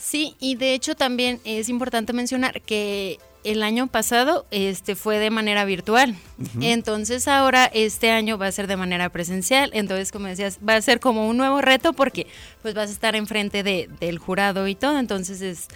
Sí, 0.02 0.34
y 0.40 0.56
de 0.56 0.74
hecho 0.74 0.96
también 0.96 1.40
es 1.44 1.68
importante 1.68 2.12
mencionar 2.12 2.60
que 2.60 3.20
el 3.44 3.62
año 3.62 3.86
pasado 3.86 4.46
este 4.50 4.96
fue 4.96 5.20
de 5.20 5.30
manera 5.30 5.64
virtual. 5.64 6.16
Entonces 6.60 7.28
ahora 7.28 7.66
este 7.66 8.10
año 8.10 8.36
va 8.36 8.48
a 8.48 8.52
ser 8.52 8.66
de 8.66 8.76
manera 8.76 9.10
presencial. 9.10 9.70
Entonces, 9.74 10.10
como 10.10 10.26
decías, 10.26 10.58
va 10.68 10.74
a 10.74 10.82
ser 10.82 10.98
como 10.98 11.28
un 11.28 11.36
nuevo 11.36 11.60
reto 11.60 11.92
porque 11.92 12.26
pues 12.62 12.74
vas 12.74 12.90
a 12.90 12.92
estar 12.92 13.14
enfrente 13.14 13.62
de, 13.62 13.88
del 14.00 14.18
jurado 14.18 14.66
y 14.66 14.74
todo. 14.74 14.98
Entonces 14.98 15.40
es 15.40 15.68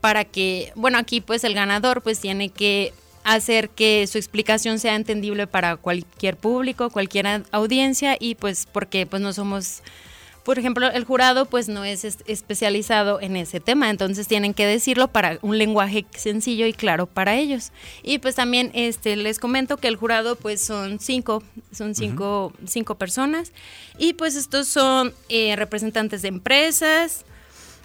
para 0.00 0.24
que, 0.24 0.72
bueno, 0.76 0.96
aquí 0.96 1.20
pues 1.20 1.42
el 1.42 1.54
ganador 1.54 2.02
pues 2.02 2.20
tiene 2.20 2.50
que 2.50 2.92
hacer 3.24 3.68
que 3.68 4.06
su 4.06 4.16
explicación 4.16 4.78
sea 4.78 4.94
entendible 4.94 5.48
para 5.48 5.76
cualquier 5.76 6.36
público, 6.36 6.90
cualquier 6.90 7.42
audiencia 7.50 8.16
y 8.18 8.36
pues 8.36 8.66
porque 8.70 9.06
pues 9.06 9.20
no 9.20 9.32
somos 9.32 9.82
por 10.44 10.58
ejemplo, 10.58 10.90
el 10.90 11.04
jurado 11.04 11.46
pues 11.46 11.68
no 11.68 11.84
es 11.84 12.04
es- 12.04 12.18
especializado 12.26 13.20
en 13.20 13.36
ese 13.36 13.60
tema, 13.60 13.90
entonces 13.90 14.26
tienen 14.26 14.54
que 14.54 14.66
decirlo 14.66 15.08
para 15.08 15.38
un 15.42 15.56
lenguaje 15.58 16.04
sencillo 16.16 16.66
y 16.66 16.72
claro 16.72 17.06
para 17.06 17.36
ellos. 17.36 17.70
Y 18.02 18.18
pues 18.18 18.34
también 18.34 18.70
este 18.74 19.14
les 19.16 19.38
comento 19.38 19.76
que 19.76 19.88
el 19.88 19.96
jurado 19.96 20.36
pues 20.36 20.60
son 20.60 20.98
cinco, 21.00 21.42
son 21.72 21.94
cinco, 21.94 22.52
cinco 22.66 22.96
personas. 22.96 23.52
Y 23.98 24.14
pues 24.14 24.34
estos 24.34 24.66
son 24.68 25.12
eh, 25.28 25.54
representantes 25.56 26.22
de 26.22 26.28
empresas, 26.28 27.24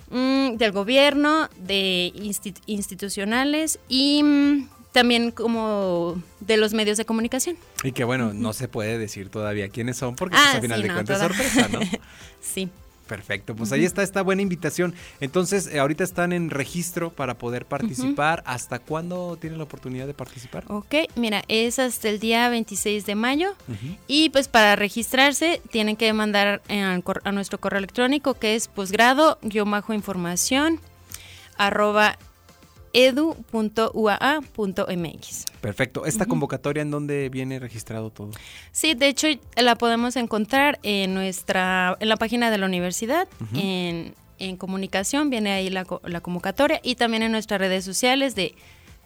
mm, 0.10 0.56
del 0.58 0.72
gobierno, 0.72 1.50
de 1.58 2.12
insti- 2.16 2.56
institucionales 2.66 3.78
y 3.90 4.24
mm, 4.24 4.70
también 4.98 5.30
como 5.30 6.20
de 6.40 6.58
los 6.58 6.74
medios 6.74 6.98
de 6.98 7.06
comunicación. 7.06 7.56
Y 7.84 7.92
que 7.92 8.04
bueno, 8.04 8.34
no 8.34 8.52
se 8.54 8.68
puede 8.68 8.98
decir 8.98 9.30
todavía 9.30 9.70
quiénes 9.70 9.98
son 9.98 10.16
porque 10.16 10.36
pues, 10.36 10.48
Ah, 10.48 10.58
a 10.58 10.62
final 10.62 10.78
sí, 10.78 10.82
de 10.84 10.88
no, 10.90 10.94
cuentas 10.96 11.22
es 11.22 11.28
toda- 11.28 11.38
sorpresa, 11.38 11.68
¿no? 11.72 11.80
Sí. 12.42 12.70
Perfecto, 13.08 13.56
pues 13.56 13.72
ahí 13.72 13.86
está 13.86 14.04
esta 14.04 14.22
buena 14.22 14.42
invitación. 14.42 14.94
Entonces, 15.22 15.68
eh, 15.68 15.80
ahorita 15.80 16.04
están 16.04 16.34
en 16.34 16.50
registro 16.50 17.10
para 17.10 17.38
poder 17.38 17.66
participar. 17.66 18.44
¿Hasta 18.46 18.80
cuándo 18.80 19.38
tienen 19.40 19.60
la 19.60 19.64
oportunidad 19.64 20.08
de 20.08 20.14
participar? 20.14 20.66
Ok, 20.68 20.94
mira, 21.16 21.42
es 21.48 21.80
hasta 21.80 22.10
el 22.10 22.20
día 22.20 22.50
26 22.50 23.06
de 23.06 23.16
mayo 23.16 23.54
y 24.08 24.30
pues 24.32 24.50
para 24.50 24.76
registrarse 24.76 25.62
tienen 25.72 25.96
que 25.96 26.12
mandar 26.12 26.62
eh, 26.68 26.82
al 26.82 27.02
a 27.24 27.32
nuestro 27.32 27.60
correo 27.60 27.78
electrónico 27.78 28.34
que 28.34 28.56
es 28.56 28.68
posgrado-información 28.68 30.82
arroba 31.58 32.18
edu.uaa.mx. 34.08 35.46
Perfecto. 35.62 36.06
¿Esta 36.06 36.26
convocatoria 36.26 36.82
en 36.82 36.92
dónde 36.92 37.30
viene 37.30 37.60
registrado 37.60 38.10
todo? 38.10 38.32
Sí, 38.72 38.94
de 38.96 39.08
hecho 39.08 39.28
la 39.56 39.76
podemos 39.76 40.16
encontrar 40.16 40.80
en 40.84 41.14
nuestra 41.14 41.96
en 42.00 42.10
la 42.10 42.18
página 42.18 42.50
de 42.52 42.58
la 42.58 42.66
universidad, 42.66 43.28
en, 43.54 44.14
en 44.40 44.58
comunicación 44.58 45.30
viene 45.30 45.52
ahí 45.52 45.70
la, 45.70 45.86
co- 45.86 46.02
la 46.06 46.22
convocatoria 46.22 46.80
y 46.84 46.96
también 46.96 47.24
en 47.24 47.32
nuestras 47.32 47.60
redes 47.60 47.84
sociales 47.86 48.36
de 48.36 48.56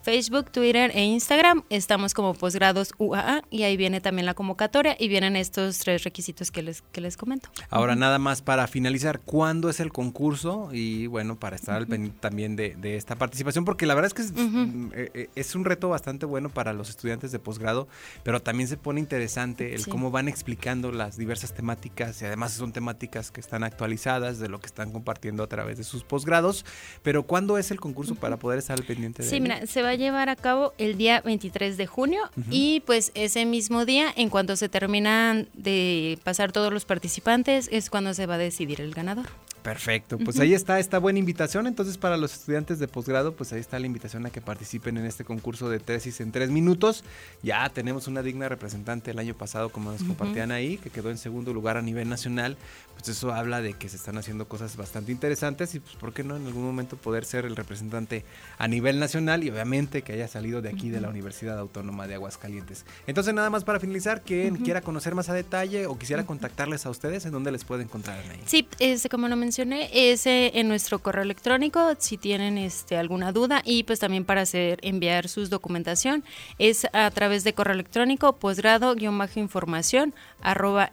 Facebook, 0.02 0.50
Twitter 0.50 0.90
e 0.94 1.04
Instagram. 1.04 1.62
Estamos 1.70 2.12
como 2.14 2.34
posgrados 2.34 2.92
UAA 2.98 3.42
y 3.50 3.62
ahí 3.62 3.76
viene 3.76 4.00
también 4.00 4.26
la 4.26 4.34
convocatoria 4.34 4.96
y 4.98 5.08
vienen 5.08 5.36
estos 5.36 5.78
tres 5.78 6.02
requisitos 6.04 6.50
que 6.50 6.62
les, 6.62 6.82
que 6.92 7.00
les 7.00 7.16
comento. 7.16 7.48
Ahora 7.70 7.94
nada 7.94 8.18
más 8.18 8.42
para 8.42 8.66
finalizar, 8.66 9.20
¿cuándo 9.20 9.68
es 9.70 9.78
el 9.80 9.92
concurso? 9.92 10.70
Y 10.72 11.06
bueno, 11.06 11.38
para 11.38 11.56
estar 11.56 11.76
al 11.76 11.86
pendiente 11.86 12.18
también 12.20 12.56
de, 12.56 12.74
de 12.76 12.96
esta 12.96 13.16
participación, 13.16 13.64
porque 13.64 13.86
la 13.86 13.94
verdad 13.94 14.08
es 14.08 14.14
que 14.14 14.22
es, 14.22 14.32
mm, 14.32 14.90
eh, 14.94 15.10
eh, 15.14 15.28
es 15.36 15.54
un 15.54 15.64
reto 15.64 15.88
bastante 15.88 16.26
bueno 16.26 16.48
para 16.48 16.72
los 16.72 16.90
estudiantes 16.90 17.30
de 17.32 17.38
posgrado, 17.38 17.86
pero 18.24 18.42
también 18.42 18.68
se 18.68 18.76
pone 18.76 19.00
interesante 19.00 19.74
el 19.74 19.82
Sí. 19.84 19.90
cómo 19.90 20.10
van 20.10 20.28
explicando 20.28 20.90
las 20.92 21.16
diversas 21.16 21.52
temáticas 21.54 22.20
y 22.22 22.24
además 22.24 22.52
son 22.52 22.72
temáticas 22.72 23.30
que 23.30 23.40
están 23.40 23.62
actualizadas 23.64 24.38
de 24.38 24.48
lo 24.48 24.60
que 24.60 24.66
están 24.66 24.90
compartiendo 24.92 25.42
a 25.42 25.46
través 25.48 25.78
de 25.78 25.84
sus 25.84 26.04
posgrados. 26.04 26.64
Pero 27.02 27.24
¿cuándo 27.24 27.58
es 27.58 27.70
el 27.70 27.80
concurso 27.80 28.14
para 28.14 28.36
poder 28.38 28.58
estar 28.58 28.78
al 28.78 28.84
pendiente 28.84 29.22
de 29.22 29.28
Sí, 29.28 29.36
ello? 29.36 29.42
mira, 29.44 29.66
se 29.66 29.82
va 29.82 29.91
a 29.92 29.96
llevar 29.96 30.28
a 30.28 30.36
cabo 30.36 30.74
el 30.78 30.96
día 30.96 31.20
23 31.20 31.76
de 31.76 31.86
junio 31.86 32.22
y 32.50 32.80
pues 32.80 33.12
ese 33.14 33.44
mismo 33.46 33.84
día, 33.84 34.12
en 34.16 34.28
cuanto 34.28 34.56
se 34.56 34.68
terminan 34.68 35.48
de 35.54 36.18
pasar 36.24 36.52
todos 36.52 36.72
los 36.72 36.84
participantes, 36.84 37.68
es 37.72 37.90
cuando 37.90 38.14
se 38.14 38.26
va 38.26 38.34
a 38.34 38.38
decidir 38.38 38.80
el 38.80 38.92
ganador. 38.92 39.26
Perfecto, 39.62 40.18
pues 40.18 40.40
ahí 40.40 40.54
está 40.54 40.80
esta 40.80 40.98
buena 40.98 41.20
invitación. 41.20 41.68
Entonces, 41.68 41.96
para 41.96 42.16
los 42.16 42.32
estudiantes 42.32 42.80
de 42.80 42.88
posgrado, 42.88 43.34
pues 43.34 43.52
ahí 43.52 43.60
está 43.60 43.78
la 43.78 43.86
invitación 43.86 44.26
a 44.26 44.30
que 44.30 44.40
participen 44.40 44.96
en 44.96 45.06
este 45.06 45.24
concurso 45.24 45.70
de 45.70 45.78
tesis 45.78 46.20
en 46.20 46.32
tres 46.32 46.50
minutos. 46.50 47.04
Ya 47.44 47.68
tenemos 47.68 48.08
una 48.08 48.22
digna 48.22 48.48
representante 48.48 49.12
el 49.12 49.20
año 49.20 49.34
pasado, 49.34 49.68
como 49.68 49.92
nos 49.92 50.02
compartían 50.02 50.50
ahí, 50.50 50.78
que 50.78 50.90
quedó 50.90 51.10
en 51.10 51.18
segundo 51.18 51.54
lugar 51.54 51.76
a 51.76 51.82
nivel 51.82 52.08
nacional. 52.08 52.56
Pues 52.94 53.08
eso 53.08 53.32
habla 53.32 53.60
de 53.60 53.74
que 53.74 53.88
se 53.88 53.96
están 53.96 54.16
haciendo 54.18 54.46
cosas 54.46 54.76
bastante 54.76 55.12
interesantes 55.12 55.74
y, 55.74 55.80
pues, 55.80 55.96
¿por 55.96 56.12
qué 56.12 56.22
no 56.22 56.36
en 56.36 56.46
algún 56.46 56.64
momento 56.64 56.96
poder 56.96 57.24
ser 57.24 57.44
el 57.44 57.56
representante 57.56 58.24
a 58.58 58.68
nivel 58.68 59.00
nacional 59.00 59.42
y 59.42 59.50
obviamente 59.50 60.02
que 60.02 60.12
haya 60.12 60.28
salido 60.28 60.62
de 60.62 60.68
aquí 60.68 60.90
de 60.90 61.00
la 61.00 61.08
Universidad 61.08 61.58
Autónoma 61.58 62.06
de 62.06 62.14
Aguascalientes? 62.14 62.84
Entonces, 63.06 63.34
nada 63.34 63.50
más 63.50 63.64
para 63.64 63.80
finalizar, 63.80 64.22
quien 64.22 64.56
quiera 64.56 64.80
conocer 64.80 65.14
más 65.14 65.28
a 65.28 65.34
detalle 65.34 65.86
o 65.86 65.98
quisiera 65.98 66.24
contactarles 66.24 66.86
a 66.86 66.90
ustedes, 66.90 67.24
¿en 67.26 67.32
dónde 67.32 67.50
les 67.50 67.64
puede 67.64 67.82
encontrar 67.82 68.18
ahí? 68.18 68.40
Sí, 68.46 68.68
este, 68.78 69.08
como 69.08 69.28
lo 69.28 69.36
mencioné, 69.36 69.90
es 69.92 70.26
eh, 70.26 70.52
en 70.54 70.68
nuestro 70.68 71.00
correo 71.00 71.22
electrónico, 71.22 71.94
si 71.98 72.18
tienen 72.18 72.58
este, 72.58 72.96
alguna 72.96 73.32
duda, 73.32 73.62
y 73.64 73.82
pues 73.84 73.98
también 73.98 74.24
para 74.24 74.42
hacer 74.42 74.78
enviar 74.82 75.28
sus 75.28 75.50
documentación, 75.50 76.24
es 76.58 76.86
a 76.92 77.10
través 77.10 77.44
de 77.44 77.54
correo 77.54 77.74
electrónico 77.74 78.34
posgrado-información 78.34 80.14
arroba 80.40 80.92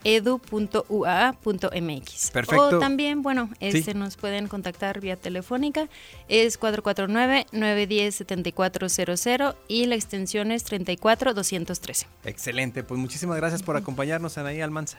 Perfecto. 2.31 2.77
O 2.77 2.79
también, 2.79 3.21
bueno, 3.21 3.49
este, 3.59 3.93
nos 3.93 4.15
pueden 4.17 4.47
contactar 4.47 5.01
vía 5.01 5.15
telefónica, 5.15 5.87
es 6.27 6.59
449-910-7400 6.59 9.55
y 9.67 9.85
la 9.85 9.93
extensión 9.95 10.51
es 10.51 10.63
34213. 10.63 12.07
Excelente, 12.25 12.83
pues 12.83 12.99
muchísimas 12.99 13.37
gracias 13.37 13.63
por 13.63 13.77
acompañarnos, 13.77 14.37
Anaí 14.37 14.61
Almanza. 14.61 14.97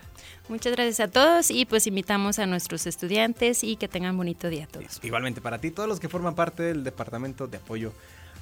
Muchas 0.49 0.72
gracias 0.72 1.01
a 1.01 1.09
todos 1.09 1.51
y 1.51 1.66
pues 1.66 1.86
invitamos 1.86 2.38
a 2.38 2.47
nuestros 2.47 2.86
estudiantes 2.86 3.62
y 3.64 3.76
que 3.76 3.88
tengan 3.88 4.16
bonito 4.16 4.49
día 4.49 4.64
a 4.64 4.66
todos. 4.66 5.01
Igualmente 5.03 5.41
para 5.41 5.59
ti, 5.59 5.70
todos 5.70 5.88
los 5.88 6.01
que 6.01 6.09
forman 6.09 6.34
parte 6.34 6.62
del 6.62 6.84
Departamento 6.84 7.47
de 7.47 7.59
Apoyo 7.59 7.93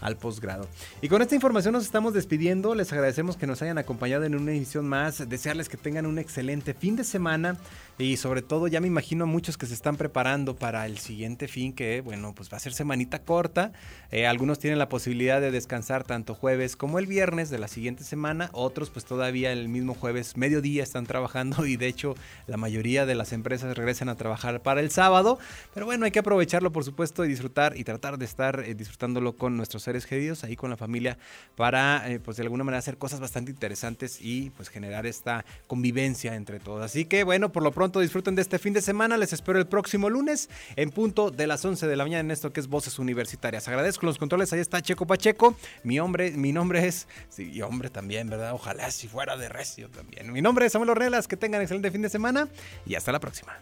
al 0.00 0.16
Posgrado. 0.16 0.68
Y 1.02 1.08
con 1.08 1.22
esta 1.22 1.34
información 1.34 1.72
nos 1.72 1.84
estamos 1.84 2.14
despidiendo. 2.14 2.74
Les 2.74 2.92
agradecemos 2.92 3.36
que 3.36 3.46
nos 3.46 3.62
hayan 3.62 3.78
acompañado 3.78 4.24
en 4.24 4.34
una 4.34 4.52
edición 4.52 4.86
más. 4.86 5.28
Desearles 5.28 5.68
que 5.68 5.76
tengan 5.76 6.06
un 6.06 6.18
excelente 6.18 6.74
fin 6.74 6.96
de 6.96 7.04
semana. 7.04 7.56
Y 7.98 8.16
sobre 8.16 8.42
todo, 8.42 8.68
ya 8.68 8.80
me 8.80 8.86
imagino 8.86 9.24
a 9.24 9.26
muchos 9.26 9.58
que 9.58 9.66
se 9.66 9.74
están 9.74 9.96
preparando 9.96 10.54
para 10.54 10.86
el 10.86 10.98
siguiente 10.98 11.48
fin, 11.48 11.72
que 11.72 12.00
bueno, 12.00 12.32
pues 12.32 12.48
va 12.52 12.56
a 12.56 12.60
ser 12.60 12.72
semanita 12.72 13.18
corta. 13.22 13.72
Eh, 14.12 14.26
algunos 14.26 14.60
tienen 14.60 14.78
la 14.78 14.88
posibilidad 14.88 15.40
de 15.40 15.50
descansar 15.50 16.04
tanto 16.04 16.34
jueves 16.34 16.76
como 16.76 17.00
el 17.00 17.06
viernes 17.06 17.50
de 17.50 17.58
la 17.58 17.66
siguiente 17.66 18.04
semana. 18.04 18.50
Otros, 18.52 18.90
pues 18.90 19.04
todavía 19.04 19.50
el 19.50 19.68
mismo 19.68 19.94
jueves, 19.94 20.36
mediodía, 20.36 20.84
están 20.84 21.06
trabajando. 21.06 21.66
Y 21.66 21.76
de 21.76 21.88
hecho, 21.88 22.14
la 22.46 22.56
mayoría 22.56 23.04
de 23.04 23.16
las 23.16 23.32
empresas 23.32 23.76
regresan 23.76 24.08
a 24.08 24.14
trabajar 24.14 24.60
para 24.60 24.80
el 24.80 24.90
sábado. 24.92 25.40
Pero 25.74 25.86
bueno, 25.86 26.04
hay 26.04 26.12
que 26.12 26.20
aprovecharlo, 26.20 26.70
por 26.70 26.84
supuesto, 26.84 27.24
y 27.24 27.28
disfrutar 27.28 27.76
y 27.76 27.82
tratar 27.82 28.16
de 28.16 28.26
estar 28.26 28.60
eh, 28.60 28.74
disfrutándolo 28.74 29.36
con 29.36 29.56
nuestros 29.56 29.87
seres 29.88 30.04
queridos, 30.04 30.44
ahí 30.44 30.54
con 30.54 30.68
la 30.68 30.76
familia, 30.76 31.16
para, 31.56 32.10
eh, 32.10 32.20
pues 32.20 32.36
de 32.36 32.42
alguna 32.42 32.62
manera, 32.62 32.78
hacer 32.78 32.98
cosas 32.98 33.20
bastante 33.20 33.50
interesantes 33.50 34.18
y 34.20 34.50
pues 34.50 34.68
generar 34.68 35.06
esta 35.06 35.46
convivencia 35.66 36.34
entre 36.34 36.60
todos. 36.60 36.82
Así 36.84 37.06
que 37.06 37.24
bueno, 37.24 37.50
por 37.52 37.62
lo 37.62 37.72
pronto 37.72 38.00
disfruten 38.00 38.34
de 38.34 38.42
este 38.42 38.58
fin 38.58 38.74
de 38.74 38.82
semana. 38.82 39.16
Les 39.16 39.32
espero 39.32 39.58
el 39.58 39.66
próximo 39.66 40.10
lunes 40.10 40.50
en 40.76 40.90
punto 40.90 41.30
de 41.30 41.46
las 41.46 41.64
11 41.64 41.86
de 41.86 41.96
la 41.96 42.04
mañana 42.04 42.20
en 42.20 42.30
esto 42.30 42.52
que 42.52 42.60
es 42.60 42.68
Voces 42.68 42.98
Universitarias. 42.98 43.66
Agradezco 43.66 44.04
los 44.04 44.18
controles. 44.18 44.52
Ahí 44.52 44.60
está 44.60 44.82
Checo 44.82 45.06
Pacheco. 45.06 45.56
Mi 45.84 45.98
hombre, 46.00 46.32
mi 46.32 46.52
nombre 46.52 46.86
es, 46.86 47.08
sí, 47.30 47.50
y 47.50 47.62
hombre 47.62 47.88
también, 47.88 48.28
¿verdad? 48.28 48.52
Ojalá 48.52 48.90
si 48.90 49.08
fuera 49.08 49.38
de 49.38 49.48
recio 49.48 49.88
también. 49.88 50.30
Mi 50.32 50.42
nombre 50.42 50.66
es 50.66 50.72
Samuel 50.72 50.90
Ornelas. 50.90 51.26
Que 51.28 51.38
tengan 51.38 51.62
excelente 51.62 51.90
fin 51.90 52.02
de 52.02 52.10
semana 52.10 52.48
y 52.84 52.94
hasta 52.94 53.10
la 53.10 53.20
próxima. 53.20 53.58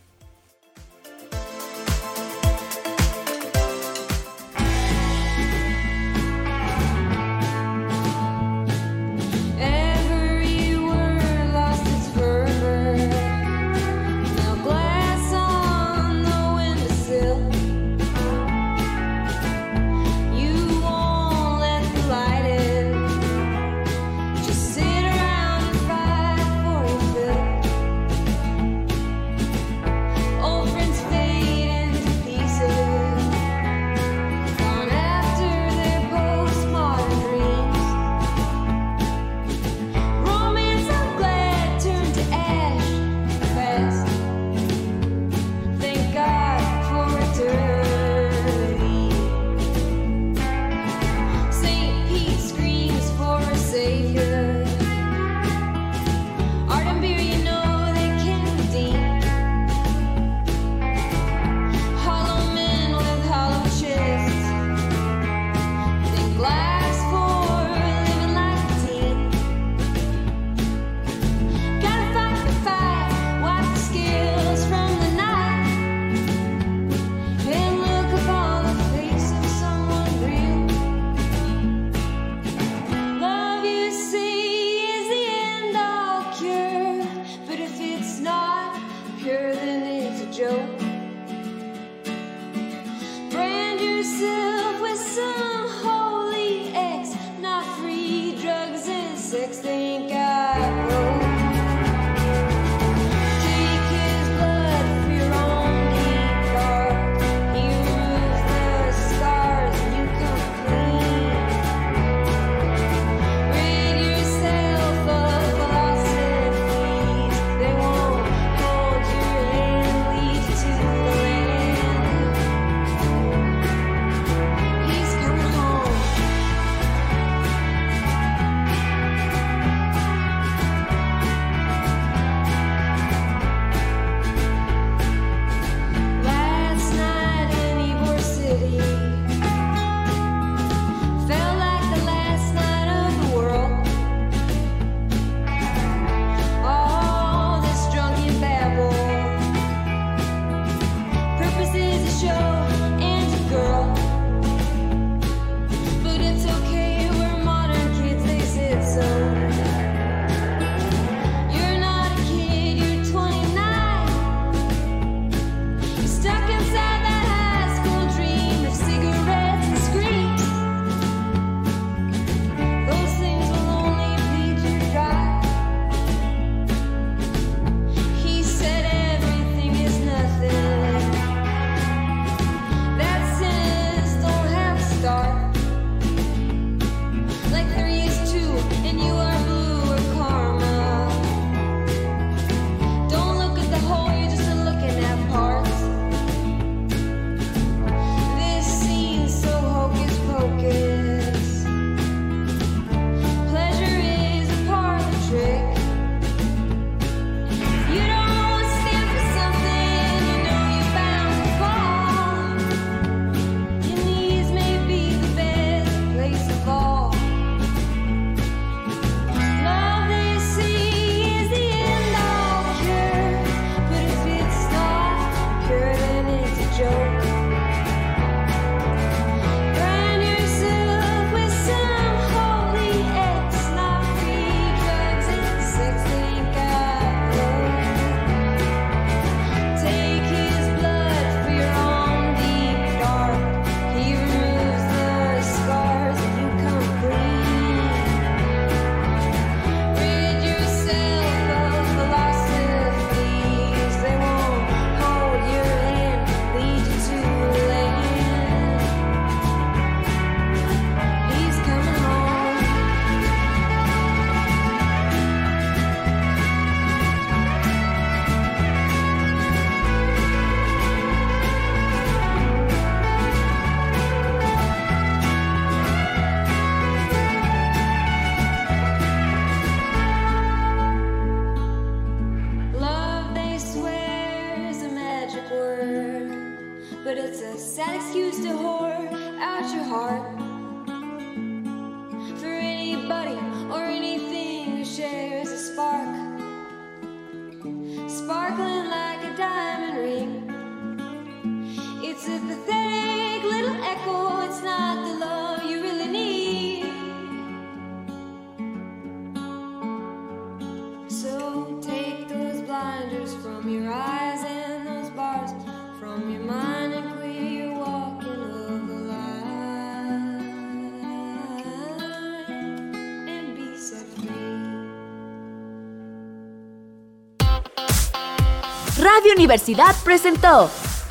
Universidad 329.47 329.95
presentó 330.03 330.69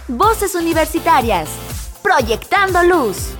Voces 0.09 0.55
Universitarias, 0.55 1.47
Proyectando 2.03 2.83
Luz. 2.83 3.34